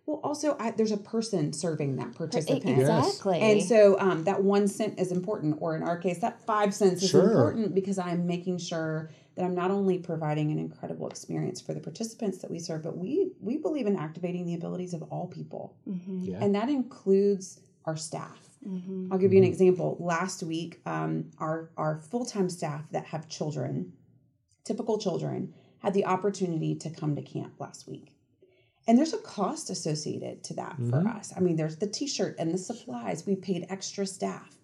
well, 0.06 0.20
also 0.24 0.56
I, 0.58 0.72
there's 0.72 0.90
a 0.90 0.96
person 0.96 1.52
serving 1.52 1.96
that 1.96 2.14
participant. 2.14 2.66
Exactly. 2.78 3.38
And 3.40 3.62
so 3.62 3.98
um, 4.00 4.24
that 4.24 4.42
one 4.42 4.66
cent 4.66 4.98
is 4.98 5.12
important, 5.12 5.58
or 5.60 5.76
in 5.76 5.82
our 5.84 5.96
case, 5.96 6.18
that 6.18 6.44
five 6.44 6.74
cents 6.74 7.02
is 7.02 7.10
Sure. 7.10 7.24
important 7.30 7.74
because 7.74 7.98
I'm 7.98 8.26
making 8.26 8.58
sure 8.58 9.10
that 9.36 9.44
I'm 9.44 9.54
not 9.54 9.70
only 9.70 9.98
providing 9.98 10.50
an 10.50 10.58
incredible 10.58 11.06
experience 11.08 11.60
for 11.60 11.72
the 11.74 11.80
participants 11.80 12.38
that 12.38 12.50
we 12.50 12.58
serve, 12.58 12.82
but 12.82 12.98
we 12.98 13.30
we 13.40 13.56
believe 13.58 13.86
in 13.86 13.96
activating 13.96 14.44
the 14.46 14.54
abilities 14.54 14.92
of 14.92 15.02
all 15.04 15.28
people, 15.28 15.76
Mhm. 15.88 16.26
Yeah. 16.26 16.38
and 16.44 16.54
that 16.56 16.68
includes 16.68 17.60
our 17.84 17.96
staff. 17.96 18.49
Mhm. 18.66 19.08
I'll 19.10 19.18
give 19.18 19.32
you 19.32 19.38
an 19.38 19.44
example. 19.44 19.96
Last 20.00 20.42
week, 20.42 20.80
um, 20.86 21.30
our 21.38 21.70
our 21.76 21.96
full 21.98 22.24
time 22.24 22.48
staff 22.50 22.90
that 22.90 23.06
have 23.06 23.28
children, 23.28 23.92
typical 24.64 24.98
children, 24.98 25.54
had 25.78 25.94
the 25.94 26.04
opportunity 26.04 26.74
to 26.76 26.90
come 26.90 27.16
to 27.16 27.22
camp 27.22 27.54
last 27.58 27.88
week. 27.88 28.14
And 28.86 28.98
there's 28.98 29.12
a 29.14 29.18
cost 29.18 29.70
associated 29.70 30.42
to 30.44 30.54
that 30.54 30.76
for 30.76 31.00
Mhm. 31.02 31.16
us. 31.16 31.32
I 31.36 31.40
mean, 31.40 31.56
there's 31.56 31.76
the 31.76 31.86
t 31.86 32.06
shirt 32.06 32.36
and 32.38 32.52
the 32.52 32.58
supplies. 32.58 33.26
We 33.26 33.36
paid 33.36 33.66
extra 33.68 34.06
staff. 34.06 34.58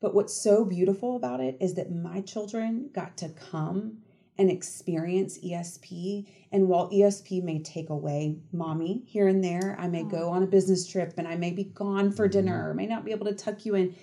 But 0.00 0.14
what's 0.14 0.34
so 0.34 0.64
beautiful 0.64 1.16
about 1.16 1.40
it 1.40 1.56
is 1.60 1.74
that 1.74 1.90
my 1.94 2.20
children 2.20 2.90
got 2.92 3.16
to 3.18 3.28
come 3.30 4.02
and 4.38 4.50
experience 4.50 5.38
ESP. 5.38 6.26
And 6.52 6.68
while 6.68 6.90
ESP 6.90 7.42
may 7.42 7.60
take 7.60 7.90
away 7.90 8.38
mommy 8.52 9.02
here 9.06 9.28
and 9.28 9.42
there, 9.42 9.76
I 9.78 9.88
may 9.88 10.04
go 10.04 10.30
on 10.30 10.42
a 10.42 10.46
business 10.46 10.86
trip 10.86 11.14
and 11.16 11.26
I 11.26 11.36
may 11.36 11.50
be 11.52 11.64
gone 11.64 12.12
for 12.12 12.28
dinner 12.28 12.68
or 12.68 12.74
may 12.74 12.86
not 12.86 13.04
be 13.04 13.12
able 13.12 13.26
to 13.26 13.34
tuck 13.34 13.64
you 13.64 13.74
in. 13.74 13.94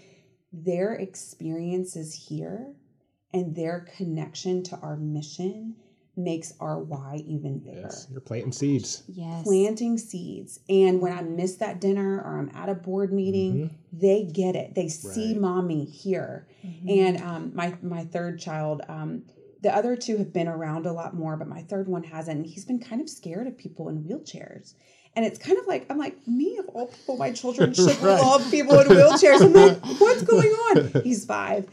Their 0.51 0.93
experiences 0.93 2.13
here 2.13 2.73
and 3.33 3.55
their 3.55 3.81
connection 3.97 4.63
to 4.63 4.77
our 4.77 4.95
mission 4.95 5.75
makes 6.15 6.53
our 6.59 6.77
why 6.79 7.15
even 7.25 7.57
bigger 7.57 7.81
Yes, 7.81 8.07
you're 8.11 8.21
planting 8.21 8.51
seeds. 8.51 9.01
Yes. 9.07 9.43
planting 9.43 9.97
seeds. 9.97 10.59
And 10.69 11.01
when 11.01 11.11
I 11.11 11.21
miss 11.23 11.55
that 11.55 11.81
dinner 11.81 12.21
or 12.21 12.37
I'm 12.37 12.51
at 12.55 12.69
a 12.69 12.75
board 12.75 13.11
meeting, 13.11 13.75
they 13.91 14.23
get 14.25 14.55
it. 14.55 14.75
They 14.75 14.89
see 14.89 15.33
Mm-hmm. 15.33 15.33
Right. 15.33 15.41
mommy 15.41 15.85
here. 15.85 16.47
Mm-hmm. 16.63 16.89
And 16.89 17.21
um, 17.23 17.51
my 17.55 17.75
my 17.81 18.03
third 18.05 18.39
child, 18.39 18.83
um, 18.87 19.23
the 19.63 19.73
other 19.75 19.95
two 19.95 20.17
have 20.17 20.31
been 20.31 20.47
around 20.47 20.85
a 20.85 20.93
lot 20.93 21.15
more, 21.15 21.35
but 21.37 21.47
my 21.47 21.61
third 21.63 21.87
one 21.87 22.03
hasn't. 22.03 22.37
And 22.39 22.45
he's 22.45 22.65
been 22.65 22.79
kind 22.79 23.01
of 23.01 23.09
scared 23.09 23.47
of 23.47 23.57
people 23.57 23.89
in 23.89 24.03
wheelchairs. 24.03 24.73
And 25.15 25.25
it's 25.25 25.39
kind 25.39 25.57
of 25.57 25.65
like 25.67 25.85
I'm 25.89 25.97
like 25.97 26.27
me 26.27 26.57
of 26.57 26.67
all 26.69 26.87
people, 26.87 27.17
my 27.17 27.31
children 27.31 27.73
should 27.73 27.99
Right. 28.01 28.19
love 28.21 28.49
people 28.51 28.79
in 28.79 28.87
wheelchairs. 28.87 29.41
I'm 29.41 29.53
like, 29.53 29.79
what's 29.99 30.21
going 30.23 30.49
on? 30.49 31.01
He's 31.03 31.25
five. 31.25 31.67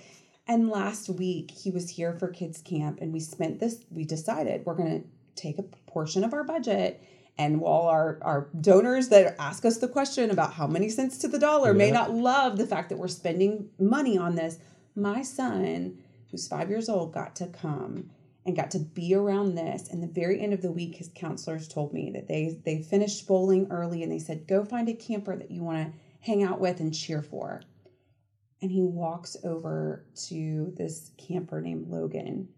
And 0.46 0.68
last 0.70 1.08
week 1.08 1.50
he 1.50 1.70
was 1.70 1.90
here 1.90 2.12
for 2.18 2.28
kids 2.28 2.60
camp, 2.60 2.98
and 3.00 3.12
we 3.12 3.20
spent 3.20 3.60
this. 3.60 3.84
We 3.90 4.04
decided 4.04 4.64
we're 4.66 4.74
going 4.74 5.02
to 5.02 5.08
take 5.40 5.58
a 5.58 5.62
portion 5.90 6.24
of 6.24 6.32
our 6.32 6.44
budget. 6.44 7.02
And 7.38 7.60
while 7.60 7.82
our, 7.82 8.18
our 8.22 8.48
donors 8.60 9.08
that 9.08 9.34
ask 9.38 9.64
us 9.64 9.78
the 9.78 9.88
question 9.88 10.30
about 10.30 10.52
how 10.54 10.66
many 10.66 10.88
cents 10.90 11.16
to 11.18 11.28
the 11.28 11.38
dollar 11.38 11.72
may 11.72 11.90
not 11.90 12.12
love 12.12 12.58
the 12.58 12.66
fact 12.66 12.90
that 12.90 12.98
we're 12.98 13.08
spending 13.08 13.70
money 13.78 14.18
on 14.18 14.34
this, 14.34 14.58
my 14.94 15.22
son, 15.22 15.96
who's 16.30 16.48
five 16.48 16.70
years 16.70 16.88
old, 16.88 17.12
got 17.12 17.36
to 17.36 17.46
come 17.46 18.10
and 18.46 18.56
got 18.56 18.70
to 18.72 18.78
be 18.78 19.14
around 19.14 19.54
this. 19.54 19.88
And 19.88 20.02
the 20.02 20.06
very 20.06 20.40
end 20.40 20.52
of 20.52 20.62
the 20.62 20.72
week, 20.72 20.96
his 20.96 21.10
counselors 21.14 21.68
told 21.68 21.92
me 21.92 22.10
that 22.12 22.28
they 22.28 22.60
they 22.64 22.82
finished 22.82 23.26
bowling 23.26 23.66
early 23.70 24.02
and 24.02 24.10
they 24.10 24.18
said, 24.18 24.46
go 24.46 24.64
find 24.64 24.88
a 24.88 24.94
camper 24.94 25.36
that 25.36 25.50
you 25.50 25.62
want 25.62 25.86
to 25.86 25.98
hang 26.20 26.42
out 26.42 26.60
with 26.60 26.80
and 26.80 26.94
cheer 26.94 27.22
for. 27.22 27.62
And 28.62 28.70
he 28.70 28.82
walks 28.82 29.36
over 29.44 30.04
to 30.28 30.72
this 30.76 31.12
camper 31.16 31.60
named 31.60 31.88
Logan, 31.88 32.48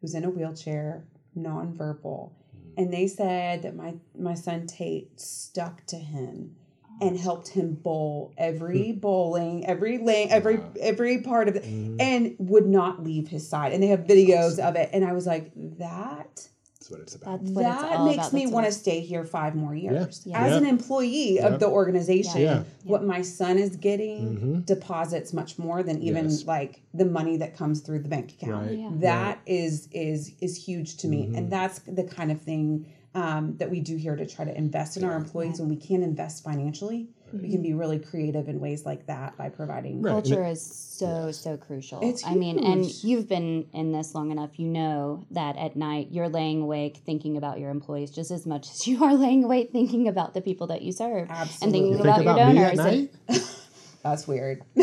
who's 0.00 0.14
in 0.14 0.24
a 0.24 0.30
wheelchair, 0.30 1.04
nonverbal. 1.36 2.32
Hmm. 2.32 2.70
And 2.76 2.92
they 2.92 3.06
said 3.06 3.62
that 3.62 3.76
my 3.76 3.94
my 4.18 4.34
son 4.34 4.66
Tate 4.66 5.20
stuck 5.20 5.84
to 5.86 5.96
him 5.96 6.56
and 7.00 7.18
helped 7.18 7.48
him 7.48 7.74
bowl 7.74 8.32
every 8.38 8.92
bowling, 8.92 9.66
every 9.66 9.98
lane, 9.98 10.28
every 10.30 10.56
Wow. 10.58 10.70
every 10.80 11.18
part 11.22 11.48
of 11.48 11.56
it, 11.56 11.64
Mhm. 11.64 11.96
and 12.00 12.34
would 12.38 12.66
not 12.68 13.02
leave 13.02 13.28
his 13.28 13.46
side. 13.48 13.72
And 13.72 13.82
they 13.82 13.88
have 13.88 14.00
videos 14.04 14.58
of 14.58 14.76
it. 14.76 14.90
And 14.92 15.04
I 15.04 15.12
was 15.12 15.26
like, 15.26 15.50
that 15.78 16.48
That's 16.78 16.90
what 16.90 17.00
it's 17.00 17.14
about. 17.14 17.40
That's 17.40 17.50
what 17.52 17.62
that 17.62 17.96
all 17.98 18.04
makes 18.04 18.18
about. 18.28 18.32
me 18.34 18.46
want 18.46 18.66
to 18.66 18.72
stay 18.72 19.00
here 19.00 19.24
five 19.24 19.54
more 19.56 19.74
years 19.74 20.20
Yeah. 20.26 20.38
as 20.44 20.50
Yeah. 20.52 20.58
an 20.58 20.66
employee 20.66 21.36
Yeah. 21.36 21.46
of 21.46 21.58
the 21.58 21.66
organization. 21.66 22.42
Yeah. 22.42 22.64
What 22.84 23.02
my 23.02 23.22
son 23.22 23.56
is 23.58 23.76
getting 23.76 24.36
Mhm. 24.36 24.66
deposits 24.66 25.32
much 25.32 25.58
more 25.58 25.82
than 25.82 26.02
even 26.02 26.24
Yes. 26.26 26.44
like 26.46 26.82
the 26.92 27.06
money 27.06 27.38
that 27.38 27.56
comes 27.56 27.80
through 27.80 28.00
the 28.00 28.08
bank 28.10 28.32
account. 28.40 28.66
Right. 28.68 28.78
Yeah. 28.80 28.90
That 28.98 29.38
is 29.46 29.88
is 29.92 30.32
is 30.42 30.56
huge 30.66 30.98
to 30.98 31.08
me, 31.08 31.26
Mhm. 31.26 31.38
and 31.38 31.50
that's 31.50 31.80
the 31.88 32.04
kind 32.04 32.30
of 32.30 32.42
thing 32.42 32.84
um, 33.14 33.56
that 33.58 33.70
we 33.70 33.80
do 33.80 33.96
here 33.96 34.16
to 34.16 34.26
try 34.26 34.44
to 34.44 34.56
invest 34.56 34.96
in 34.96 35.04
our 35.04 35.16
employees. 35.16 35.60
When 35.60 35.68
we 35.68 35.76
can't 35.76 36.02
invest 36.02 36.42
financially, 36.44 37.08
we 37.32 37.50
can 37.50 37.62
be 37.62 37.74
really 37.74 37.98
creative 37.98 38.48
in 38.48 38.60
ways 38.60 38.84
like 38.86 39.06
that 39.06 39.36
by 39.36 39.48
providing. 39.48 40.02
Right. 40.02 40.10
Culture 40.12 40.44
is 40.44 40.62
so 40.64 41.30
so 41.32 41.56
crucial. 41.56 42.00
It's 42.02 42.24
I 42.26 42.34
mean, 42.34 42.58
and 42.64 42.84
you've 43.04 43.28
been 43.28 43.66
in 43.72 43.92
this 43.92 44.14
long 44.14 44.30
enough. 44.30 44.58
You 44.58 44.68
know 44.68 45.24
that 45.32 45.56
at 45.56 45.74
night 45.76 46.08
you're 46.10 46.28
laying 46.28 46.62
awake 46.62 46.98
thinking 47.04 47.36
about 47.36 47.58
your 47.58 47.70
employees 47.70 48.10
just 48.10 48.30
as 48.30 48.46
much 48.46 48.70
as 48.72 48.86
you 48.86 49.02
are 49.04 49.14
laying 49.14 49.44
awake 49.44 49.70
thinking 49.72 50.06
about 50.08 50.34
the 50.34 50.40
people 50.40 50.66
that 50.68 50.82
you 50.82 50.92
serve 50.92 51.28
and 51.30 51.48
thinking 51.50 51.86
You 51.88 51.94
think 51.94 52.00
about, 52.06 52.20
about 52.22 52.36
your 52.38 52.46
me 52.48 52.54
donors. 52.54 52.78
at 52.78 52.86
and- 52.92 53.10
night? 53.28 53.56
That's 54.02 54.28
weird. 54.28 54.62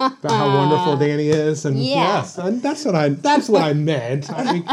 about 0.00 0.30
how 0.30 0.46
wonderful 0.56 0.96
Danny 0.96 1.28
is, 1.28 1.64
and 1.66 1.78
Yeah. 1.78 2.16
yes, 2.16 2.38
and 2.38 2.62
that's 2.62 2.84
what 2.84 2.94
I 2.94 3.10
that's 3.10 3.48
what 3.48 3.62
I 3.62 3.74
meant. 3.74 4.30
I 4.32 4.52
mean, 4.54 4.64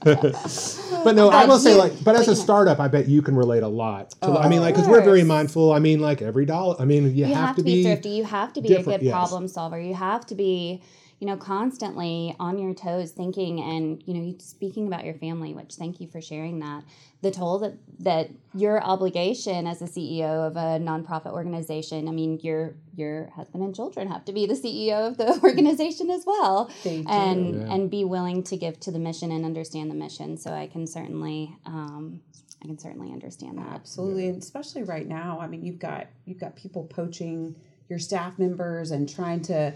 but 0.00 1.14
no, 1.14 1.28
I 1.30 1.44
will 1.46 1.58
say 1.58 1.72
you- 1.72 1.76
like, 1.78 1.92
but 2.04 2.16
as 2.16 2.28
a 2.28 2.36
startup, 2.36 2.80
I 2.80 2.88
bet 2.88 3.08
you 3.08 3.22
can 3.22 3.36
relate 3.36 3.62
a 3.62 3.68
lot. 3.68 4.10
To, 4.10 4.16
oh, 4.28 4.34
I 4.36 4.46
Oh, 4.46 4.48
mean, 4.48 4.60
like, 4.60 4.74
because 4.74 4.88
we're 4.88 5.02
very 5.02 5.24
mindful. 5.24 5.72
I 5.72 5.78
mean, 5.78 6.00
like 6.00 6.22
every 6.22 6.44
dollar. 6.46 6.76
I 6.78 6.84
mean, 6.84 7.04
you, 7.04 7.26
you 7.26 7.34
have, 7.34 7.56
to 7.56 7.62
be, 7.62 7.82
thrifty. 7.82 8.10
You 8.10 8.24
have 8.24 8.52
to 8.54 8.60
be 8.62 8.74
a 8.74 8.82
good 8.82 9.08
problem 9.10 9.48
solver. 9.48 9.80
You 9.80 9.94
have 9.94 10.26
to 10.26 10.34
be, 10.34 10.80
you 11.20 11.26
know, 11.26 11.36
constantly 11.36 12.34
on 12.38 12.58
your 12.58 12.72
toes 12.74 13.10
thinking 13.10 13.60
and, 13.60 14.00
you 14.06 14.14
know, 14.14 14.34
speaking 14.38 14.86
about 14.86 15.04
your 15.04 15.14
family, 15.14 15.52
which 15.52 15.74
thank 15.74 16.00
you 16.00 16.06
for 16.06 16.20
sharing 16.20 16.60
that. 16.60 16.84
The 17.22 17.32
toll 17.32 17.58
that 17.58 17.74
that 18.00 18.30
your 18.54 18.80
obligation 18.80 19.66
as 19.66 19.82
a 19.82 19.86
CEO 19.86 20.46
of 20.46 20.56
a 20.56 20.78
nonprofit 20.78 21.32
organization, 21.32 22.06
I 22.06 22.12
mean, 22.12 22.38
your 22.42 22.76
your 22.94 23.30
husband 23.34 23.64
and 23.64 23.74
children 23.74 24.06
have 24.06 24.24
to 24.26 24.32
be 24.32 24.46
the 24.46 24.54
CEO 24.54 25.08
of 25.08 25.16
the 25.16 25.40
organization 25.42 26.08
as 26.10 26.24
well. 26.24 26.70
They 26.84 27.02
do. 27.02 27.08
And 27.08 27.54
Yeah. 27.56 27.74
and 27.74 27.90
be 27.90 28.04
willing 28.04 28.44
to 28.44 28.56
give 28.56 28.78
to 28.80 28.92
the 28.92 29.00
mission 29.00 29.32
and 29.32 29.44
understand 29.44 29.90
the 29.90 29.96
mission. 29.96 30.36
So 30.36 30.52
I 30.52 30.68
can 30.68 30.86
certainly 30.86 31.56
um 31.66 32.20
I 32.62 32.66
can 32.66 32.78
certainly 32.78 33.12
understand 33.12 33.58
that. 33.58 33.68
Absolutely, 33.72 34.28
and 34.28 34.40
especially 34.40 34.84
right 34.84 35.06
now. 35.08 35.38
I 35.40 35.48
mean, 35.48 35.64
you've 35.64 35.80
got 35.80 36.06
you've 36.26 36.38
got 36.38 36.54
people 36.54 36.84
poaching 36.84 37.56
your 37.88 37.98
staff 37.98 38.38
members 38.38 38.92
and 38.92 39.08
trying 39.08 39.40
to. 39.42 39.72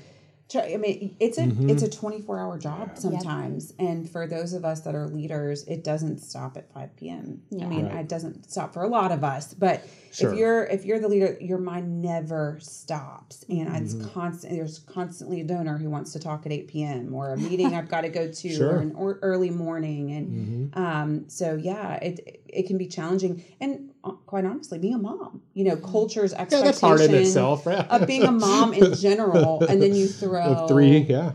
Try, 0.53 0.73
I 0.75 0.77
mean, 0.77 1.17
it's 1.19 1.39
a 1.39 1.47
Mm-hmm. 1.47 1.71
it's 1.71 1.83
a 1.83 1.89
twenty 1.89 2.21
four 2.21 2.39
hour 2.39 2.59
job 2.59 2.99
sometimes, 2.99 3.73
and 3.79 4.09
for 4.09 4.27
those 4.27 4.53
of 4.53 4.65
us 4.67 4.81
that 4.83 4.95
are 4.95 5.07
leaders, 5.09 5.65
it 5.65 5.83
doesn't 5.83 6.19
stop 6.19 6.59
at 6.59 6.71
five 6.75 6.95
p.m. 6.97 7.41
I 7.59 7.65
mean, 7.65 7.87
Right. 7.87 8.01
it 8.01 8.09
doesn't 8.09 8.51
stop 8.51 8.75
for 8.75 8.83
a 8.83 8.89
lot 8.89 9.13
of 9.13 9.25
us, 9.25 9.55
but 9.55 9.83
Sure. 10.13 10.31
if 10.31 10.39
you're 10.39 10.65
if 10.65 10.85
you're 10.85 11.01
the 11.01 11.09
leader, 11.09 11.39
your 11.41 11.57
mind 11.59 12.03
never 12.03 12.59
stops, 12.61 13.45
and 13.49 13.67
Mm-hmm. 13.69 13.77
it's 13.77 13.95
constant. 14.13 14.53
There's 14.53 14.81
constantly 14.81 15.41
a 15.41 15.45
donor 15.45 15.79
who 15.79 15.89
wants 15.89 16.13
to 16.13 16.19
talk 16.19 16.45
at 16.45 16.53
eight 16.53 16.69
p.m. 16.69 17.15
or 17.15 17.33
a 17.33 17.39
meeting 17.39 17.75
I've 17.75 17.89
got 17.89 18.03
to 18.03 18.11
go 18.11 18.31
to, 18.31 18.49
Sure. 18.55 18.77
or 18.77 18.81
an 18.81 18.93
or 18.95 19.19
early 19.23 19.51
morning, 19.51 20.13
and 20.13 20.29
Mm-hmm. 20.75 20.79
um, 20.83 21.29
so 21.31 21.55
yeah, 21.55 21.95
it 21.95 22.43
it 22.47 22.67
can 22.67 22.77
be 22.77 22.89
challenging, 22.89 23.43
and 23.61 23.92
quite 24.03 24.45
honestly, 24.45 24.79
being 24.79 24.95
a 24.95 24.99
mom, 24.99 25.43
you 25.55 25.65
know, 25.65 25.77
mm-hmm. 25.77 25.91
culture's 25.91 26.33
Yeah, 26.33 26.43
expectation 26.43 26.65
that's 26.65 26.81
hard 26.81 27.01
in 27.01 27.15
itself. 27.15 27.67
Right? 27.67 27.87
of 27.89 28.07
being 28.07 28.25
a 28.25 28.33
mom 28.33 28.75
in 28.75 28.95
general, 29.07 29.63
and 29.65 29.81
then 29.83 29.95
you 29.95 30.09
throw 30.09 30.43
of 30.43 30.69
three, 30.69 30.99
yeah. 30.99 31.33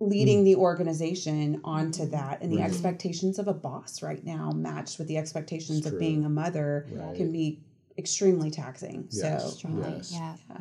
leading 0.00 0.38
mm-hmm. 0.38 0.44
the 0.44 0.56
organization 0.56 1.60
onto 1.64 2.06
that, 2.06 2.40
and 2.42 2.52
the 2.52 2.58
Right. 2.58 2.66
expectations 2.66 3.38
of 3.38 3.48
a 3.48 3.54
boss 3.54 4.02
right 4.02 4.24
now 4.24 4.50
matched 4.52 4.98
with 4.98 5.08
the 5.08 5.16
expectations 5.18 5.86
of 5.86 5.98
being 5.98 6.24
a 6.24 6.28
mother 6.28 6.86
Right. 6.90 7.16
can 7.16 7.32
be 7.32 7.60
extremely 7.98 8.50
taxing. 8.50 9.08
Yes. 9.10 9.42
So 9.44 9.50
Strongly, 9.50 9.94
Yes. 9.96 10.12
yeah. 10.12 10.58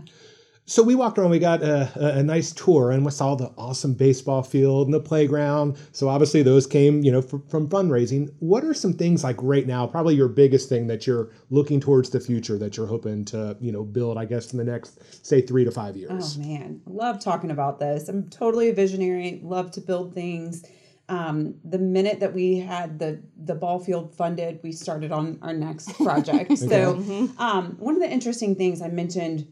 So 0.70 0.84
we 0.84 0.96
walked 0.96 1.18
around. 1.18 1.30
We 1.30 1.40
got 1.40 1.64
a, 1.64 2.18
a, 2.18 2.24
nice 2.24 2.52
tour, 2.52 2.92
and 2.92 3.06
we 3.06 3.12
saw 3.12 3.36
the 3.36 3.54
awesome 3.58 3.94
baseball 3.94 4.44
field 4.44 4.88
and 4.88 4.94
the 4.94 5.00
playground. 5.00 5.78
So 5.94 6.10
obviously, 6.10 6.44
those 6.44 6.68
came, 6.68 7.04
you 7.04 7.12
know, 7.12 7.22
from, 7.22 7.48
from 7.48 7.70
fundraising. 7.70 8.34
What 8.40 8.66
are 8.66 8.74
some 8.74 8.92
things 8.92 9.24
like 9.24 9.38
right 9.42 9.66
now? 9.66 9.88
Probably 9.88 10.16
your 10.16 10.28
biggest 10.28 10.68
thing 10.68 10.88
that 10.88 11.08
you're 11.08 11.30
looking 11.50 11.80
towards 11.80 12.10
the 12.10 12.20
future 12.20 12.58
that 12.58 12.76
you're 12.76 12.86
hoping 12.86 13.24
to, 13.26 13.56
you 13.62 13.72
know, 13.72 13.86
build. 13.86 14.18
I 14.18 14.26
guess 14.26 14.52
in 14.52 14.58
the 14.58 14.66
next, 14.66 15.26
say, 15.26 15.40
three 15.40 15.64
to 15.64 15.72
five 15.72 15.96
years. 15.96 16.38
Oh 16.38 16.42
man, 16.42 16.82
love 16.86 17.22
talking 17.22 17.52
about 17.52 17.80
this. 17.80 18.10
I'm 18.10 18.30
totally 18.30 18.68
a 18.68 18.74
visionary. 18.74 19.40
Love 19.42 19.72
to 19.72 19.82
build 19.82 20.14
things. 20.14 20.66
Um, 21.08 21.56
the 21.64 21.80
minute 21.80 22.20
that 22.20 22.34
we 22.34 22.60
had 22.60 23.00
the 23.00 23.24
the 23.38 23.56
ball 23.56 23.80
field 23.80 24.14
funded, 24.14 24.60
we 24.64 24.74
started 24.74 25.14
on 25.14 25.40
our 25.42 25.54
next 25.54 25.94
project. 25.94 26.52
So, 26.58 26.98
um, 27.38 27.78
one 27.80 27.96
of 27.96 28.02
the 28.02 28.12
interesting 28.12 28.56
things 28.56 28.82
I 28.82 28.90
mentioned 28.90 29.48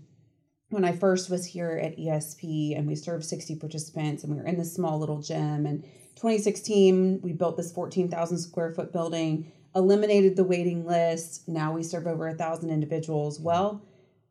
when 0.76 0.86
I 0.86 0.92
first 0.92 1.30
was 1.30 1.46
here 1.46 1.80
at 1.82 1.98
ESP, 1.98 2.78
and 2.78 2.86
we 2.86 2.96
served 2.96 3.24
60 3.24 3.56
participants, 3.56 4.24
and 4.24 4.32
we 4.32 4.40
were 4.40 4.46
in 4.46 4.58
this 4.58 4.74
small 4.74 5.00
little 5.00 5.22
gym. 5.22 5.66
And 5.66 5.84
2016, 6.18 7.22
we 7.24 7.32
built 7.32 7.56
this 7.56 7.72
14,000 7.72 8.38
square 8.38 8.74
foot 8.74 8.92
building, 8.92 9.52
eliminated 9.74 10.36
the 10.36 10.44
waiting 10.44 10.86
list. 10.86 11.48
Now 11.48 11.72
we 11.72 11.82
serve 11.82 12.08
over 12.08 12.28
a 12.28 12.36
thousand 12.36 12.72
individuals. 12.72 13.40
Well, 13.40 13.82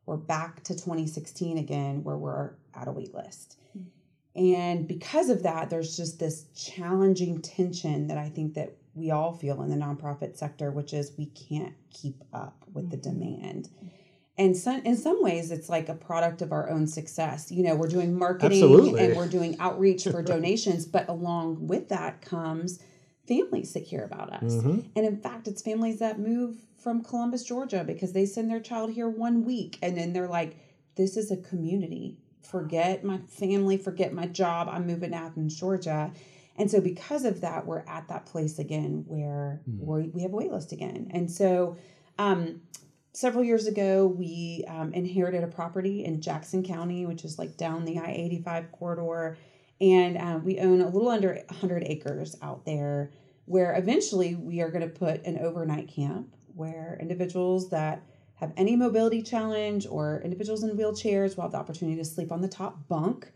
we're 0.05 0.17
back 0.17 0.63
to 0.65 0.73
2016 0.73 1.57
again, 1.57 2.03
where 2.03 2.15
we're 2.15 2.51
at 2.75 2.87
a 2.87 2.91
wait 2.91 3.15
list. 3.15 3.57
And 4.35 4.87
because 4.87 5.29
of 5.29 5.43
that, 5.43 5.71
there's 5.71 5.97
just 5.97 6.19
this 6.19 6.45
challenging 6.55 7.41
tension 7.41 8.07
that 8.07 8.19
I 8.19 8.29
think 8.29 8.53
that 8.53 8.75
we 8.93 9.09
all 9.09 9.33
feel 9.33 9.63
in 9.63 9.69
the 9.69 9.83
nonprofit 9.83 10.37
sector, 10.37 10.69
which 10.69 10.93
is 10.93 11.13
we 11.17 11.25
can't 11.27 11.73
keep 11.89 12.23
up 12.33 12.65
with 12.71 12.91
the 12.91 12.97
mm-hmm. 12.97 13.19
demand. 13.19 13.69
Mm-hmm. 13.69 13.87
And 14.37 14.55
some, 14.57 14.81
in 14.81 14.97
some 14.97 15.23
ways, 15.23 15.49
it's 15.49 15.69
like 15.69 15.87
a 15.87 15.93
product 15.93 16.41
of 16.41 16.51
our 16.51 16.69
own 16.69 16.87
success. 16.87 17.51
You 17.51 17.63
know, 17.63 17.75
we're 17.75 17.87
doing 17.87 18.17
marketing 18.17 18.61
Absolutely. 18.61 19.05
and 19.05 19.15
we're 19.15 19.29
doing 19.29 19.55
outreach 19.59 20.03
for 20.03 20.21
donations, 20.33 20.85
but 20.85 21.07
along 21.07 21.67
with 21.67 21.87
that 21.89 22.21
comes 22.21 22.79
families 23.27 23.73
that 23.73 23.83
hear 23.83 24.03
about 24.03 24.31
us. 24.33 24.55
Mhm. 24.55 24.85
And 24.95 25.05
in 25.05 25.17
fact, 25.17 25.47
it's 25.47 25.61
families 25.61 25.99
that 25.99 26.19
move 26.19 26.57
from 26.75 27.01
Columbus, 27.03 27.43
Georgia, 27.43 27.83
because 27.85 28.13
they 28.13 28.25
send 28.25 28.51
their 28.51 28.59
child 28.59 28.91
here 28.91 29.09
one 29.09 29.45
week 29.45 29.79
and 29.81 29.97
then 29.97 30.13
they're 30.13 30.27
like, 30.27 30.57
this 30.95 31.17
is 31.17 31.31
a 31.31 31.37
community. 31.37 32.17
Forget 32.41 33.03
my 33.03 33.17
family, 33.27 33.77
forget 33.77 34.13
my 34.13 34.27
job. 34.27 34.67
I'm 34.69 34.85
moving 34.85 35.11
to 35.11 35.17
Athens, 35.17 35.59
Georgia. 35.59 36.11
And 36.57 36.69
so, 36.69 36.79
because 36.79 37.25
of 37.25 37.41
that, 37.41 37.65
we're 37.65 37.83
at 37.87 38.07
that 38.09 38.25
place 38.27 38.59
again 38.59 39.03
where 39.07 39.61
we 39.65 40.09
we 40.09 40.21
have 40.21 40.31
a 40.31 40.35
wait 40.35 40.51
list 40.51 40.71
again. 40.71 41.07
And 41.11 41.29
so, 41.29 41.75
um, 42.17 42.61
several 43.15 43.43
years 43.43 43.65
ago, 43.65 44.05
we 44.07 44.63
um, 44.67 44.93
inherited 44.93 45.43
a 45.43 45.47
property 45.47 46.03
in 46.03 46.21
Jackson 46.21 46.63
County, 46.63 47.05
which 47.05 47.23
is 47.23 47.39
like 47.39 47.57
down 47.57 47.85
the 47.85 47.97
I 47.97 48.11
85 48.11 48.71
corridor. 48.71 49.37
And 49.79 50.17
um, 50.17 50.43
we 50.43 50.59
own 50.59 50.81
a 50.81 50.89
little 50.89 51.09
under 51.09 51.33
100 51.33 51.83
acres 51.85 52.35
out 52.41 52.65
there 52.65 53.11
where 53.45 53.75
eventually 53.75 54.35
we 54.35 54.61
are 54.61 54.69
going 54.69 54.81
to 54.81 54.93
put 54.93 55.23
an 55.25 55.37
overnight 55.39 55.87
camp 55.87 56.35
where 56.53 56.97
individuals 56.99 57.69
that 57.69 58.01
have 58.35 58.51
any 58.57 58.75
mobility 58.75 59.21
challenge 59.21 59.85
or 59.87 60.21
individuals 60.23 60.63
in 60.63 60.77
wheelchairs 60.77 61.35
will 61.35 61.43
have 61.43 61.51
the 61.51 61.57
opportunity 61.57 61.97
to 61.97 62.05
sleep 62.05 62.31
on 62.31 62.41
the 62.41 62.47
top 62.47 62.87
bunk. 62.87 63.31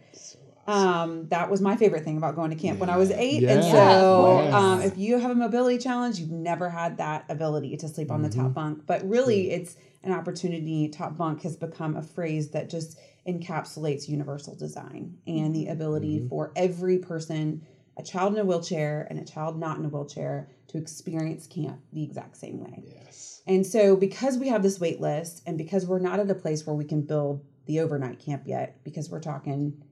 Um, 0.67 1.27
that 1.29 1.49
was 1.49 1.61
my 1.61 1.75
favorite 1.75 2.03
thing 2.03 2.17
about 2.17 2.35
going 2.35 2.51
to 2.51 2.55
camp 2.55 2.79
when 2.79 2.89
I 2.89 2.97
was 2.97 3.09
eight. 3.11 3.43
And 3.43 3.63
so, 3.63 3.69
Yeah, 3.69 3.99
of 3.99 4.25
course. 4.25 4.53
um, 4.53 4.81
if 4.81 4.97
you 4.97 5.17
have 5.17 5.31
a 5.31 5.35
mobility 5.35 5.79
challenge, 5.79 6.19
you've 6.19 6.31
never 6.31 6.69
had 6.69 6.97
that 6.97 7.25
ability 7.29 7.75
to 7.77 7.87
sleep 7.87 8.11
on 8.11 8.21
the 8.21 8.29
top 8.29 8.53
bunk. 8.53 8.85
But 8.85 9.07
really, 9.07 9.49
it's 9.49 9.77
an 10.03 10.11
opportunity. 10.13 10.87
Top 10.89 11.17
bunk 11.17 11.41
has 11.41 11.55
become 11.57 11.95
a 11.95 12.03
phrase 12.03 12.51
that 12.51 12.69
just 12.69 12.99
encapsulates 13.27 14.07
universal 14.07 14.55
design 14.55 15.17
and 15.27 15.55
the 15.55 15.67
ability 15.67 16.27
for 16.29 16.51
every 16.55 16.99
person, 16.99 17.65
a 17.97 18.03
child 18.03 18.33
in 18.33 18.39
a 18.39 18.45
wheelchair 18.45 19.07
and 19.09 19.19
a 19.19 19.25
child 19.25 19.59
not 19.59 19.77
in 19.77 19.85
a 19.85 19.89
wheelchair, 19.89 20.49
to 20.67 20.77
experience 20.77 21.47
camp 21.47 21.79
the 21.93 22.03
exact 22.03 22.37
same 22.37 22.59
way. 22.63 22.83
Yes. 22.85 23.41
And 23.47 23.65
so, 23.65 23.95
because 23.95 24.37
we 24.37 24.49
have 24.49 24.61
this 24.61 24.79
wait 24.79 25.01
list, 25.01 25.41
and 25.47 25.57
because 25.57 25.87
we're 25.87 25.99
not 25.99 26.19
at 26.19 26.29
a 26.29 26.35
place 26.35 26.67
where 26.67 26.75
we 26.75 26.85
can 26.85 27.01
build 27.01 27.43
the 27.65 27.79
overnight 27.79 28.19
camp 28.19 28.43
yet, 28.45 28.83
because 28.83 29.09
we're 29.09 29.19
talking, 29.19 29.83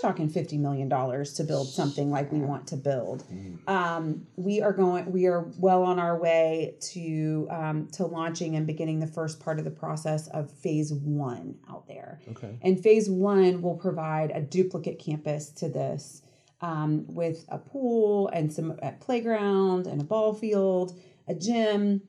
talking 0.00 0.28
fifty 0.28 0.58
million 0.58 0.88
dollars 0.88 1.34
to 1.34 1.44
build 1.44 1.68
something 1.68 2.10
like 2.10 2.30
we 2.32 2.40
want 2.40 2.66
to 2.68 2.76
build. 2.76 3.24
Um, 3.66 4.26
we 4.36 4.60
are 4.62 4.72
going, 4.72 5.10
we 5.12 5.26
are 5.26 5.46
well 5.58 5.82
on 5.82 5.98
our 5.98 6.18
way 6.18 6.74
to 6.92 7.48
um, 7.50 7.88
to 7.92 8.06
launching 8.06 8.56
and 8.56 8.66
beginning 8.66 9.00
the 9.00 9.06
first 9.06 9.40
part 9.40 9.58
of 9.58 9.64
the 9.64 9.70
process 9.70 10.28
of 10.28 10.50
phase 10.50 10.92
one 10.92 11.56
out 11.70 11.86
there. 11.86 12.20
Okay. 12.30 12.58
And 12.62 12.80
phase 12.80 13.10
one 13.10 13.62
will 13.62 13.76
provide 13.76 14.30
a 14.32 14.40
duplicate 14.40 14.98
campus 14.98 15.50
to 15.50 15.68
this 15.68 16.22
um, 16.60 17.04
with 17.08 17.44
a 17.48 17.58
pool 17.58 18.28
and 18.28 18.52
some 18.52 18.78
a 18.82 18.92
playground 18.92 19.86
and 19.86 20.00
a 20.00 20.04
ball 20.04 20.34
field, 20.34 20.98
a 21.26 21.34
gym. 21.34 22.02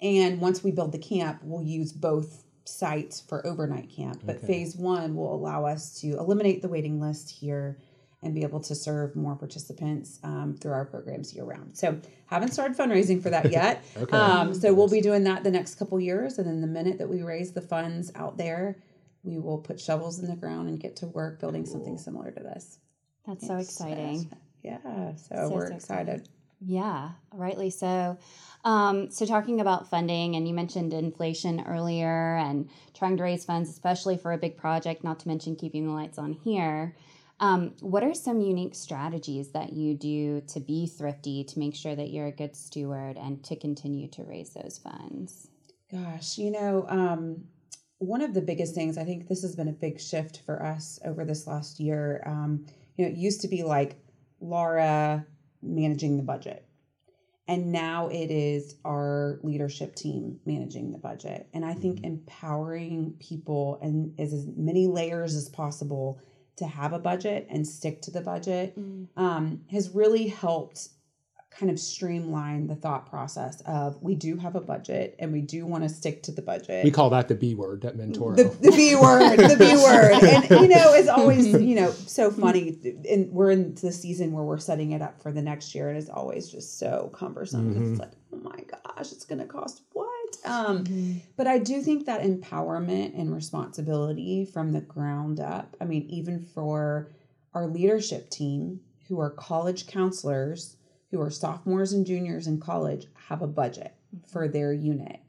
And 0.00 0.40
once 0.40 0.62
we 0.62 0.70
build 0.70 0.92
the 0.92 0.98
camp, 0.98 1.40
we'll 1.42 1.66
use 1.66 1.92
both 1.92 2.44
sites 2.68 3.20
for 3.20 3.46
overnight 3.46 3.90
camp. 3.90 4.20
But 4.24 4.36
Okay. 4.36 4.46
phase 4.46 4.76
one 4.76 5.14
will 5.16 5.34
allow 5.34 5.64
us 5.64 6.00
to 6.00 6.18
eliminate 6.18 6.62
the 6.62 6.68
waiting 6.68 7.00
list 7.00 7.30
here 7.30 7.78
and 8.22 8.34
be 8.34 8.42
able 8.42 8.60
to 8.60 8.74
serve 8.74 9.14
more 9.14 9.36
participants 9.36 10.18
um, 10.24 10.56
through 10.60 10.72
our 10.72 10.84
programs 10.84 11.32
year 11.34 11.44
round. 11.44 11.76
So 11.76 12.00
haven't 12.26 12.52
started 12.52 12.76
fundraising 12.76 13.22
for 13.22 13.30
that 13.30 13.50
yet. 13.52 13.84
Okay. 13.96 14.16
um, 14.16 14.54
so 14.54 14.74
we'll 14.74 14.88
be 14.88 15.00
doing 15.00 15.24
that 15.24 15.44
the 15.44 15.50
next 15.50 15.76
couple 15.76 16.00
years, 16.00 16.38
and 16.38 16.46
then 16.46 16.60
the 16.60 16.66
minute 16.66 16.98
that 16.98 17.08
we 17.08 17.22
raise 17.22 17.52
the 17.52 17.60
funds 17.60 18.10
out 18.16 18.36
there, 18.36 18.76
we 19.22 19.38
will 19.38 19.58
put 19.58 19.80
shovels 19.80 20.18
in 20.18 20.28
the 20.28 20.36
ground 20.36 20.68
and 20.68 20.80
get 20.80 20.96
to 20.96 21.06
work 21.06 21.38
building 21.40 21.64
something 21.64 21.96
similar 21.96 22.30
to 22.32 22.40
this. 22.42 22.78
That's 23.26 23.46
so 23.46 23.56
exciting. 23.56 24.30
Yeah, 24.62 24.78
so, 24.82 25.14
So, 25.28 25.50
we're 25.50 25.68
so 25.68 25.74
excited. 25.74 26.28
Yeah, 26.60 27.10
rightly 27.32 27.70
so. 27.70 28.18
Um, 28.64 29.10
so, 29.10 29.24
talking 29.24 29.60
about 29.60 29.88
funding, 29.88 30.34
and 30.34 30.48
you 30.48 30.54
mentioned 30.54 30.92
inflation 30.92 31.64
earlier 31.66 32.36
and 32.36 32.68
trying 32.94 33.16
to 33.16 33.22
raise 33.22 33.44
funds, 33.44 33.70
especially 33.70 34.16
for 34.16 34.32
a 34.32 34.38
big 34.38 34.56
project, 34.56 35.04
not 35.04 35.20
to 35.20 35.28
mention 35.28 35.54
keeping 35.54 35.86
the 35.86 35.92
lights 35.92 36.18
on 36.18 36.32
here. 36.32 36.96
Um, 37.40 37.74
what 37.80 38.02
are 38.02 38.14
some 38.14 38.40
unique 38.40 38.74
strategies 38.74 39.50
that 39.52 39.72
you 39.72 39.94
do 39.94 40.40
to 40.48 40.58
be 40.58 40.88
thrifty, 40.88 41.44
to 41.44 41.58
make 41.58 41.76
sure 41.76 41.94
that 41.94 42.10
you're 42.10 42.26
a 42.26 42.32
good 42.32 42.56
steward, 42.56 43.16
and 43.16 43.44
to 43.44 43.54
continue 43.54 44.08
to 44.08 44.24
raise 44.24 44.50
those 44.50 44.78
funds? 44.78 45.48
Gosh, 45.90 46.36
you 46.36 46.50
know, 46.50 46.84
um, 46.88 47.44
one 47.98 48.20
of 48.20 48.34
the 48.34 48.42
biggest 48.42 48.74
things, 48.74 48.98
I 48.98 49.04
think 49.04 49.28
this 49.28 49.42
has 49.42 49.54
been 49.54 49.68
a 49.68 49.72
big 49.72 50.00
shift 50.00 50.42
for 50.44 50.62
us 50.62 50.98
over 51.04 51.24
this 51.24 51.46
last 51.46 51.78
year. 51.78 52.22
Um, 52.26 52.66
you 52.96 53.04
know, 53.04 53.12
it 53.12 53.16
used 53.16 53.40
to 53.42 53.48
be 53.48 53.62
like 53.62 53.96
Laura 54.40 55.24
managing 55.62 56.16
the 56.16 56.22
budget. 56.22 56.64
And 57.46 57.72
now 57.72 58.08
it 58.08 58.30
is 58.30 58.76
our 58.84 59.40
leadership 59.42 59.96
team 59.96 60.38
managing 60.44 60.92
the 60.92 60.98
budget. 60.98 61.48
And 61.54 61.64
I 61.64 61.72
think 61.72 62.04
empowering 62.04 63.14
people 63.18 63.78
and 63.80 64.12
as, 64.20 64.34
as 64.34 64.46
many 64.54 64.86
layers 64.86 65.34
as 65.34 65.48
possible 65.48 66.20
to 66.56 66.66
have 66.66 66.92
a 66.92 66.98
budget 66.98 67.46
and 67.48 67.66
stick 67.66 68.02
to 68.02 68.10
the 68.10 68.20
budget 68.20 68.74
um, 69.16 69.62
has 69.70 69.90
really 69.90 70.26
helped 70.26 70.88
kind 71.50 71.70
of 71.72 71.78
streamline 71.80 72.66
the 72.66 72.76
thought 72.76 73.08
process 73.08 73.60
of 73.62 74.00
we 74.02 74.14
do 74.14 74.36
have 74.36 74.54
a 74.54 74.60
budget 74.60 75.16
and 75.18 75.32
we 75.32 75.40
do 75.40 75.66
want 75.66 75.82
to 75.82 75.88
stick 75.88 76.22
to 76.22 76.30
the 76.30 76.42
budget. 76.42 76.84
We 76.84 76.90
call 76.90 77.10
that 77.10 77.26
the 77.28 77.34
B 77.34 77.54
word 77.54 77.84
at 77.84 77.96
Mentor. 77.96 78.36
the, 78.36 78.44
the 78.44 78.70
B 78.70 78.94
word, 78.94 79.36
the 79.36 79.56
B 79.58 79.74
word. 79.82 80.22
And, 80.22 80.50
you 80.62 80.68
know, 80.68 80.92
it's 80.94 81.08
always, 81.08 81.46
you 81.60 81.74
know, 81.74 81.90
so 81.90 82.30
funny. 82.30 82.78
And 83.10 83.32
we're 83.32 83.50
in 83.50 83.74
the 83.74 83.90
season 83.92 84.32
where 84.32 84.44
we're 84.44 84.58
setting 84.58 84.92
it 84.92 85.02
up 85.02 85.20
for 85.22 85.32
the 85.32 85.42
next 85.42 85.74
year. 85.74 85.88
And 85.88 85.98
it's 85.98 86.10
always 86.10 86.48
just 86.48 86.78
so 86.78 87.10
cumbersome 87.14 87.72
because 87.72 87.90
it's 87.90 88.00
like, 88.00 88.12
oh 88.32 88.36
my 88.38 88.60
gosh, 88.70 89.10
it's 89.12 89.24
going 89.24 89.40
to 89.40 89.46
cost 89.46 89.82
what? 89.92 90.06
Um, 90.44 91.22
But 91.36 91.46
I 91.46 91.58
do 91.58 91.80
think 91.82 92.06
that 92.06 92.22
empowerment 92.22 93.18
and 93.18 93.34
responsibility 93.34 94.44
from 94.44 94.72
the 94.72 94.80
ground 94.82 95.40
up, 95.40 95.76
I 95.80 95.86
mean, 95.86 96.06
even 96.08 96.40
for 96.40 97.10
our 97.54 97.66
leadership 97.66 98.30
team 98.30 98.80
who 99.08 99.18
are 99.20 99.30
college 99.30 99.86
counselors, 99.86 100.76
who 101.10 101.20
are 101.20 101.30
sophomores 101.30 101.92
and 101.92 102.06
juniors 102.06 102.46
in 102.46 102.60
college, 102.60 103.06
have 103.28 103.42
a 103.42 103.46
budget 103.46 103.94
for 104.30 104.48
their 104.48 104.72
unit. 104.72 105.20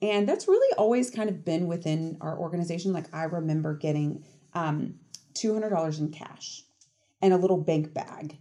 And 0.00 0.28
that's 0.28 0.48
really 0.48 0.74
always 0.76 1.10
kind 1.10 1.28
of 1.30 1.44
been 1.44 1.68
within 1.68 2.18
our 2.20 2.36
organization. 2.36 2.92
Like 2.92 3.12
I 3.14 3.24
remember 3.24 3.74
getting 3.74 4.24
um, 4.52 4.94
$200 5.34 5.98
in 6.00 6.10
cash 6.10 6.64
and 7.20 7.32
a 7.32 7.36
little 7.36 7.58
bank 7.58 7.94
bag 7.94 8.38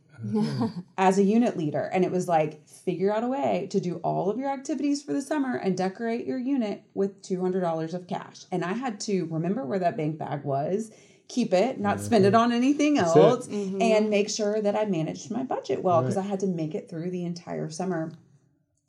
as 0.97 1.17
a 1.17 1.23
unit 1.23 1.57
leader. 1.57 1.89
And 1.93 2.03
it 2.03 2.11
was 2.11 2.27
like, 2.27 2.67
figure 2.67 3.13
out 3.13 3.23
a 3.23 3.27
way 3.27 3.67
to 3.71 3.79
do 3.79 3.97
all 3.97 4.29
of 4.29 4.37
your 4.37 4.49
activities 4.49 5.03
for 5.03 5.13
the 5.13 5.21
summer 5.21 5.55
and 5.55 5.77
decorate 5.77 6.25
your 6.25 6.39
unit 6.39 6.83
with 6.93 7.21
$200 7.21 7.93
of 7.93 8.07
cash. 8.07 8.45
And 8.51 8.63
I 8.63 8.73
had 8.73 8.99
to 9.01 9.25
remember 9.25 9.65
where 9.65 9.79
that 9.79 9.97
bank 9.97 10.17
bag 10.17 10.43
was, 10.43 10.91
keep 11.31 11.53
it, 11.53 11.79
not 11.79 12.01
spend 12.01 12.25
it 12.25 12.35
on 12.35 12.51
anything 12.51 12.95
That's 12.95 13.15
it. 13.15 13.19
else, 13.19 13.47
and 13.47 14.09
make 14.09 14.29
sure 14.29 14.61
that 14.61 14.75
I 14.75 14.85
managed 14.85 15.31
my 15.31 15.43
budget 15.43 15.81
well 15.81 16.01
because 16.01 16.17
I 16.17 16.23
had 16.23 16.41
to 16.41 16.47
make 16.47 16.75
it 16.75 16.89
through 16.89 17.09
the 17.09 17.23
entire 17.23 17.69
summer. 17.69 18.11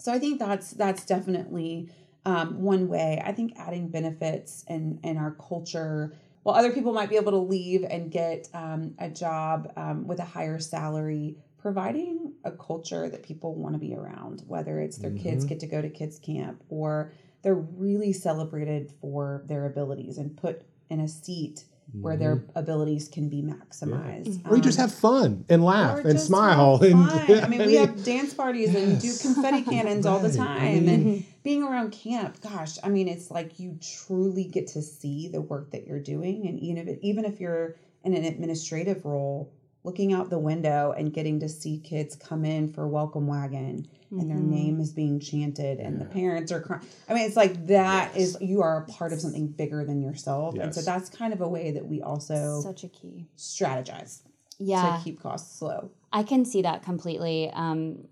So 0.00 0.12
I 0.12 0.18
think 0.18 0.40
that's 0.40 0.72
that's 0.72 1.07
definitely 1.07 1.90
um, 2.26 2.61
one 2.61 2.88
way. 2.88 3.22
I 3.24 3.33
think 3.33 3.52
adding 3.57 3.88
benefits 3.88 4.64
and 4.68 4.98
and 5.05 5.18
our 5.18 5.31
culture. 5.33 6.14
While 6.42 6.57
other 6.57 6.72
people 6.72 6.92
might 6.92 7.09
be 7.09 7.14
able 7.14 7.31
to 7.31 7.38
leave 7.38 7.85
and 7.88 8.11
get 8.11 8.48
um, 8.52 8.96
a 8.98 9.09
job 9.09 9.72
um, 9.76 10.09
with 10.09 10.18
a 10.18 10.24
higher 10.24 10.59
salary, 10.59 11.37
providing 11.57 12.33
a 12.44 12.50
culture 12.50 13.09
that 13.09 13.22
people 13.22 13.55
want 13.55 13.76
to 13.76 13.78
be 13.78 13.94
around, 13.94 14.42
whether 14.48 14.81
it's 14.81 14.98
their 14.98 15.12
kids 15.12 15.44
get 15.44 15.61
to 15.61 15.68
go 15.68 15.81
to 15.81 15.88
kids 15.88 16.18
camp 16.18 16.61
or 16.68 17.12
they're 17.42 17.55
really 17.55 18.12
celebrated 18.12 18.92
for 19.00 19.44
their 19.46 19.66
abilities 19.66 20.18
and 20.18 20.37
put 20.37 20.62
in 20.90 20.98
a 20.98 21.07
seat 21.07 21.64
where 22.01 22.16
their 22.16 22.45
abilities 22.55 23.09
can 23.09 23.29
be 23.29 23.42
maximized. 23.42 24.40
or 24.49 24.57
you 24.57 24.62
just 24.62 24.79
Um, 24.79 24.88
have 24.88 24.95
fun 24.95 25.45
and 25.49 25.64
laugh 25.64 25.99
and 26.05 26.12
just 26.12 26.27
smile. 26.27 26.81
And. 26.83 26.97
I 27.42 27.49
mean, 27.49 27.66
we 27.66 27.75
have 27.75 28.03
dance 28.05 28.33
parties 28.35 28.75
and 28.75 29.01
do 29.01 29.12
confetti 29.21 29.62
cannons 29.71 30.07
all 30.07 30.18
the 30.21 30.29
Right. 30.29 30.37
Time. 30.37 30.88
and 30.88 31.25
being 31.42 31.62
around 31.62 31.92
camp, 31.92 32.40
gosh, 32.40 32.79
I 32.83 32.88
mean, 32.88 33.09
it's 33.09 33.31
like 33.31 33.59
you 33.61 33.79
truly 34.07 34.45
get 34.45 34.68
to 34.68 34.83
see 34.83 35.29
the 35.29 35.40
work 35.40 35.71
that 35.73 35.87
you're 35.87 36.01
doing. 36.01 36.47
And 36.47 36.59
even 36.61 36.88
if, 36.88 36.99
even 37.03 37.25
if 37.25 37.40
you're 37.40 37.77
in 38.05 38.14
an 38.14 38.25
administrative 38.25 39.05
role, 39.05 39.53
looking 39.85 40.12
out 40.12 40.31
the 40.31 40.38
window 40.38 40.95
and 40.97 41.12
getting 41.12 41.40
to 41.40 41.49
see 41.49 41.79
kids 41.79 42.14
come 42.16 42.45
in 42.45 42.73
for 42.73 42.87
welcome 42.88 43.27
wagon 43.27 43.87
and 44.20 44.31
their 44.31 44.37
name 44.38 44.79
is 44.81 44.92
being 44.92 45.18
chanted 45.18 45.79
and 45.81 46.01
the 46.01 46.05
parents 46.05 46.53
are 46.53 46.61
crying. 46.61 46.83
I 47.09 47.14
mean, 47.14 47.25
it's 47.27 47.37
like 47.37 47.66
that 47.68 48.14
is 48.16 48.37
you 48.40 48.62
are 48.62 48.83
a 48.83 48.87
part 48.92 49.12
of 49.12 49.20
something 49.20 49.48
bigger 49.48 49.85
than 49.85 50.03
yourself. 50.03 50.55
And 50.57 50.75
so 50.75 50.83
that's 50.83 51.09
kind 51.09 51.33
of 51.33 51.40
a 51.40 51.48
way 51.48 51.70
that 51.72 51.87
we 51.87 52.03
also 52.03 52.61
Such 52.61 52.85
a 52.85 52.88
key. 52.88 53.27
strategize 53.37 54.20
Yeah. 54.59 54.96
to 54.98 55.03
keep 55.05 55.20
costs 55.20 55.61
low. 55.62 55.90
I 56.12 56.22
can 56.25 56.44
see 56.44 56.62
that 56.62 56.83
completely. 56.83 57.51
Um, 57.55 58.05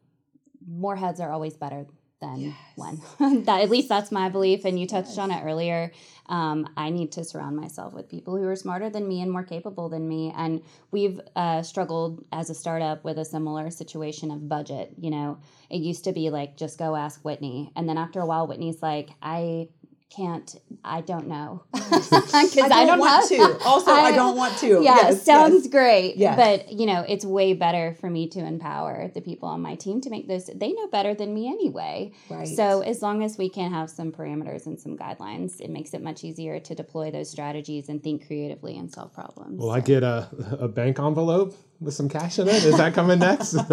more 0.66 0.96
heads 0.96 1.20
are 1.20 1.30
always 1.30 1.54
better 1.54 1.86
than 2.20 2.54
one. 2.76 3.00
that 3.44 3.60
at 3.62 3.70
least 3.70 3.88
that's 3.88 4.12
my 4.12 4.28
belief. 4.28 4.64
And 4.64 4.78
you 4.78 4.86
touched 4.86 5.18
on 5.18 5.30
it 5.30 5.42
earlier. 5.44 5.92
Um, 6.26 6.68
I 6.76 6.90
need 6.90 7.10
to 7.12 7.24
surround 7.24 7.56
myself 7.56 7.92
with 7.92 8.08
people 8.08 8.36
who 8.36 8.46
are 8.46 8.54
smarter 8.54 8.88
than 8.88 9.08
me 9.08 9.20
and 9.20 9.32
more 9.32 9.42
capable 9.42 9.88
than 9.88 10.08
me. 10.08 10.32
And 10.36 10.62
we've 10.92 11.20
uh, 11.34 11.62
struggled 11.62 12.24
as 12.30 12.50
a 12.50 12.54
startup 12.54 13.02
with 13.04 13.18
a 13.18 13.24
similar 13.24 13.70
situation 13.70 14.30
of 14.30 14.48
budget. 14.48 14.92
You 14.96 15.10
know, 15.10 15.38
it 15.68 15.78
used 15.78 16.04
to 16.04 16.12
be 16.12 16.30
like 16.30 16.56
just 16.56 16.78
go 16.78 16.94
ask 16.94 17.20
Whitney, 17.24 17.72
and 17.74 17.88
then 17.88 17.98
after 17.98 18.20
a 18.20 18.26
while, 18.26 18.46
Whitney's 18.46 18.80
like, 18.80 19.10
I 19.20 19.68
can't. 20.10 20.56
I 20.84 21.00
don't 21.00 21.28
know 21.28 21.62
because 21.72 22.12
I, 22.12 22.84
don't 22.84 22.98
want 22.98 23.30
have- 23.30 23.58
to. 23.58 23.64
Also, 23.64 23.90
I, 23.92 24.12
don't 24.12 24.36
want 24.36 24.56
to. 24.58 24.82
yeah, 24.82 24.96
Yes, 24.96 25.22
sounds 25.24 25.64
yes. 25.64 25.66
great. 25.68 26.16
Yes. 26.16 26.36
But 26.36 26.72
you 26.72 26.86
know, 26.86 27.04
it's 27.08 27.24
way 27.24 27.52
better 27.54 27.94
for 28.00 28.10
me 28.10 28.28
to 28.30 28.40
empower 28.40 29.08
the 29.14 29.20
people 29.20 29.48
on 29.48 29.60
my 29.62 29.76
team 29.76 30.00
to 30.02 30.10
make 30.10 30.26
those. 30.28 30.46
They 30.46 30.72
know 30.72 30.88
better 30.88 31.14
than 31.14 31.32
me 31.32 31.48
anyway. 31.48 32.12
Right. 32.28 32.46
So 32.48 32.80
as 32.80 33.02
long 33.02 33.22
as 33.22 33.38
we 33.38 33.48
can 33.48 33.70
have 33.72 33.88
some 33.90 34.10
parameters 34.12 34.66
and 34.66 34.80
some 34.80 34.96
guidelines, 34.96 35.60
it 35.60 35.70
makes 35.70 35.94
it 35.94 36.02
much 36.02 36.24
easier 36.24 36.58
to 36.60 36.74
deploy 36.74 37.10
those 37.10 37.30
strategies 37.30 37.88
and 37.88 38.02
think 38.02 38.26
creatively 38.26 38.76
and 38.76 38.90
solve 38.92 39.12
problems. 39.14 39.58
Will 39.60 39.70
I 39.70 39.80
get 39.80 40.02
a, 40.02 40.28
a 40.60 40.68
bank 40.68 40.98
envelope 40.98 41.54
with 41.80 41.94
some 41.94 42.08
cash 42.10 42.38
in 42.38 42.46
it? 42.46 42.62
Is 42.62 42.76
that 42.76 42.92
coming 42.92 43.18
next? 43.20 43.54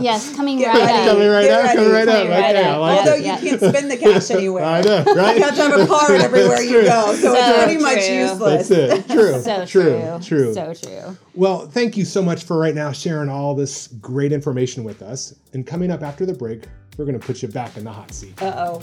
yes, 0.00 0.34
coming 0.34 0.58
Get 0.58 0.68
right 0.68 0.76
ready. 0.76 0.92
up. 0.92 1.06
coming 1.14 1.28
right 1.28 1.42
Get 1.44 1.64
up, 1.64 1.76
coming 1.76 1.92
right 1.92 2.06
ready. 2.06 2.10
up. 2.10 2.28
Right 2.28 2.56
Okay, 2.56 2.64
I 2.64 2.70
up. 2.72 2.80
like 2.80 2.98
Although 2.98 3.12
it. 3.14 3.18
you 3.20 3.24
Yeah. 3.26 3.40
can't 3.40 3.60
spend 3.60 3.90
the 3.90 3.96
cash 3.96 4.30
anywhere. 4.32 4.64
I 4.64 4.80
know, 4.80 5.04
right? 5.14 5.36
You 5.36 5.42
have 5.44 5.54
to 5.54 5.62
have 5.62 5.80
a 5.80 5.86
card 5.86 6.20
everywhere 6.20 6.60
you 6.60 6.82
go, 6.82 7.14
so, 7.14 7.32
it's 7.34 7.46
So 7.46 7.64
pretty 7.64 7.80
much 7.80 8.08
useless. 8.08 8.68
That's 8.68 8.70
it. 9.08 9.08
True. 9.14 9.40
So 9.40 9.66
true. 9.66 10.18
true. 10.18 10.18
True. 10.20 10.54
So 10.54 10.74
true. 10.74 11.16
Well, 11.34 11.68
thank 11.68 11.96
you 11.96 12.04
so 12.04 12.22
much 12.22 12.42
for 12.44 12.58
right 12.58 12.74
now 12.74 12.90
sharing 12.90 13.28
all 13.28 13.54
this 13.54 13.86
great 14.00 14.32
information 14.32 14.82
with 14.82 15.00
us. 15.02 15.34
And 15.52 15.64
coming 15.64 15.92
up 15.92 16.02
after 16.02 16.26
the 16.26 16.34
break, 16.34 16.64
we're 16.96 17.04
going 17.04 17.18
to 17.18 17.24
put 17.24 17.40
you 17.40 17.48
back 17.48 17.76
in 17.76 17.84
the 17.84 17.92
hot 17.92 18.10
seat. 18.12 18.40
Uh 18.42 18.54
oh. 18.56 18.82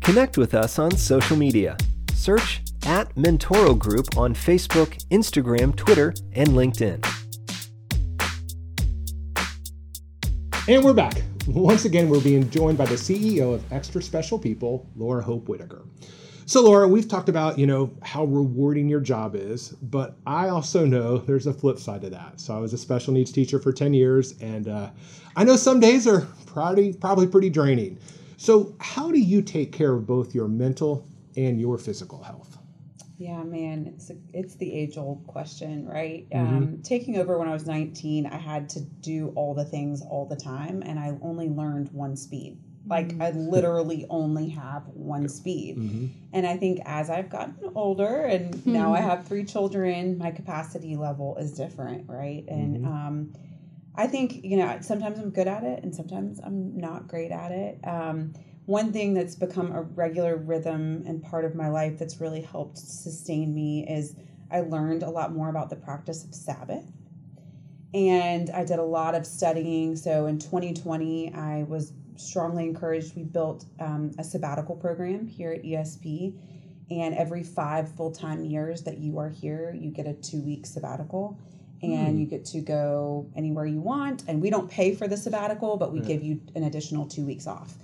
Connect 0.00 0.36
with 0.36 0.54
us 0.54 0.80
on 0.80 0.90
social 0.96 1.36
media. 1.36 1.76
Search 2.22 2.62
at 2.86 3.12
Mentoro 3.16 3.76
Group 3.76 4.16
on 4.16 4.32
Facebook, 4.32 4.96
Instagram, 5.08 5.74
Twitter, 5.74 6.14
and 6.34 6.50
LinkedIn. 6.50 7.04
And 10.68 10.84
we're 10.84 10.94
back. 10.94 11.20
Once 11.48 11.84
again, 11.84 12.08
we're 12.08 12.20
being 12.20 12.48
joined 12.48 12.78
by 12.78 12.86
the 12.86 12.94
CEO 12.94 13.52
of 13.52 13.72
Extra 13.72 14.00
Special 14.00 14.38
People, 14.38 14.88
Laura 14.94 15.20
Hope 15.20 15.48
Whitaker. 15.48 15.82
So, 16.46 16.62
Laura, 16.62 16.86
we've 16.86 17.08
talked 17.08 17.28
about, 17.28 17.58
you 17.58 17.66
know, 17.66 17.92
how 18.02 18.24
rewarding 18.24 18.88
your 18.88 19.00
job 19.00 19.34
is, 19.34 19.70
but 19.70 20.16
I 20.24 20.48
also 20.48 20.86
know 20.86 21.18
there's 21.18 21.48
a 21.48 21.52
flip 21.52 21.80
side 21.80 22.02
to 22.02 22.10
that. 22.10 22.40
So, 22.40 22.54
I 22.56 22.60
was 22.60 22.72
a 22.72 22.78
special 22.78 23.12
needs 23.12 23.32
teacher 23.32 23.58
for 23.58 23.72
10 23.72 23.94
years, 23.94 24.38
and 24.40 24.68
uh, 24.68 24.90
I 25.34 25.42
know 25.42 25.56
some 25.56 25.80
days 25.80 26.06
are 26.06 26.28
probably, 26.46 26.92
probably 26.92 27.26
pretty 27.26 27.50
draining. 27.50 27.98
So, 28.36 28.76
how 28.78 29.10
do 29.10 29.18
you 29.18 29.42
take 29.42 29.72
care 29.72 29.94
of 29.94 30.06
both 30.06 30.36
your 30.36 30.46
mental 30.46 31.08
and 31.36 31.60
your 31.60 31.78
physical 31.78 32.22
health? 32.22 32.58
Yeah, 33.18 33.42
man, 33.44 33.92
it's 33.94 34.10
a, 34.10 34.16
it's 34.32 34.56
the 34.56 34.72
age 34.72 34.98
old 34.98 35.24
question, 35.28 35.86
right? 35.86 36.28
Mm-hmm. 36.30 36.56
Um, 36.56 36.82
taking 36.82 37.18
over 37.18 37.38
when 37.38 37.46
I 37.46 37.52
was 37.52 37.66
19, 37.66 38.26
I 38.26 38.36
had 38.36 38.68
to 38.70 38.80
do 38.80 39.32
all 39.36 39.54
the 39.54 39.64
things 39.64 40.02
all 40.02 40.26
the 40.26 40.36
time, 40.36 40.82
and 40.84 40.98
I 40.98 41.16
only 41.22 41.48
learned 41.48 41.90
one 41.92 42.16
speed. 42.16 42.58
Like 42.84 43.20
I 43.20 43.30
literally 43.30 44.06
only 44.10 44.48
have 44.48 44.88
one 44.88 45.28
speed. 45.28 45.78
Mm-hmm. 45.78 46.06
And 46.32 46.46
I 46.46 46.56
think 46.56 46.80
as 46.84 47.10
I've 47.10 47.30
gotten 47.30 47.70
older 47.76 48.22
and 48.22 48.66
now 48.66 48.92
I 48.92 48.98
have 48.98 49.24
three 49.24 49.44
children, 49.44 50.18
my 50.18 50.32
capacity 50.32 50.96
level 50.96 51.36
is 51.36 51.52
different, 51.52 52.08
right? 52.08 52.44
And 52.48 52.84
um, 52.84 53.32
I 53.94 54.08
think, 54.08 54.42
you 54.42 54.56
know, 54.56 54.78
sometimes 54.80 55.20
I'm 55.20 55.30
good 55.30 55.46
at 55.46 55.62
it 55.62 55.84
and 55.84 55.94
sometimes 55.94 56.40
I'm 56.40 56.76
not 56.76 57.06
great 57.06 57.30
at 57.30 57.52
it. 57.52 57.78
Um, 57.84 58.32
one 58.66 58.92
thing 58.92 59.14
that's 59.14 59.34
become 59.34 59.72
a 59.72 59.82
regular 59.82 60.36
rhythm 60.36 61.02
and 61.06 61.22
part 61.22 61.44
of 61.44 61.54
my 61.54 61.68
life 61.68 61.98
that's 61.98 62.20
really 62.20 62.42
helped 62.42 62.78
sustain 62.78 63.54
me 63.54 63.86
is 63.88 64.14
I 64.50 64.60
learned 64.60 65.02
a 65.02 65.10
lot 65.10 65.32
more 65.32 65.48
about 65.48 65.70
the 65.70 65.76
practice 65.76 66.24
of 66.24 66.34
Sabbath. 66.34 66.84
And 67.94 68.50
I 68.50 68.64
did 68.64 68.78
a 68.78 68.84
lot 68.84 69.14
of 69.14 69.26
studying. 69.26 69.96
So 69.96 70.26
in 70.26 70.38
2020, 70.38 71.34
I 71.34 71.64
was 71.64 71.92
strongly 72.16 72.64
encouraged. 72.64 73.16
We 73.16 73.24
built 73.24 73.64
um, 73.80 74.12
a 74.18 74.24
sabbatical 74.24 74.76
program 74.76 75.26
here 75.26 75.52
at 75.52 75.62
ESP. 75.62 76.38
And 76.90 77.14
every 77.14 77.42
five 77.42 77.94
full 77.94 78.12
time 78.12 78.44
years 78.44 78.82
that 78.82 78.98
you 78.98 79.18
are 79.18 79.28
here, 79.28 79.74
you 79.78 79.90
get 79.90 80.06
a 80.06 80.14
two 80.14 80.40
week 80.40 80.66
sabbatical 80.66 81.38
and 81.82 82.20
you 82.20 82.26
get 82.26 82.44
to 82.44 82.60
go 82.60 83.28
anywhere 83.34 83.66
you 83.66 83.80
want. 83.80 84.22
And 84.28 84.40
we 84.40 84.50
don't 84.50 84.70
pay 84.70 84.94
for 84.94 85.08
the 85.08 85.16
sabbatical, 85.16 85.76
but 85.76 85.92
we 85.92 86.00
give 86.00 86.22
you 86.22 86.40
an 86.54 86.62
additional 86.62 87.06
two 87.06 87.26
weeks 87.26 87.48
off. 87.48 87.74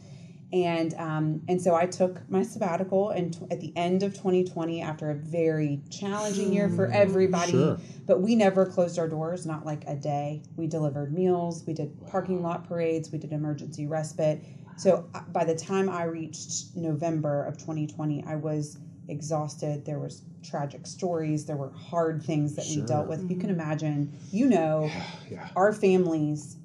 And 0.51 0.95
um, 0.95 1.43
and 1.47 1.61
so 1.61 1.75
I 1.75 1.85
took 1.87 2.23
my 2.31 2.43
sabbatical, 2.43 3.11
and 3.11 3.35
t- 3.35 3.41
at 3.51 3.61
the 3.61 3.71
end 3.77 4.03
of 4.03 4.15
2020, 4.15 4.81
after 4.81 5.11
a 5.11 5.15
very 5.15 5.83
challenging 5.91 6.55
year 6.55 6.71
for 6.71 6.87
everybody, 6.91 7.53
Sure. 7.53 7.79
but 8.07 8.23
we 8.23 8.35
never 8.35 8.65
closed 8.65 8.99
our 8.99 9.09
doors, 9.09 9.45
not 9.45 9.67
like 9.67 9.85
a 9.87 9.95
day. 9.95 10.43
We 10.57 10.67
delivered 10.67 11.13
meals, 11.13 11.65
we 11.67 11.75
did 11.75 11.95
parking 12.07 12.43
lot 12.43 12.67
parades, 12.67 13.13
we 13.13 13.19
did 13.19 13.33
emergency 13.33 13.87
respite, 13.87 14.43
So 14.79 15.07
uh, 15.15 15.21
by 15.33 15.45
the 15.45 15.55
time 15.55 15.91
I 15.91 16.05
reached 16.05 16.75
November 16.75 17.45
of 17.45 17.59
2020, 17.59 18.25
I 18.27 18.37
was 18.37 18.79
exhausted. 19.09 19.85
There 19.85 19.99
was 19.99 20.23
tragic 20.43 20.87
stories. 20.87 21.45
There 21.45 21.57
were 21.57 21.73
hard 21.73 22.23
things 22.23 22.55
that 22.57 22.65
Sure. 22.65 22.83
we 22.83 22.89
dealt 22.89 23.09
with. 23.09 23.29
You 23.31 23.37
can 23.37 23.51
imagine, 23.51 24.13
you 24.31 24.47
know, 24.47 24.91
Yeah. 25.31 25.49
our 25.57 25.73
families, 25.75 26.57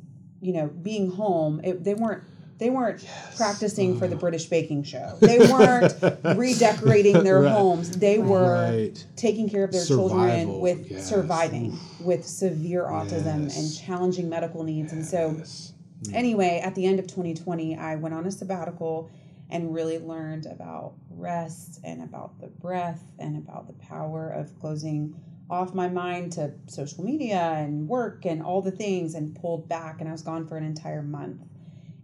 you 0.41 0.53
know, 0.53 0.67
being 0.67 1.09
home, 1.11 1.59
it, 1.63 1.83
they 1.83 1.95
weren't 1.95 2.23
they 2.63 2.69
weren't 2.69 3.05
practicing 3.35 3.99
for 3.99 4.07
the 4.07 4.15
mm. 4.15 4.21
British 4.21 4.45
baking 4.45 4.83
show. 4.83 5.17
They 5.19 5.37
weren't 5.37 5.93
redecorating 6.37 7.21
their 7.21 7.41
Right. 7.41 7.51
homes. 7.51 7.91
They 7.91 8.19
were 8.19 8.53
Right. 8.53 9.05
taking 9.17 9.49
care 9.49 9.65
of 9.65 9.73
their 9.73 9.81
Survival, 9.81 10.09
children 10.09 10.59
with 10.61 10.89
yes. 10.89 11.09
surviving 11.09 11.77
with 11.99 12.25
severe 12.25 12.85
autism 12.85 13.43
Yes. 13.43 13.57
and 13.59 13.85
challenging 13.85 14.29
medical 14.29 14.63
needs. 14.63 14.93
And 14.93 15.05
so 15.05 15.31
mm. 15.31 15.73
anyway, 16.13 16.61
at 16.63 16.73
the 16.73 16.85
end 16.85 16.99
of 16.99 17.07
2020, 17.07 17.75
I 17.75 17.97
went 17.97 18.15
on 18.15 18.25
a 18.25 18.31
sabbatical 18.31 19.09
and 19.49 19.73
really 19.73 19.99
learned 19.99 20.45
about 20.45 20.93
rest 21.09 21.81
and 21.83 22.01
about 22.01 22.39
the 22.39 22.47
breath 22.47 23.03
and 23.19 23.35
about 23.35 23.67
the 23.67 23.73
power 23.73 24.29
of 24.29 24.57
closing 24.57 25.15
off 25.49 25.73
my 25.73 25.89
mind 25.89 26.31
to 26.31 26.53
social 26.67 27.03
media 27.03 27.55
and 27.57 27.89
work 27.89 28.25
and 28.25 28.41
all 28.41 28.61
the 28.61 28.71
things 28.71 29.15
and 29.15 29.35
pulled 29.35 29.67
back 29.67 29.99
and 29.99 30.07
I 30.07 30.13
was 30.13 30.21
gone 30.21 30.47
for 30.47 30.55
an 30.55 30.63
entire 30.63 31.03
month. 31.03 31.41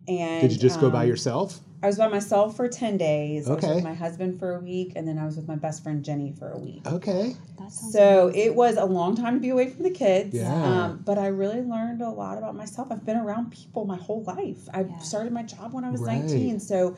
And 0.09 0.41
Did 0.41 0.51
you 0.51 0.57
just 0.57 0.81
go 0.81 0.89
by 0.89 1.03
um, 1.03 1.07
yourself? 1.07 1.59
I 1.81 1.87
was 1.87 1.97
by 1.97 2.07
myself 2.09 2.57
for 2.57 2.67
10 2.67 2.97
days. 2.97 3.47
I 3.47 3.53
was 3.53 3.63
Okay. 3.63 3.75
with 3.75 3.83
my 3.85 3.93
husband 3.93 4.37
for 4.39 4.55
a 4.55 4.59
week 4.59 4.93
and 4.97 5.07
then 5.07 5.17
I 5.17 5.25
was 5.25 5.37
with 5.37 5.47
my 5.47 5.55
best 5.55 5.81
friend 5.83 6.03
Jenny 6.03 6.33
for 6.37 6.51
a 6.51 6.57
week. 6.57 6.81
Okay. 6.85 7.35
That 7.57 7.71
sounds 7.71 7.93
So 7.93 8.31
it 8.35 8.53
was 8.55 8.75
a 8.75 8.83
long 8.85 9.15
time 9.15 9.35
to 9.35 9.39
be 9.39 9.49
away 9.49 9.69
from 9.69 9.83
the 9.83 9.91
kids. 9.91 10.35
Yeah. 10.35 10.51
Um, 10.51 11.01
but 11.05 11.17
I 11.17 11.27
really 11.27 11.61
learned 11.61 12.01
a 12.01 12.09
lot 12.09 12.37
about 12.37 12.55
myself. 12.55 12.89
I've 12.91 13.05
been 13.05 13.15
around 13.17 13.51
people 13.51 13.85
my 13.85 13.95
whole 13.95 14.23
life. 14.23 14.67
I 14.73 14.81
Yeah. 14.81 14.97
started 14.97 15.31
my 15.31 15.43
job 15.43 15.71
when 15.73 15.85
I 15.85 15.91
was 15.91 16.01
Right. 16.01 16.19
19. 16.21 16.59
So 16.59 16.95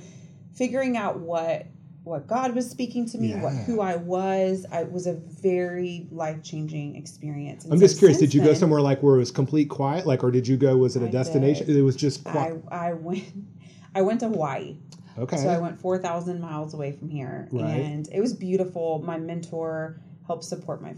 figuring 0.53 0.97
out 0.97 1.19
what 1.19 1.67
what 2.03 2.25
God 2.27 2.55
was 2.55 2.69
speaking 2.69 3.05
to 3.09 3.17
me, 3.17 3.33
what 3.35 3.53
who 3.53 3.79
I 3.79 3.95
was, 3.95 4.65
I 4.71 4.83
was 4.83 5.05
a 5.05 5.13
very 5.13 6.07
life 6.11 6.41
changing 6.41 6.95
experience. 6.95 7.63
And 7.63 7.73
I'm 7.73 7.79
so 7.79 7.85
just 7.85 7.99
curious. 7.99 8.17
Did 8.19 8.33
you 8.33 8.43
go 8.43 8.53
somewhere 8.53 8.81
like 8.81 9.03
where 9.03 9.15
it 9.15 9.19
was 9.19 9.31
complete 9.31 9.69
quiet, 9.69 10.05
like, 10.07 10.23
or 10.23 10.31
did 10.31 10.47
you 10.47 10.57
go? 10.57 10.77
Was 10.77 10.95
it 10.95 11.03
a 11.03 11.07
I 11.07 11.11
destination? 11.11 11.67
did. 11.67 11.75
It 11.75 11.83
was 11.83 11.95
just 11.95 12.27
I, 12.27 12.31
quiet. 12.31 12.63
I 12.71 12.93
went 12.93 13.23
I 13.95 14.01
went 14.01 14.19
to 14.21 14.29
Hawaii. 14.29 14.77
Okay. 15.17 15.37
So 15.37 15.49
I 15.49 15.57
went 15.59 15.79
4,000 15.79 16.39
miles 16.39 16.73
away 16.73 16.93
from 16.93 17.09
here. 17.09 17.49
Right. 17.51 17.65
And 17.65 18.07
it 18.13 18.21
was 18.21 18.33
beautiful. 18.33 19.03
My 19.05 19.17
mentor 19.17 19.99
helped 20.25 20.45
support 20.45 20.81
my 20.81 20.95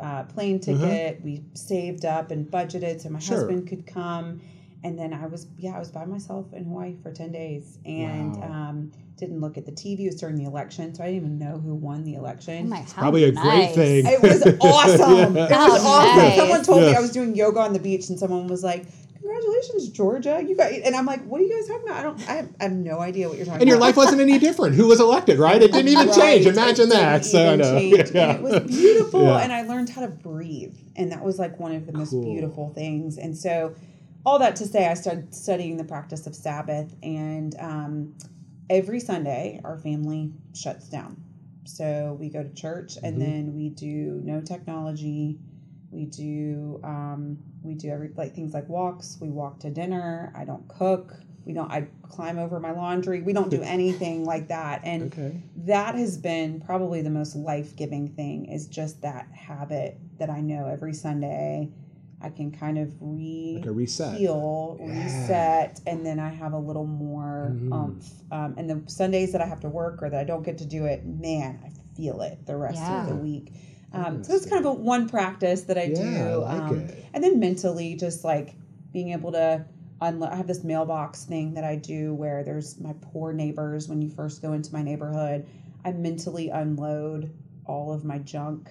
uh, 0.00 0.24
plane 0.24 0.56
Uh-huh. 0.56 0.72
ticket. 0.80 1.22
We 1.22 1.44
saved 1.54 2.04
up 2.04 2.32
and 2.32 2.44
budgeted 2.50 3.00
so 3.00 3.08
my 3.10 3.20
Sure. 3.20 3.38
husband 3.38 3.68
could 3.68 3.86
come. 3.86 4.40
And 4.84 4.98
then 4.98 5.12
I 5.12 5.26
was, 5.26 5.46
yeah, 5.56 5.76
I 5.76 5.78
was 5.78 5.90
by 5.90 6.04
myself 6.04 6.52
in 6.52 6.64
Hawaii 6.64 6.96
for 7.02 7.12
10 7.12 7.30
days 7.32 7.78
and 7.86 8.36
Wow. 8.36 8.42
um, 8.50 8.92
didn't 9.16 9.40
look 9.40 9.56
at 9.56 9.64
the 9.64 9.70
TV. 9.72 10.00
It 10.00 10.06
was 10.06 10.16
during 10.20 10.34
the 10.36 10.44
election. 10.44 10.92
So 10.94 11.04
I 11.04 11.06
didn't 11.06 11.18
even 11.18 11.38
know 11.38 11.58
who 11.58 11.74
won 11.74 12.02
the 12.02 12.16
Oh 12.16 12.20
election. 12.20 12.68
my, 12.68 12.82
Probably 12.88 13.24
a 13.24 13.32
great 13.32 13.74
thing. 13.74 14.04
It 14.06 14.20
was 14.20 14.42
awesome. 14.60 15.36
Yeah. 15.36 15.44
It 15.44 15.50
was 15.50 15.82
Oh, 15.84 15.86
awesome. 15.86 16.16
nice. 16.18 16.36
Someone 16.36 16.62
told 16.64 16.80
me 16.82 16.94
I 16.96 17.00
was 17.00 17.12
doing 17.12 17.36
yoga 17.36 17.60
on 17.60 17.72
the 17.72 17.78
beach, 17.78 18.08
and 18.08 18.18
someone 18.18 18.48
was 18.48 18.64
like, 18.64 18.86
"Congratulations, 19.20 19.88
Georgia! 19.90 20.42
You 20.44 20.56
got." 20.56 20.72
And 20.72 20.96
I'm 20.96 21.06
like, 21.06 21.24
"What 21.26 21.40
are 21.40 21.44
you 21.44 21.54
guys 21.56 21.68
talking 21.68 21.86
about? 21.86 22.00
I 22.00 22.02
don't. 22.02 22.28
I 22.28 22.32
have, 22.34 22.48
I 22.58 22.62
have 22.64 22.72
no 22.72 22.98
idea 22.98 23.28
what 23.28 23.36
you're 23.36 23.46
talking 23.46 23.58
about. 23.58 23.62
and 23.62 23.68
your 23.68 23.78
life 23.78 23.96
wasn't 23.96 24.20
any 24.20 24.38
different. 24.40 24.74
Who 24.74 24.88
was 24.88 24.98
elected, 24.98 25.38
right? 25.38 25.62
It 25.62 25.70
didn't 25.72 25.88
even 25.92 26.08
Right. 26.08 26.16
change. 26.42 26.46
Imagine 26.46 26.88
didn't 26.88 27.00
that. 27.02 27.24
So 27.24 27.52
I 27.52 27.54
know. 27.56 27.76
Yeah. 27.78 28.30
And 28.32 28.38
it 28.38 28.42
was 28.42 28.60
beautiful, 28.66 29.22
Yeah. 29.22 29.38
and 29.38 29.52
I 29.52 29.62
learned 29.62 29.90
how 29.90 30.00
to 30.00 30.08
breathe, 30.08 30.74
and 30.96 31.12
that 31.12 31.22
was 31.24 31.38
like 31.38 31.60
one 31.60 31.72
of 31.76 31.86
the 31.86 31.92
most 31.92 32.10
Cool. 32.10 32.24
beautiful 32.24 32.70
things. 32.70 33.18
And 33.18 33.38
so, 33.38 33.74
all 34.24 34.38
that 34.38 34.56
to 34.56 34.66
say, 34.66 34.86
I 34.88 34.94
started 34.94 35.34
studying 35.34 35.76
the 35.76 35.84
practice 35.84 36.26
of 36.26 36.34
Sabbath, 36.34 36.94
and 37.02 37.54
um, 37.58 38.14
every 38.70 39.00
Sunday, 39.00 39.60
our 39.64 39.78
family 39.78 40.32
shuts 40.54 40.88
down. 40.88 41.16
So 41.64 42.16
we 42.18 42.28
go 42.28 42.42
to 42.42 42.52
church, 42.54 42.96
and 43.02 43.16
Mhm. 43.16 43.20
then 43.20 43.54
we 43.54 43.68
do 43.70 44.20
no 44.24 44.40
technology. 44.40 45.38
We 45.90 46.06
do 46.06 46.80
um, 46.84 47.38
we 47.62 47.74
do 47.74 47.90
every 47.90 48.10
like 48.16 48.34
things 48.34 48.54
like 48.54 48.68
walks. 48.68 49.18
We 49.20 49.28
walk 49.30 49.60
to 49.60 49.70
dinner. 49.70 50.32
I 50.34 50.44
don't 50.44 50.66
cook. 50.68 51.14
We 51.44 51.52
don't. 51.52 51.70
I 51.70 51.86
climb 52.02 52.38
over 52.38 52.58
my 52.60 52.72
laundry. 52.72 53.22
We 53.22 53.32
don't 53.32 53.50
do 53.50 53.62
anything 53.62 54.24
like 54.24 54.48
that. 54.48 54.80
And 54.84 55.04
Okay. 55.12 55.42
that 55.64 55.94
has 55.94 56.16
been 56.16 56.60
probably 56.60 57.02
the 57.02 57.10
most 57.10 57.36
life-giving 57.36 58.08
thing 58.14 58.46
is 58.46 58.66
just 58.68 59.02
that 59.02 59.28
habit 59.32 59.98
that 60.18 60.30
I 60.30 60.40
know 60.40 60.66
every 60.66 60.94
Sunday 60.94 61.70
I 62.22 62.30
can 62.30 62.50
kind 62.52 62.78
of 62.78 62.90
re 63.00 63.54
Like 63.56 63.66
a 63.66 63.72
reset. 63.72 64.16
heal, 64.16 64.78
Yeah. 64.80 65.04
reset, 65.04 65.80
and 65.86 66.06
then 66.06 66.18
I 66.18 66.28
have 66.30 66.52
a 66.52 66.58
little 66.58 66.86
more 66.86 67.52
Mhm. 67.54 67.72
umph. 67.72 68.12
Um, 68.30 68.54
and 68.56 68.70
the 68.70 68.80
Sundays 68.86 69.32
that 69.32 69.40
I 69.40 69.46
have 69.46 69.60
to 69.60 69.68
work 69.68 70.02
or 70.02 70.10
that 70.10 70.20
I 70.20 70.24
don't 70.24 70.44
get 70.44 70.58
to 70.58 70.64
do 70.66 70.84
it, 70.86 71.04
man, 71.04 71.58
I 71.64 71.70
feel 71.96 72.20
it 72.22 72.46
the 72.46 72.56
rest 72.56 72.76
Yeah. 72.76 73.02
of 73.02 73.08
the 73.08 73.16
week. 73.16 73.52
Um, 73.92 74.24
so 74.24 74.34
it's 74.34 74.46
kind 74.46 74.64
of 74.64 74.72
a 74.78 74.80
one 74.80 75.08
practice 75.08 75.62
that 75.64 75.76
I 75.76 75.84
Yeah, 75.84 75.94
do. 76.02 76.42
I 76.42 76.54
like 76.58 76.62
um, 76.70 76.78
it. 76.80 77.04
And 77.12 77.22
then 77.22 77.38
mentally, 77.40 77.94
just 77.94 78.24
like 78.24 78.54
being 78.92 79.10
able 79.10 79.32
to 79.32 79.64
unlo- 80.00 80.30
I 80.30 80.36
have 80.36 80.46
this 80.46 80.64
mailbox 80.64 81.24
thing 81.24 81.54
that 81.54 81.64
I 81.64 81.76
do 81.76 82.14
where 82.14 82.42
there's 82.42 82.80
my 82.80 82.94
poor 83.00 83.32
neighbors 83.32 83.88
when 83.88 84.00
you 84.00 84.08
first 84.08 84.40
go 84.42 84.52
into 84.52 84.72
my 84.72 84.82
neighborhood. 84.82 85.44
I 85.84 85.92
mentally 85.92 86.48
unload 86.48 87.30
all 87.66 87.92
of 87.92 88.04
my 88.04 88.18
junk 88.18 88.70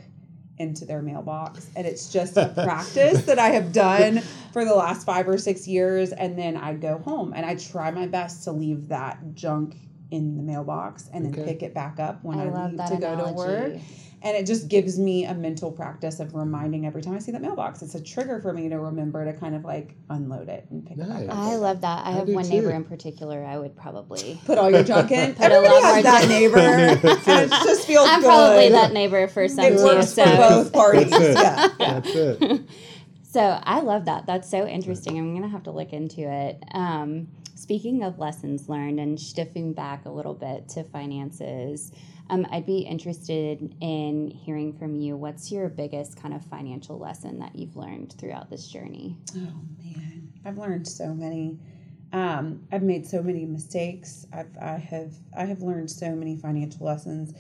into 0.58 0.86
their 0.86 1.02
mailbox. 1.02 1.68
And 1.76 1.88
it's 1.88 2.12
just 2.12 2.38
a 2.38 2.50
practice 2.54 3.24
that 3.26 3.40
I 3.40 3.50
have 3.50 3.72
done 3.74 4.22
for 4.54 4.64
the 4.66 4.76
last 4.76 5.06
five 5.06 5.28
or 5.28 5.38
six 5.38 5.68
years. 5.68 6.12
And 6.12 6.38
then 6.38 6.56
I 6.58 6.74
go 6.74 6.98
home 7.00 7.34
and 7.36 7.46
I 7.46 7.56
try 7.56 7.90
my 7.92 8.08
best 8.08 8.44
to 8.46 8.52
leave 8.52 8.90
that 8.90 9.34
junk 9.34 9.76
in 10.12 10.36
the 10.38 10.44
mailbox 10.44 11.10
and 11.14 11.26
then 11.26 11.34
Okay. 11.34 11.46
pick 11.54 11.64
it 11.64 11.74
back 11.74 12.00
up 12.00 12.24
when 12.24 12.38
I 12.38 12.46
I, 12.46 12.50
love 12.50 12.70
leave 12.72 12.78
that 12.78 12.90
to 12.90 12.98
go 12.98 13.14
analogy. 13.14 13.32
to 13.32 13.38
work. 13.74 13.82
And 14.24 14.38
it 14.38 14.46
just 14.46 14.68
gives 14.68 15.00
me 15.00 15.26
a 15.26 15.34
mental 15.34 15.72
practice 15.72 16.20
of 16.20 16.36
reminding 16.36 16.86
every 16.86 17.02
time 17.02 17.16
I 17.16 17.20
see 17.20 17.32
that 17.32 17.42
mailbox. 17.42 17.82
It's 17.82 17.96
a 17.96 18.02
trigger 18.04 18.40
for 18.40 18.54
me 18.54 18.70
to 18.70 18.78
remember 18.78 19.26
to 19.26 19.34
kind 19.34 19.56
of 19.56 19.64
like 19.66 19.96
unload 20.12 20.48
it 20.48 20.68
and 20.70 20.86
pick 20.86 20.98
it 21.00 21.08
Nice. 21.08 21.26
back 21.26 21.30
up. 21.36 21.38
I 21.38 21.56
love 21.56 21.82
that. 21.82 22.06
I 22.06 22.10
I 22.10 22.12
have 22.14 22.28
do 22.28 22.36
one 22.36 22.48
neighbor 22.48 22.70
in 22.70 22.84
particular. 22.84 23.44
I 23.44 23.58
would 23.58 23.76
probably. 23.76 24.40
Put 24.46 24.60
all 24.60 24.70
your 24.70 24.84
junk 24.84 25.10
in. 25.10 25.34
Put 25.36 25.52
a 25.52 25.56
Everybody 25.56 25.74
lot 25.82 25.84
has 25.84 25.94
more 25.94 26.04
that 26.04 26.28
neighbor. 26.30 26.60
and 27.32 27.46
it 27.46 27.50
just 27.50 27.88
feels 27.88 28.08
I'm 28.08 28.22
good. 28.22 28.28
probably 28.28 28.70
that 28.70 28.94
neighbor 28.94 29.28
for 29.28 29.48
some 29.48 29.66
It 29.66 29.78
too. 29.78 29.84
works 29.86 30.10
So. 30.14 30.24
for 30.24 30.38
both 30.38 30.74
parties. 30.74 31.10
That's 31.10 31.24
it. 31.24 31.36
Yeah. 31.80 32.00
That's 32.00 32.10
it. 32.16 32.62
So 33.24 33.40
I 33.64 33.80
love 33.80 34.06
that. 34.06 34.26
That's 34.28 34.50
so 34.52 34.68
interesting. 34.68 35.18
I'm 35.18 35.34
gonna 35.34 35.48
have 35.50 35.64
to 35.64 35.72
look 35.72 35.94
into 35.94 36.22
it. 36.30 36.62
Um, 36.74 37.30
speaking 37.72 38.04
of 38.04 38.20
lessons 38.20 38.68
learned 38.68 39.00
and 39.00 39.18
shifting 39.18 39.72
back 39.72 40.04
a 40.06 40.10
little 40.10 40.34
bit 40.34 40.68
to 40.68 40.84
finances, 40.84 41.94
um, 42.30 42.46
I'd 42.52 42.66
be 42.66 42.80
interested 42.80 43.74
in 43.80 44.30
hearing 44.30 44.74
from 44.74 44.94
you. 44.94 45.16
What's 45.16 45.54
your 45.54 45.70
biggest 45.70 46.22
kind 46.22 46.34
of 46.34 46.44
financial 46.44 47.00
lesson 47.00 47.40
that 47.40 47.56
you've 47.56 47.78
learned 47.78 48.14
throughout 48.20 48.50
this 48.50 48.68
journey? 48.68 49.16
Oh 49.38 49.54
man, 49.86 50.34
I've 50.44 50.58
learned 50.58 50.86
so 50.86 51.14
many. 51.14 51.60
Um, 52.12 52.68
I've 52.74 52.84
made 52.84 53.08
so 53.08 53.24
many 53.24 53.46
mistakes. 53.46 54.28
I've 54.34 54.52
I 54.62 54.76
have 54.76 55.14
I 55.38 55.46
have 55.46 55.62
learned 55.62 55.90
so 55.90 56.14
many 56.14 56.36
financial 56.36 56.86
lessons. 56.86 57.34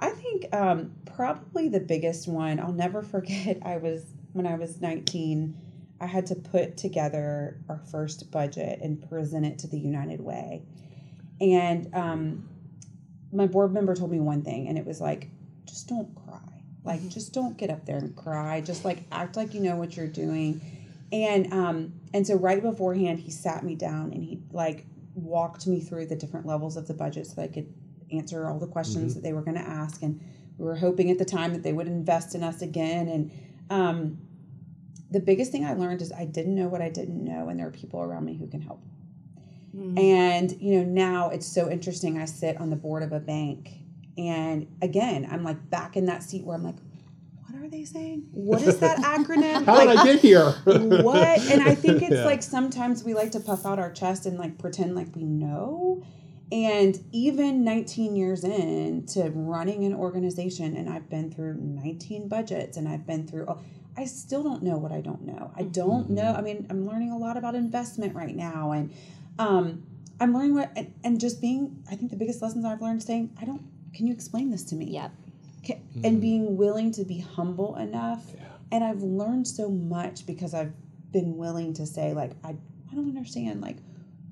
I 0.00 0.10
think 0.10 0.52
um, 0.52 0.96
probably 1.04 1.68
the 1.68 1.78
biggest 1.78 2.26
one 2.26 2.58
I'll 2.58 2.72
never 2.72 3.02
forget. 3.02 3.58
I 3.64 3.76
was 3.76 4.04
when 4.32 4.48
I 4.48 4.56
was 4.56 4.80
nineteen. 4.80 5.56
I 6.00 6.06
had 6.06 6.26
to 6.26 6.34
put 6.34 6.76
together 6.76 7.58
our 7.68 7.78
first 7.90 8.30
budget 8.30 8.80
and 8.82 9.08
present 9.08 9.46
it 9.46 9.58
to 9.60 9.66
the 9.66 9.78
United 9.78 10.20
Way, 10.20 10.62
and 11.40 11.94
um, 11.94 12.48
my 13.32 13.46
board 13.46 13.72
member 13.72 13.94
told 13.94 14.10
me 14.10 14.20
one 14.20 14.42
thing, 14.42 14.68
and 14.68 14.78
it 14.78 14.86
was 14.86 15.00
like, 15.00 15.28
just 15.66 15.88
don't 15.88 16.14
cry. 16.14 16.40
Like, 16.84 17.06
just 17.08 17.32
don't 17.32 17.56
get 17.56 17.70
up 17.70 17.84
there 17.84 17.98
and 17.98 18.14
cry. 18.16 18.60
Just 18.60 18.84
like 18.84 19.02
act 19.10 19.36
like 19.36 19.54
you 19.54 19.60
know 19.60 19.76
what 19.76 19.96
you're 19.96 20.06
doing. 20.06 20.60
And 21.12 21.52
um 21.52 21.92
and 22.14 22.26
so 22.26 22.36
right 22.36 22.62
beforehand 22.62 23.20
he 23.20 23.30
sat 23.30 23.64
me 23.64 23.74
down 23.74 24.12
and 24.12 24.22
he 24.22 24.40
like 24.52 24.86
walked 25.14 25.66
me 25.66 25.80
through 25.80 26.06
the 26.06 26.16
different 26.16 26.46
levels 26.46 26.76
of 26.76 26.86
the 26.88 26.94
budget 26.94 27.26
so 27.26 27.34
that 27.36 27.42
I 27.42 27.48
could 27.48 27.72
answer 28.12 28.48
all 28.48 28.58
the 28.58 28.66
questions 28.66 29.14
that 29.14 29.22
they 29.22 29.32
were 29.32 29.42
going 29.42 29.56
to 29.56 29.68
ask. 29.68 30.02
And 30.02 30.20
we 30.58 30.64
were 30.64 30.76
hoping 30.76 31.10
at 31.10 31.18
the 31.18 31.24
time 31.24 31.52
that 31.52 31.62
they 31.62 31.72
would 31.72 31.86
invest 31.86 32.34
in 32.34 32.42
us 32.42 32.62
again. 32.62 33.08
And 33.08 33.30
um 33.70 34.18
the 35.10 35.20
biggest 35.20 35.52
thing 35.52 35.64
I 35.64 35.74
learned 35.74 36.02
is 36.02 36.12
I 36.12 36.24
didn't 36.24 36.54
know 36.54 36.68
what 36.68 36.82
I 36.82 36.88
didn't 36.88 37.22
know 37.24 37.48
and 37.48 37.58
there 37.58 37.66
are 37.66 37.72
people 37.72 38.00
around 38.00 38.24
me 38.24 38.36
who 38.36 38.46
can 38.46 38.60
help 38.60 38.82
hmm. 39.72 39.96
and 39.98 40.52
you 40.60 40.78
know 40.78 40.84
now 40.84 41.30
it's 41.30 41.46
so 41.46 41.70
interesting 41.70 42.18
I 42.18 42.24
sit 42.24 42.60
on 42.60 42.70
the 42.70 42.76
board 42.76 43.02
of 43.02 43.12
a 43.12 43.20
bank 43.20 43.70
and 44.18 44.66
again 44.82 45.28
I'm 45.30 45.44
like 45.44 45.70
back 45.70 45.96
in 45.96 46.06
that 46.06 46.22
seat 46.22 46.44
where 46.44 46.56
I'm 46.56 46.64
like 46.64 46.76
what 47.48 47.62
are 47.62 47.68
they 47.68 47.84
saying 47.84 48.26
what 48.32 48.62
is 48.62 48.78
that 48.78 48.98
acronym 49.16 49.64
How 49.64 49.80
did 49.80 49.96
I 49.96 50.04
get 50.04 50.20
here? 50.20 50.50
what? 50.64 51.38
And 51.50 51.62
I 51.62 51.74
think 51.74 52.02
it's 52.02 52.10
Yeah. 52.16 52.24
like 52.24 52.42
sometimes 52.42 53.04
we 53.04 53.14
like 53.14 53.30
to 53.32 53.40
puff 53.40 53.64
out 53.64 53.78
our 53.78 53.90
chest 53.92 54.26
and 54.26 54.38
like 54.38 54.58
pretend 54.58 54.94
like 54.94 55.14
we 55.14 55.24
know. 55.24 56.04
And 56.52 57.02
even 57.12 57.64
19 57.64 58.14
years 58.14 58.44
in 58.44 59.04
to 59.14 59.30
running 59.30 59.84
an 59.84 59.94
organization, 59.94 60.76
and 60.76 60.88
I've 60.88 61.08
been 61.10 61.30
through 61.32 61.54
19 61.54 62.28
budgets 62.28 62.76
and 62.76 62.88
I've 62.88 63.04
been 63.06 63.26
through, 63.26 63.46
I 63.96 64.04
still 64.04 64.42
don't 64.42 64.62
know 64.62 64.76
what 64.76 64.92
I 64.92 65.00
don't 65.00 65.22
know. 65.22 65.50
I 65.56 65.62
don't 65.62 66.10
know. 66.10 66.34
I 66.34 66.40
mean, 66.42 66.66
I'm 66.70 66.86
learning 66.86 67.10
a 67.12 67.16
lot 67.18 67.36
about 67.36 67.54
investment 67.54 68.14
right 68.14 68.34
now. 68.36 68.72
And 68.72 68.92
um, 69.38 69.82
I'm 70.20 70.34
learning 70.34 70.54
what 70.54 70.70
and, 70.76 70.92
and 71.04 71.20
just 71.20 71.40
being. 71.40 71.82
I 71.90 71.94
think 71.96 72.10
the 72.10 72.16
biggest 72.16 72.42
lessons 72.42 72.64
I've 72.64 72.82
learned 72.82 73.02
saying, 73.02 73.30
I 73.40 73.44
don't. 73.44 73.62
Can 73.94 74.06
you 74.06 74.12
explain 74.12 74.50
this 74.50 74.64
to 74.64 74.74
me? 74.74 74.86
Yep. 74.86 75.12
Ca- 75.66 75.80
And 76.04 76.20
being 76.20 76.56
willing 76.56 76.92
to 76.92 77.04
be 77.04 77.18
humble 77.20 77.76
enough. 77.76 78.24
Yeah. 78.34 78.42
And 78.72 78.84
I've 78.84 79.02
learned 79.02 79.48
so 79.48 79.68
much 79.70 80.26
because 80.26 80.52
I've 80.52 80.72
been 81.12 81.36
willing 81.36 81.72
to 81.74 81.86
say 81.86 82.12
like 82.12 82.32
I 82.44 82.50
I 82.90 82.94
don't 82.94 83.08
understand 83.08 83.60
like. 83.60 83.76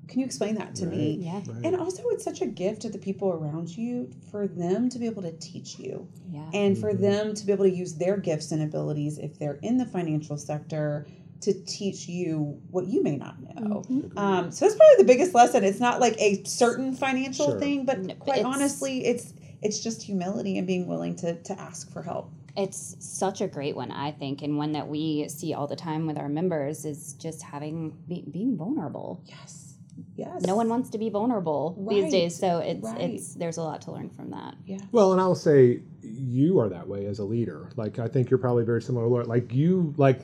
Can 0.07 0.19
you 0.19 0.25
explain 0.25 0.55
that 0.55 0.75
to 0.75 0.85
me? 0.85 1.17
Yeah. 1.21 1.41
Right. 1.47 1.65
And 1.65 1.75
also, 1.75 2.03
it's 2.09 2.23
such 2.23 2.41
a 2.41 2.45
gift 2.45 2.81
to 2.83 2.89
the 2.89 2.97
people 2.97 3.29
around 3.31 3.69
you 3.75 4.09
for 4.31 4.47
them 4.47 4.89
to 4.89 4.99
be 4.99 5.05
able 5.05 5.21
to 5.23 5.31
teach 5.33 5.79
you 5.79 6.07
Yeah. 6.31 6.49
and 6.53 6.77
for 6.77 6.93
them 6.93 7.33
to 7.33 7.45
be 7.45 7.51
able 7.51 7.65
to 7.65 7.71
use 7.71 7.95
their 7.95 8.17
gifts 8.17 8.51
and 8.51 8.61
abilities 8.61 9.17
if 9.17 9.37
they're 9.39 9.59
in 9.61 9.77
the 9.77 9.85
financial 9.85 10.37
sector 10.37 11.07
to 11.41 11.53
teach 11.65 12.07
you 12.07 12.59
what 12.71 12.87
you 12.87 13.03
may 13.03 13.17
not 13.17 13.35
know. 13.41 13.81
Mm-hmm. 13.89 14.17
Um, 14.17 14.51
so 14.51 14.65
that's 14.65 14.75
probably 14.75 14.95
the 15.03 15.07
biggest 15.07 15.33
lesson. 15.35 15.63
It's 15.63 15.79
not 15.79 15.99
like 15.99 16.15
a 16.19 16.43
certain 16.45 16.93
financial 16.93 17.47
Sure. 17.47 17.59
thing, 17.59 17.85
but 17.85 17.99
No, 18.01 18.13
quite 18.15 18.39
it's- 18.39 18.53
honestly, 18.55 19.05
it's 19.05 19.33
it's 19.61 19.79
just 19.79 20.03
humility 20.03 20.57
and 20.59 20.67
being 20.67 20.85
willing 20.87 21.15
to 21.17 21.35
to 21.43 21.59
ask 21.59 21.91
for 21.91 22.03
help. 22.03 22.29
It's 22.57 22.95
such 22.99 23.41
a 23.41 23.47
great 23.47 23.75
one, 23.75 23.91
I 23.91 24.11
think, 24.11 24.41
and 24.41 24.57
one 24.57 24.71
that 24.73 24.87
we 24.87 25.27
see 25.27 25.53
all 25.53 25.67
the 25.67 25.75
time 25.75 26.07
with 26.07 26.17
our 26.17 26.29
members 26.29 26.85
is 26.85 27.13
just 27.13 27.41
having 27.41 27.91
be, 28.07 28.23
being 28.31 28.55
vulnerable. 28.55 29.21
Yes. 29.25 29.64
Yes. 30.15 30.43
No 30.43 30.55
one 30.55 30.69
wants 30.69 30.89
to 30.91 30.97
be 30.97 31.09
vulnerable 31.09 31.75
Right, 31.77 32.03
these 32.03 32.11
days, 32.11 32.35
so 32.37 32.59
it's 32.59 32.83
right. 32.83 33.01
it's 33.01 33.35
there's 33.35 33.57
a 33.57 33.61
lot 33.63 33.81
to 33.83 33.91
learn 33.91 34.09
from 34.09 34.31
that. 34.31 34.55
Yeah. 34.65 34.77
Well, 34.91 35.11
and 35.11 35.21
I'll 35.21 35.35
say 35.35 35.81
you 36.01 36.59
are 36.59 36.69
that 36.69 36.87
way 36.87 37.05
as 37.05 37.19
a 37.19 37.23
leader. 37.23 37.69
Like 37.75 37.99
I 37.99 38.07
think 38.07 38.29
you're 38.29 38.37
probably 38.37 38.63
very 38.63 38.81
similar. 38.81 39.23
Like 39.25 39.53
you, 39.53 39.93
like 39.97 40.21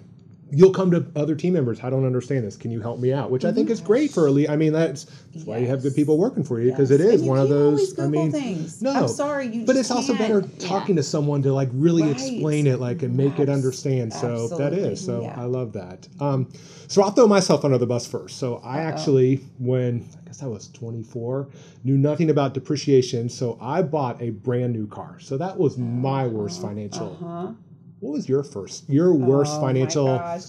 you'll 0.53 0.71
come 0.73 0.91
to 0.91 1.05
other 1.15 1.33
team 1.33 1.53
members. 1.53 1.79
I 1.81 1.89
don't 1.89 2.05
understand 2.05 2.43
this. 2.45 2.57
Can 2.57 2.71
you 2.71 2.81
help 2.81 2.99
me 2.99 3.13
out? 3.13 3.31
Which 3.31 3.45
I 3.45 3.51
think 3.53 3.69
is 3.69 3.79
great 3.79 4.11
for 4.11 4.27
a 4.27 4.31
lead. 4.31 4.49
I 4.49 4.57
mean, 4.57 4.73
that's, 4.73 5.05
that's 5.33 5.45
why 5.45 5.57
you 5.59 5.67
have 5.67 5.81
good 5.81 5.95
people 5.95 6.17
working 6.17 6.43
for 6.43 6.59
you 6.59 6.71
because 6.71 6.91
Yes. 6.91 6.99
it 6.99 7.05
is 7.05 7.21
one 7.23 7.39
of 7.39 7.47
those. 7.49 7.97
I 7.97 8.07
mean, 8.07 8.31
things. 8.31 8.81
no, 8.81 8.91
I'm 8.91 9.07
sorry, 9.07 9.47
you 9.47 9.65
but 9.65 9.73
just 9.75 9.89
it's 9.89 9.91
also 9.91 10.13
better 10.15 10.41
talking 10.59 10.95
to 10.97 11.03
someone 11.03 11.41
to 11.43 11.53
like 11.53 11.69
really 11.73 12.03
Right. 12.03 12.11
explain 12.11 12.67
it, 12.67 12.79
like 12.79 13.01
and 13.03 13.15
make 13.15 13.39
it 13.39 13.47
understand. 13.49 14.11
So 14.13 14.47
that 14.49 14.61
absolutely. 14.73 14.89
is. 14.91 15.05
So 15.05 15.21
Yeah. 15.21 15.39
I 15.41 15.45
love 15.45 15.71
that. 15.73 16.07
Um, 16.19 16.47
so 16.87 17.01
I'll 17.01 17.11
throw 17.11 17.27
myself 17.27 17.63
under 17.63 17.77
the 17.77 17.87
bus 17.87 18.05
first. 18.05 18.37
So 18.37 18.57
I 18.63 18.79
actually, 18.81 19.37
when 19.59 20.05
I 20.21 20.25
guess 20.27 20.43
I 20.43 20.47
was 20.47 20.67
24, 20.69 21.47
knew 21.85 21.97
nothing 21.97 22.29
about 22.29 22.53
depreciation. 22.53 23.29
So 23.29 23.57
I 23.61 23.81
bought 23.81 24.21
a 24.21 24.31
brand 24.31 24.73
new 24.73 24.87
car. 24.87 25.17
So 25.21 25.37
that 25.37 25.57
was 25.57 25.77
my 25.77 26.27
worst 26.27 26.61
financial. 26.61 27.15
Huh? 27.21 27.51
What 28.01 28.13
was 28.13 28.27
your 28.27 28.43
first, 28.43 28.89
your 28.89 29.13
worst 29.13 29.53
Oh 29.53 29.61
my 29.61 29.67
financial? 29.67 30.05
gosh. 30.05 30.41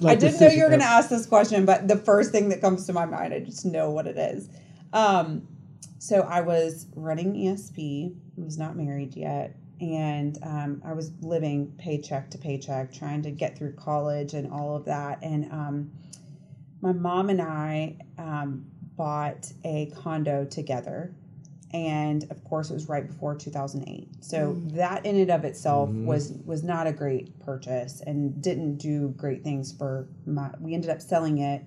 like, 0.00 0.18
I 0.18 0.20
didn't 0.20 0.38
know 0.38 0.48
you 0.48 0.62
were 0.64 0.68
going 0.68 0.80
to 0.80 0.86
ask 0.86 1.08
this 1.08 1.24
question, 1.24 1.64
but 1.64 1.88
the 1.88 1.96
first 1.96 2.30
thing 2.30 2.50
that 2.50 2.60
comes 2.60 2.86
to 2.86 2.92
my 2.92 3.06
mind, 3.06 3.32
I 3.32 3.40
just 3.40 3.64
know 3.64 3.90
what 3.90 4.06
it 4.06 4.18
is. 4.18 4.50
Um, 4.92 5.48
so 5.98 6.20
I 6.20 6.42
was 6.42 6.86
running 6.94 7.32
ESP, 7.32 8.14
I 8.14 8.44
was 8.44 8.58
not 8.58 8.76
married 8.76 9.16
yet, 9.16 9.56
and 9.80 10.38
um, 10.42 10.82
I 10.84 10.92
was 10.92 11.10
living 11.22 11.72
paycheck 11.78 12.30
to 12.32 12.38
paycheck, 12.38 12.92
trying 12.92 13.22
to 13.22 13.30
get 13.30 13.56
through 13.56 13.72
college 13.76 14.34
and 14.34 14.52
all 14.52 14.76
of 14.76 14.84
that. 14.84 15.22
And 15.22 15.50
um, 15.50 15.90
my 16.82 16.92
mom 16.92 17.30
and 17.30 17.40
I 17.40 17.96
um, 18.18 18.66
bought 18.98 19.50
a 19.64 19.90
condo 19.96 20.44
together. 20.44 21.14
And 21.72 22.24
of 22.30 22.42
course, 22.42 22.70
it 22.70 22.74
was 22.74 22.88
right 22.88 23.06
before 23.06 23.36
2008. 23.36 24.08
So 24.24 24.60
that 24.72 25.06
in 25.06 25.16
and 25.16 25.30
of 25.30 25.44
itself 25.44 25.88
was 25.90 26.32
was 26.44 26.64
not 26.64 26.88
a 26.88 26.92
great 26.92 27.38
purchase 27.38 28.02
and 28.04 28.42
didn't 28.42 28.78
do 28.78 29.14
great 29.16 29.44
things 29.44 29.72
for 29.72 30.08
my. 30.26 30.50
We 30.58 30.74
ended 30.74 30.90
up 30.90 31.00
selling 31.00 31.38
it 31.38 31.64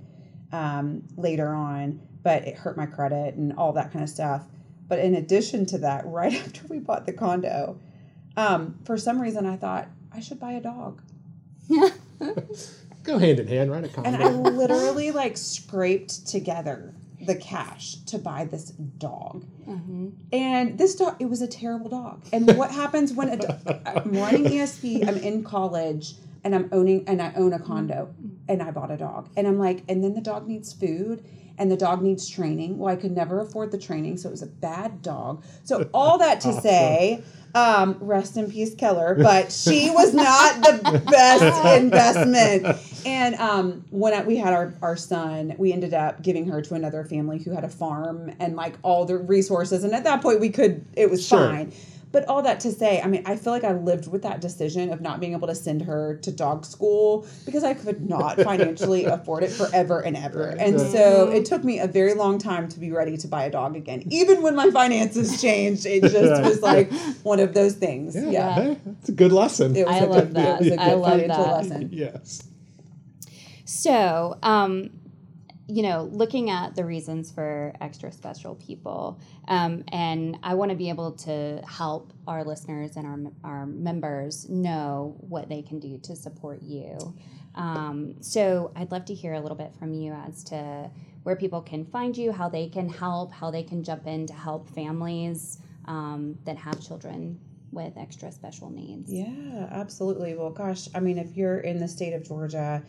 um, 0.51 1.03
later 1.15 1.53
on, 1.53 2.01
but 2.21 2.45
it 2.45 2.57
hurt 2.57 2.75
my 2.75 2.85
credit 2.85 3.35
and 3.35 3.53
all 3.53 3.71
that 3.73 3.93
kind 3.93 4.03
of 4.03 4.09
stuff. 4.09 4.43
But 4.89 4.99
in 4.99 5.15
addition 5.15 5.65
to 5.67 5.77
that, 5.79 6.05
right 6.05 6.33
after 6.33 6.67
we 6.67 6.79
bought 6.79 7.05
the 7.05 7.13
condo, 7.13 7.79
um, 8.35 8.77
for 8.83 8.97
some 8.97 9.21
reason 9.21 9.45
I 9.45 9.55
thought 9.55 9.87
I 10.11 10.19
should 10.19 10.39
buy 10.39 10.53
a 10.53 10.61
dog. 10.61 11.01
Yeah. 11.67 11.89
Go 13.03 13.17
hand 13.17 13.39
in 13.39 13.47
hand, 13.47 13.71
right? 13.71 13.83
A 13.83 14.01
And 14.01 14.15
I 14.15 14.29
literally 14.29 15.11
like 15.11 15.35
scraped 15.37 16.25
together 16.27 16.93
the 17.25 17.35
cash 17.35 17.95
to 18.07 18.17
buy 18.17 18.45
this 18.45 18.69
dog. 18.71 19.45
Mm-hmm. 19.67 20.09
And 20.31 20.77
this 20.77 20.95
dog, 20.95 21.15
it 21.19 21.25
was 21.25 21.41
a 21.41 21.47
terrible 21.47 21.89
dog. 21.89 22.23
And 22.31 22.55
what 22.57 22.71
happens 22.81 23.13
when 23.13 23.29
a 23.29 23.37
do- 23.37 23.47
uh, 23.47 23.79
I'm 23.85 24.13
running 24.13 24.45
ESP, 24.45 25.07
I'm 25.07 25.17
in 25.17 25.43
college, 25.43 26.13
and 26.43 26.53
I'm 26.53 26.69
owning, 26.71 27.07
and 27.07 27.21
I 27.21 27.33
own 27.35 27.53
a 27.53 27.57
mm-hmm. 27.57 27.65
condo, 27.65 28.13
and 28.47 28.61
I 28.61 28.71
bought 28.71 28.91
a 28.91 28.97
dog. 28.97 29.29
And 29.37 29.47
I'm 29.47 29.59
like, 29.59 29.83
and 29.87 30.03
then 30.03 30.13
the 30.13 30.21
dog 30.21 30.47
needs 30.47 30.73
food, 30.73 31.23
and 31.57 31.71
the 31.71 31.77
dog 31.77 32.01
needs 32.01 32.27
training. 32.27 32.77
Well, 32.77 32.93
I 32.93 32.95
could 32.95 33.11
never 33.11 33.39
afford 33.39 33.71
the 33.71 33.77
training, 33.77 34.17
so 34.17 34.29
it 34.29 34.31
was 34.31 34.41
a 34.41 34.47
bad 34.47 35.01
dog. 35.01 35.43
So 35.63 35.89
all 35.93 36.17
that 36.17 36.41
to 36.41 36.53
say, 36.61 37.23
um, 37.55 37.97
rest 37.99 38.37
in 38.37 38.49
peace, 38.51 38.73
Keller. 38.75 39.15
But 39.23 39.51
she 39.51 39.89
was 39.89 40.13
not 40.13 40.61
the 40.61 41.01
best 41.09 41.81
investment. 41.81 42.65
And 43.05 43.35
um, 43.35 43.85
when 43.89 44.13
I, 44.13 44.23
we 44.23 44.37
had 44.37 44.53
our, 44.53 44.73
our 44.81 44.95
son, 44.97 45.55
we 45.57 45.73
ended 45.73 45.93
up 45.93 46.21
giving 46.21 46.47
her 46.47 46.61
to 46.61 46.73
another 46.75 47.03
family 47.03 47.39
who 47.39 47.51
had 47.51 47.63
a 47.63 47.69
farm 47.69 48.31
and 48.39 48.55
like 48.55 48.75
all 48.83 49.05
the 49.05 49.17
resources. 49.17 49.83
And 49.83 49.93
at 49.93 50.03
that 50.05 50.21
point, 50.21 50.39
we 50.39 50.49
could, 50.49 50.85
it 50.95 51.09
was 51.09 51.25
Sure. 51.25 51.39
fine. 51.49 51.73
But 52.11 52.27
all 52.27 52.43
that 52.43 52.59
to 52.59 52.71
say, 52.71 53.01
I 53.01 53.07
mean, 53.07 53.23
I 53.25 53.35
feel 53.35 53.51
like 53.51 53.63
I 53.63 53.71
lived 53.71 54.07
with 54.07 54.21
that 54.21 54.39
decision 54.39 54.93
of 54.93 55.01
not 55.01 55.19
being 55.19 55.33
able 55.33 55.47
to 55.47 55.55
send 55.55 55.81
her 55.81 56.17
to 56.21 56.31
dog 56.31 56.63
school 56.63 57.25
because 57.43 57.63
I 57.63 57.73
could 57.73 58.07
not 58.07 58.39
financially 58.49 59.05
afford 59.05 59.41
it 59.41 59.49
forever 59.49 59.99
and 59.99 60.15
ever. 60.15 60.49
And 60.49 60.79
so 60.79 61.31
it 61.31 61.45
took 61.45 61.63
me 61.63 61.79
a 61.79 61.87
very 61.87 62.13
long 62.13 62.37
time 62.37 62.67
to 62.67 62.79
be 62.79 62.91
ready 62.91 63.17
to 63.17 63.27
buy 63.27 63.45
a 63.45 63.49
dog 63.49 63.75
again. 63.75 64.03
Even 64.11 64.43
when 64.43 64.55
my 64.55 64.69
finances 64.69 65.41
changed, 65.41 65.87
it 65.87 66.03
just 66.03 66.43
was 66.43 66.61
like 66.61 66.93
one 67.23 67.39
of 67.39 67.55
those 67.55 67.73
things. 67.73 68.15
yeah, 68.15 68.29
Yeah. 68.29 68.53
Hey, 68.53 68.77
that's 68.85 69.09
a 69.09 69.13
good 69.13 69.31
lesson. 69.31 69.75
It 69.75 69.87
was 69.87 69.95
I 69.95 69.99
a 70.01 70.05
love 70.05 70.19
good, 70.25 70.33
that. 70.35 70.61
It 70.61 70.65
was 70.65 70.67
a 70.71 70.81
I 70.83 70.89
good 70.89 70.95
love 70.99 71.11
financial 71.19 71.43
that. 71.45 71.63
lesson. 71.63 71.89
yes. 71.91 72.43
So, 73.73 74.37
um, 74.43 74.91
you 75.67 75.81
know, 75.81 76.03
looking 76.11 76.51
at 76.51 76.75
the 76.75 76.85
reasons 76.85 77.31
for 77.31 77.73
extra 77.81 78.11
special 78.11 78.53
people, 78.55 79.19
um, 79.47 79.83
and 79.91 80.37
I 80.43 80.53
want 80.53 80.69
to 80.69 80.77
be 80.77 80.89
able 80.89 81.13
to 81.13 81.59
help 81.67 82.13
our 82.27 82.43
listeners 82.43 82.95
and 82.97 83.33
our, 83.43 83.51
our 83.51 83.65
members 83.65 84.47
know 84.47 85.15
what 85.21 85.49
they 85.49 85.63
can 85.63 85.79
do 85.79 85.97
to 86.03 86.15
support 86.15 86.61
you. 86.61 87.15
Um, 87.55 88.15
so, 88.21 88.71
I'd 88.75 88.91
love 88.91 89.05
to 89.05 89.13
hear 89.15 89.33
a 89.33 89.39
little 89.39 89.57
bit 89.57 89.73
from 89.79 89.93
you 89.93 90.13
as 90.13 90.43
to 90.45 90.91
where 91.23 91.35
people 91.35 91.61
can 91.61 91.83
find 91.85 92.15
you, 92.15 92.31
how 92.31 92.49
they 92.49 92.67
can 92.69 92.89
help, 92.89 93.31
how 93.31 93.49
they 93.49 93.63
can 93.63 93.83
jump 93.83 94.05
in 94.05 94.27
to 94.27 94.33
help 94.33 94.69
families 94.69 95.57
um, 95.85 96.37
that 96.45 96.57
have 96.57 96.79
children 96.79 97.39
with 97.71 97.97
extra 97.97 98.31
special 98.31 98.69
needs. 98.69 99.11
Yeah, 99.11 99.67
absolutely. 99.71 100.35
Well, 100.35 100.51
gosh, 100.51 100.87
I 100.93 100.99
mean, 100.99 101.17
if 101.17 101.35
you're 101.35 101.59
in 101.59 101.79
the 101.79 101.87
state 101.87 102.13
of 102.13 102.23
Georgia, 102.23 102.83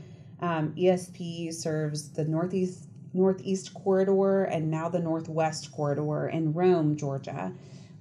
um, 0.45 0.75
ESP 0.77 1.55
serves 1.55 2.11
the 2.11 2.25
northeast 2.25 2.87
northeast 3.15 3.73
corridor 3.73 4.45
and 4.45 4.71
now 4.71 4.89
the 4.89 4.99
northwest 4.99 5.71
corridor 5.73 6.29
in 6.29 6.53
Rome, 6.53 6.97
Georgia. 6.97 7.53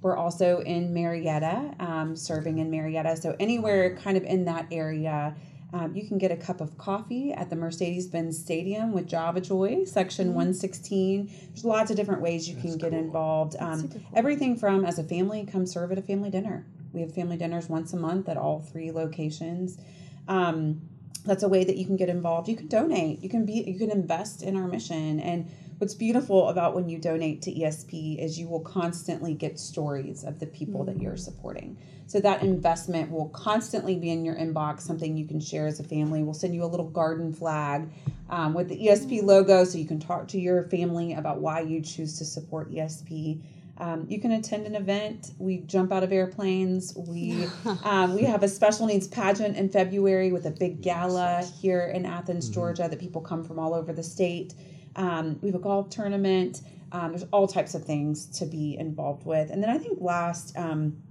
We're 0.02 0.16
also 0.16 0.58
in 0.60 0.92
Marietta, 0.92 1.74
um, 1.78 2.16
serving 2.16 2.58
in 2.58 2.68
Marietta. 2.68 3.16
So 3.16 3.36
anywhere 3.38 3.96
kind 3.96 4.16
of 4.16 4.24
in 4.24 4.44
that 4.46 4.66
area, 4.72 5.36
um, 5.72 5.94
you 5.94 6.06
can 6.06 6.18
get 6.18 6.32
a 6.32 6.36
cup 6.36 6.60
of 6.60 6.76
coffee 6.76 7.32
at 7.32 7.48
the 7.48 7.56
Mercedes-Benz 7.56 8.36
Stadium 8.36 8.92
with 8.92 9.06
Java 9.06 9.40
Joy, 9.40 9.84
Section 9.84 10.34
116. 10.34 11.30
There's 11.48 11.64
lots 11.64 11.90
of 11.92 11.96
different 11.96 12.20
ways 12.20 12.48
you 12.48 12.56
can 12.56 12.76
get 12.76 12.92
involved. 12.92 13.56
Um, 13.60 13.88
Everything 14.14 14.56
from 14.56 14.84
as 14.84 14.98
a 14.98 15.04
family, 15.04 15.46
come 15.50 15.64
serve 15.64 15.92
at 15.92 15.98
a 15.98 16.02
family 16.02 16.28
dinner. 16.28 16.66
We 16.92 17.00
have 17.00 17.14
family 17.14 17.36
dinners 17.36 17.68
once 17.68 17.92
a 17.92 17.96
month 17.96 18.28
at 18.28 18.36
all 18.36 18.60
three 18.60 18.90
locations. 18.90 19.78
Um, 20.26 20.82
that's 21.24 21.42
a 21.42 21.48
way 21.48 21.64
that 21.64 21.76
you 21.76 21.86
can 21.86 21.96
get 21.96 22.08
involved. 22.08 22.48
You 22.48 22.56
can 22.56 22.68
donate. 22.68 23.22
You 23.22 23.28
can 23.28 23.44
be. 23.46 23.64
You 23.66 23.78
can 23.78 23.90
invest 23.90 24.42
in 24.42 24.56
our 24.56 24.66
mission. 24.66 25.20
And 25.20 25.48
what's 25.78 25.94
beautiful 25.94 26.48
about 26.48 26.74
when 26.74 26.88
you 26.88 26.98
donate 26.98 27.42
to 27.42 27.52
ESP 27.52 28.18
is 28.18 28.38
you 28.38 28.46
will 28.46 28.60
constantly 28.60 29.34
get 29.34 29.58
stories 29.58 30.22
of 30.24 30.38
the 30.38 30.46
people 30.46 30.84
that 30.84 31.00
you're 31.00 31.16
supporting. 31.16 31.76
So 32.06 32.20
that 32.20 32.42
investment 32.42 33.10
will 33.10 33.30
constantly 33.30 33.96
be 33.96 34.10
in 34.10 34.24
your 34.24 34.34
inbox. 34.34 34.82
Something 34.82 35.16
you 35.16 35.26
can 35.26 35.40
share 35.40 35.66
as 35.66 35.80
a 35.80 35.84
family. 35.84 36.22
We'll 36.22 36.34
send 36.34 36.54
you 36.54 36.64
a 36.64 36.66
little 36.66 36.90
garden 36.90 37.32
flag 37.32 37.88
um, 38.28 38.52
with 38.52 38.68
the 38.68 38.86
ESP 38.86 39.22
logo, 39.22 39.64
so 39.64 39.78
you 39.78 39.86
can 39.86 40.00
talk 40.00 40.28
to 40.28 40.38
your 40.38 40.64
family 40.64 41.14
about 41.14 41.40
why 41.40 41.60
you 41.60 41.80
choose 41.80 42.18
to 42.18 42.24
support 42.24 42.70
ESP. 42.70 43.40
Um, 43.78 44.06
you 44.08 44.20
can 44.20 44.32
attend 44.32 44.66
an 44.66 44.76
event. 44.76 45.32
We 45.38 45.58
jump 45.58 45.92
out 45.92 46.04
of 46.04 46.12
airplanes. 46.12 46.94
We 46.96 47.46
um, 47.84 48.14
we 48.14 48.22
have 48.22 48.42
a 48.42 48.48
special 48.48 48.86
needs 48.86 49.08
pageant 49.08 49.56
in 49.56 49.68
February 49.68 50.32
with 50.32 50.46
a 50.46 50.50
big 50.50 50.80
gala 50.80 51.44
here 51.60 51.86
in 51.86 52.06
Athens, 52.06 52.48
Georgia, 52.48 52.88
that 52.88 52.98
people 53.00 53.20
come 53.20 53.42
from 53.42 53.58
all 53.58 53.74
over 53.74 53.92
the 53.92 54.02
state. 54.02 54.54
Um, 54.96 55.38
we 55.42 55.48
have 55.48 55.56
a 55.56 55.62
golf 55.62 55.90
tournament. 55.90 56.62
Um, 56.92 57.10
there's 57.10 57.24
all 57.32 57.48
types 57.48 57.74
of 57.74 57.84
things 57.84 58.26
to 58.38 58.46
be 58.46 58.76
involved 58.78 59.26
with. 59.26 59.50
And 59.50 59.60
then 59.60 59.70
I 59.70 59.78
think 59.78 59.98
last, 60.00 60.56
um, 60.56 61.02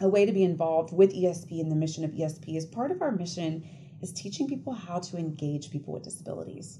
a 0.00 0.08
way 0.08 0.26
to 0.26 0.32
be 0.32 0.44
involved 0.44 0.92
with 0.92 1.12
ESP 1.14 1.60
and 1.60 1.70
the 1.70 1.76
mission 1.76 2.04
of 2.04 2.10
ESP 2.12 2.56
is 2.56 2.66
part 2.66 2.90
of 2.90 3.02
our 3.02 3.10
mission 3.10 3.66
is 4.02 4.12
teaching 4.12 4.46
people 4.46 4.72
how 4.72 4.98
to 4.98 5.16
engage 5.16 5.70
people 5.70 5.94
with 5.94 6.02
disabilities. 6.02 6.78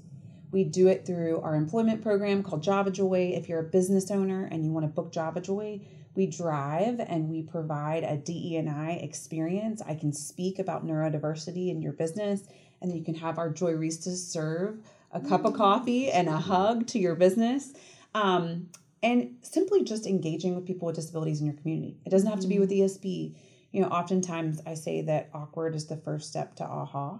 We 0.51 0.63
do 0.63 0.87
it 0.87 1.05
through 1.05 1.41
our 1.41 1.55
employment 1.55 2.01
program 2.01 2.43
called 2.43 2.63
Java 2.63 2.91
Joy. 2.91 3.33
If 3.35 3.49
you're 3.49 3.59
a 3.59 3.63
business 3.63 4.11
owner 4.11 4.47
and 4.49 4.65
you 4.65 4.71
want 4.71 4.85
to 4.85 4.87
book 4.87 5.11
Java 5.11 5.41
Joy, 5.41 5.81
we 6.15 6.25
drive 6.25 6.99
and 6.99 7.29
we 7.29 7.43
provide 7.43 8.03
a 8.03 8.17
DE&I 8.17 8.91
experience. 9.03 9.81
I 9.85 9.95
can 9.95 10.13
speak 10.13 10.57
about 10.57 10.85
neurodiversity 10.85 11.69
in 11.69 11.81
your 11.81 11.93
business, 11.93 12.41
and 12.81 12.95
you 12.95 13.03
can 13.03 13.15
have 13.15 13.37
our 13.37 13.51
Joyristas 13.51 14.17
serve 14.17 14.79
a 15.11 15.19
cup 15.19 15.45
of 15.45 15.53
coffee 15.53 16.09
and 16.09 16.27
a 16.27 16.37
hug 16.37 16.87
to 16.87 16.99
your 16.99 17.15
business. 17.15 17.73
Um, 18.15 18.69
and 19.03 19.35
simply 19.41 19.83
just 19.83 20.07
engaging 20.07 20.55
with 20.55 20.65
people 20.65 20.87
with 20.87 20.95
disabilities 20.95 21.39
in 21.39 21.45
your 21.45 21.55
community. 21.55 21.97
It 22.05 22.09
doesn't 22.09 22.29
have 22.29 22.39
to 22.39 22.47
be 22.47 22.59
with 22.59 22.71
ESP. 22.71 23.35
You 23.71 23.81
know, 23.81 23.87
oftentimes 23.87 24.61
I 24.65 24.73
say 24.73 25.01
that 25.01 25.29
awkward 25.33 25.75
is 25.75 25.85
the 25.85 25.97
first 25.97 26.29
step 26.29 26.55
to 26.55 26.63
aha. 26.63 27.19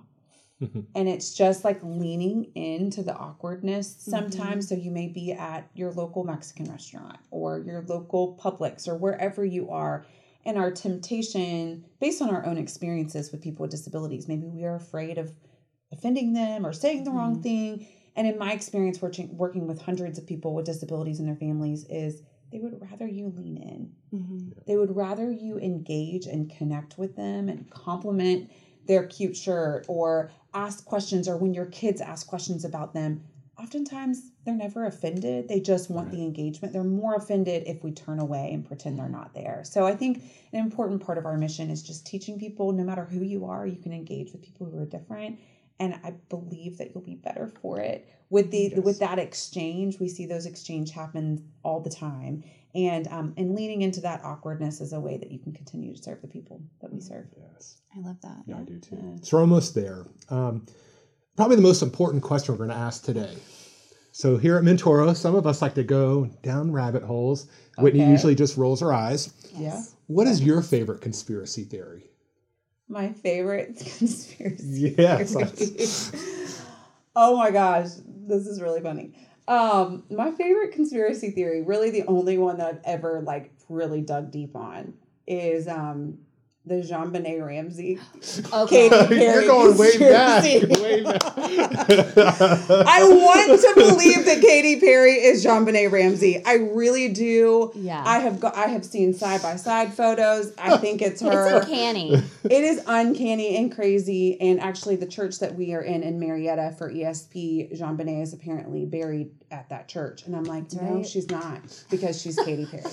Mm-hmm. 0.62 0.80
and 0.96 1.08
it's 1.08 1.36
just 1.36 1.64
like 1.64 1.80
leaning 1.84 2.46
into 2.56 3.04
the 3.04 3.14
awkwardness 3.14 3.94
mm-hmm. 3.94 4.10
sometimes. 4.10 4.68
So 4.68 4.74
you 4.74 4.90
may 4.90 5.08
be 5.08 5.32
at 5.34 5.70
your 5.76 5.92
local 5.92 6.24
Mexican 6.24 6.66
restaurant 6.72 7.18
or 7.30 7.60
your 7.60 7.84
local 7.84 8.40
Publix 8.44 8.88
or 8.88 8.96
wherever 8.96 9.46
you 9.46 9.70
are. 9.70 10.06
And 10.46 10.58
our 10.58 10.72
temptation, 10.72 11.86
based 12.00 12.22
on 12.22 12.30
our 12.30 12.44
own 12.46 12.58
experiences 12.58 13.32
with 13.32 13.42
people 13.42 13.64
with 13.64 13.72
disabilities, 13.72 14.28
maybe 14.28 14.48
we 14.48 14.64
are 14.64 14.76
afraid 14.76 15.20
of 15.20 15.32
offending 15.92 16.34
them 16.34 16.66
or 16.66 16.74
saying 16.74 17.04
the 17.04 17.12
wrong 17.12 17.34
mm-hmm. 17.34 17.44
thing. 17.44 17.88
And 18.16 18.26
in 18.26 18.40
my 18.40 18.54
experience 18.54 19.00
working 19.00 19.38
working 19.38 19.68
with 19.68 19.80
hundreds 19.80 20.18
of 20.18 20.26
people 20.26 20.56
with 20.56 20.66
disabilities 20.66 21.20
and 21.20 21.28
their 21.28 21.36
families 21.36 21.86
is 21.88 22.24
they 22.52 22.60
would 22.60 22.82
rather 22.82 23.06
you 23.06 23.28
lean 23.36 23.58
in. 23.58 23.92
They 24.66 24.78
would 24.78 24.96
rather 24.96 25.30
you 25.30 25.60
engage 25.60 26.26
and 26.26 26.50
connect 26.50 26.98
with 26.98 27.16
them 27.16 27.50
and 27.50 27.70
compliment 27.70 28.50
their 28.88 29.06
cute 29.06 29.36
shirt 29.36 29.86
or 29.88 30.32
ask 30.54 30.86
questions 30.86 31.28
or 31.28 31.38
when 31.38 31.54
your 31.54 31.66
kids 31.66 32.02
ask 32.02 32.28
questions 32.28 32.66
about 32.66 32.94
them. 32.94 33.24
Oftentimes 33.60 34.32
they're 34.46 34.54
never 34.54 34.86
offended. 34.86 35.48
They 35.48 35.60
just 35.60 35.90
want 35.90 36.12
the 36.12 36.22
engagement. 36.22 36.74
They're 36.74 36.84
more 36.84 37.16
offended 37.16 37.64
if 37.66 37.84
we 37.84 37.92
turn 37.92 38.20
away 38.20 38.52
and 38.54 38.66
pretend 38.66 39.00
they're 39.00 39.10
not 39.10 39.34
there. 39.34 39.64
So 39.64 39.86
I 39.86 39.96
think 39.96 40.24
an 40.54 40.60
important 40.60 41.04
part 41.04 41.18
of 41.18 41.26
our 41.26 41.38
mission 41.38 41.72
is 41.72 41.82
just 41.82 42.06
teaching 42.06 42.40
people 42.40 42.72
no 42.72 42.84
matter 42.84 43.06
who 43.06 43.24
you 43.24 43.46
are, 43.46 43.66
you 43.66 43.78
can 43.78 43.94
engage 43.94 44.32
with 44.32 44.44
people 44.44 44.68
who 44.68 44.80
are 44.80 44.86
different 44.86 45.40
and 45.80 46.00
I 46.04 46.12
believe 46.30 46.78
that 46.78 46.92
you'll 46.94 47.04
be 47.04 47.16
better 47.16 47.48
for 47.62 47.80
it 47.80 48.08
with 48.30 48.52
the 48.52 48.80
with 48.80 49.00
that 49.00 49.20
exchange. 49.20 50.00
We 50.00 50.10
see 50.10 50.26
those 50.26 50.46
exchange 50.46 50.92
happen 50.92 51.52
all 51.64 51.80
the 51.80 51.90
time, 51.90 52.44
and 52.78 53.08
um, 53.08 53.34
and 53.38 53.56
leaning 53.56 53.82
into 53.82 54.00
that 54.02 54.24
awkwardness 54.24 54.82
is 54.82 54.94
a 54.94 55.00
way 55.00 55.18
that 55.18 55.32
you 55.32 55.40
can 55.40 55.52
continue 55.52 55.96
to 55.96 56.02
serve 56.02 56.22
the 56.22 56.28
people 56.28 56.62
that 56.82 56.94
we 56.94 57.02
serve. 57.02 57.26
Yes. 57.36 57.82
I 57.96 58.00
love 58.02 58.18
that. 58.22 58.44
Yeah, 58.46 58.60
I 58.60 58.62
do 58.62 58.80
too. 58.80 59.18
So 59.24 59.38
we're 59.38 59.42
almost 59.42 59.74
there. 59.74 60.06
Um, 60.30 60.68
probably 61.36 61.56
the 61.56 61.64
most 61.64 61.82
important 61.82 62.22
question 62.22 62.54
we're 62.54 62.66
going 62.66 62.70
to 62.70 62.76
ask 62.76 63.04
today. 63.04 63.36
So 64.12 64.38
here 64.38 64.58
at 64.58 64.64
Mentoro, 64.64 65.16
some 65.16 65.36
of 65.36 65.48
us 65.48 65.62
like 65.62 65.74
to 65.76 65.84
go 65.84 66.26
down 66.44 66.72
rabbit 66.72 67.04
holes. 67.04 67.48
Whitney 67.80 68.08
usually 68.08 68.36
just 68.36 68.58
rolls 68.58 68.82
her 68.82 68.94
eyes. 68.94 69.34
Yeah. 69.56 69.82
What 70.08 70.28
is 70.28 70.42
your 70.44 70.62
favorite 70.62 71.02
conspiracy 71.02 71.64
theory? 71.64 72.10
My 72.88 73.12
favorite 73.12 73.78
conspiracy. 73.98 74.96
Yes. 74.98 75.34
theory. 75.34 76.48
oh 77.16 77.38
my 77.38 77.52
gosh, 77.52 77.88
this 78.06 78.48
is 78.48 78.62
really 78.62 78.82
funny. 78.82 79.14
Um, 79.48 80.04
my 80.10 80.32
favorite 80.32 80.74
conspiracy 80.74 81.32
theory, 81.32 81.62
really 81.62 81.90
the 81.90 82.04
only 82.08 82.38
one 82.38 82.58
that 82.58 82.68
I've 82.68 82.82
ever 82.84 83.22
like 83.22 83.52
really 83.70 84.02
dug 84.02 84.32
deep 84.32 84.56
on, 84.56 84.94
is 85.26 85.68
um 85.68 86.20
the 86.68 86.76
JonBenét 86.76 87.46
Ramsey. 87.46 88.00
Okay. 88.54 88.90
Katy 88.90 89.08
Perry 89.08 89.46
You're 89.46 89.48
going 89.48 89.78
way 89.78 89.98
back. 89.98 90.44
Way 90.44 91.04
back. 91.04 91.24
I 91.28 93.04
want 93.04 93.62
to 93.62 93.74
believe 93.76 94.26
that 94.26 94.42
Katy 94.42 94.80
Perry 94.80 95.14
is 95.14 95.46
JonBenét 95.46 95.92
Ramsey. 95.92 96.44
I 96.46 96.56
really 96.56 97.10
do. 97.10 97.72
Yeah. 97.76 98.04
I 98.06 98.20
have 98.20 98.40
got. 98.40 98.56
I 98.56 98.68
have 98.68 98.86
seen 98.86 99.14
side 99.14 99.42
by 99.42 99.56
side 99.56 99.94
photos. 99.94 100.54
I 100.58 100.78
think 100.78 101.02
it's 101.02 101.22
her. 101.28 101.58
It's 101.58 101.66
uncanny. 101.66 102.24
It 102.48 102.64
is 102.64 102.82
uncanny 102.88 103.58
and 103.58 103.74
crazy. 103.74 104.40
And 104.40 104.62
actually, 104.62 104.96
the 104.96 105.06
church 105.06 105.40
that 105.40 105.56
we 105.56 105.74
are 105.74 105.82
in 105.82 106.02
in 106.02 106.18
Marietta 106.20 106.76
for 106.78 106.90
ESP, 106.92 107.78
JonBenét 107.78 108.22
is 108.24 108.32
apparently 108.34 108.86
buried 108.86 109.32
at 109.52 109.68
that 109.70 109.90
church. 109.90 110.26
And 110.26 110.36
I'm 110.36 110.46
like, 110.46 110.72
no, 110.74 111.04
she's 111.04 111.30
not 111.30 111.62
because 111.90 112.22
she's 112.22 112.38
Katy 112.38 112.66
Perry. 112.66 112.84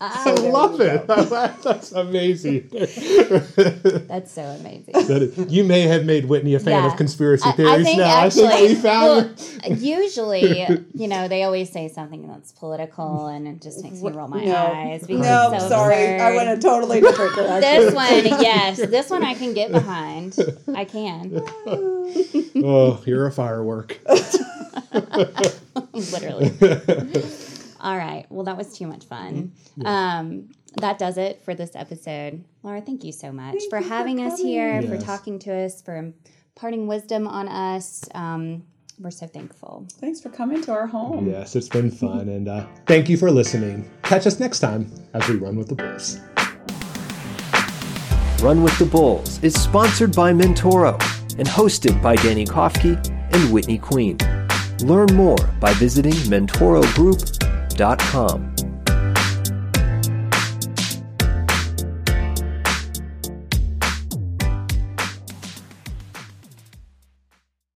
I 0.00 0.32
love 0.32 0.80
it. 0.80 1.06
That's 1.06 1.92
amazing. 1.92 2.70
That's 4.08 4.32
so 4.32 4.42
amazing. 4.42 4.92
That 5.06 5.22
is- 5.22 5.52
you 5.52 5.64
may 5.64 5.82
have 5.82 6.04
made 6.04 6.26
Whitney 6.26 6.54
a 6.54 6.58
fan 6.60 6.82
Yeah. 6.82 6.90
of 6.90 6.96
conspiracy 6.96 7.48
I, 7.48 7.52
theories 7.52 7.72
I 7.80 7.82
think 7.84 7.98
now. 7.98 8.24
actually, 8.24 8.46
I 8.46 8.50
think 8.56 8.68
we 8.68 8.74
found 8.76 9.60
well, 9.68 9.78
usually, 9.78 10.66
you 10.94 11.08
know, 11.08 11.28
they 11.28 11.42
always 11.44 11.70
say 11.70 11.88
something 11.88 12.26
that's 12.28 12.52
political, 12.52 13.26
and 13.28 13.46
it 13.46 13.62
just 13.62 13.82
makes 13.82 14.02
me 14.02 14.10
roll 14.10 14.28
my 14.28 14.44
no, 14.44 14.54
eyes. 14.54 15.06
because 15.06 15.22
no, 15.22 15.52
it's 15.52 15.62
so 15.64 15.68
sorry. 15.70 15.94
I 15.94 16.30
absurd. 16.30 16.36
went 16.36 16.48
a 16.58 16.60
totally 16.62 17.00
different 17.00 17.34
direction. 17.36 17.60
This 17.60 17.94
one, 17.94 18.24
yes, 18.42 18.76
this 18.78 19.10
one 19.10 19.24
I 19.24 19.34
can 19.34 19.54
get 19.54 19.70
behind. 19.72 20.36
I 20.74 20.84
can, 20.84 21.40
Oh, 22.64 23.02
you're 23.06 23.26
a 23.26 23.32
firework. 23.32 23.98
literally. 25.92 26.52
All 27.80 27.96
right. 27.96 28.26
Well, 28.30 28.44
that 28.44 28.56
was 28.56 28.76
too 28.76 28.86
much 28.86 29.04
fun. 29.06 29.52
Um, 29.84 30.50
that 30.80 30.98
does 30.98 31.18
it 31.18 31.42
for 31.42 31.54
this 31.54 31.72
episode. 31.74 32.44
Laura, 32.62 32.80
thank 32.80 33.04
you 33.04 33.12
so 33.12 33.32
much 33.32 33.56
for 33.70 33.78
you 33.78 33.80
for 33.82 33.88
having 33.88 34.24
us 34.24 34.40
here, 34.40 34.82
for 34.82 34.98
talking 34.98 35.38
to 35.40 35.54
us, 35.54 35.82
for 35.82 35.96
imparting 35.96 36.86
wisdom 36.86 37.26
on 37.26 37.48
us. 37.48 38.04
Um, 38.14 38.64
we're 38.98 39.10
so 39.10 39.26
thankful. 39.26 39.86
Thanks 39.94 40.20
for 40.20 40.28
coming 40.28 40.62
to 40.62 40.72
our 40.72 40.86
home. 40.86 41.28
Yes, 41.28 41.56
it's 41.56 41.68
been 41.68 41.90
fun. 41.90 42.28
And 42.28 42.46
uh, 42.48 42.66
thank 42.86 43.08
you 43.08 43.16
for 43.16 43.30
listening. 43.30 43.90
Catch 44.02 44.26
us 44.26 44.38
next 44.38 44.60
time 44.60 44.90
as 45.14 45.26
we 45.28 45.36
run 45.36 45.56
with 45.56 45.68
the 45.68 45.74
Bulls. 45.74 46.20
Run 48.42 48.62
with 48.62 48.78
the 48.78 48.86
Bulls 48.86 49.42
is 49.42 49.60
sponsored 49.60 50.14
by 50.14 50.32
Mentoro 50.32 50.92
and 51.38 51.48
hosted 51.48 52.00
by 52.02 52.16
Danny 52.16 52.44
Kofke 52.44 52.98
and 53.34 53.52
Whitney 53.52 53.78
Queen. 53.78 54.18
Learn 54.80 55.08
more 55.14 55.38
by 55.60 55.72
visiting 55.74 56.12
mentorogroup.com. 56.12 58.51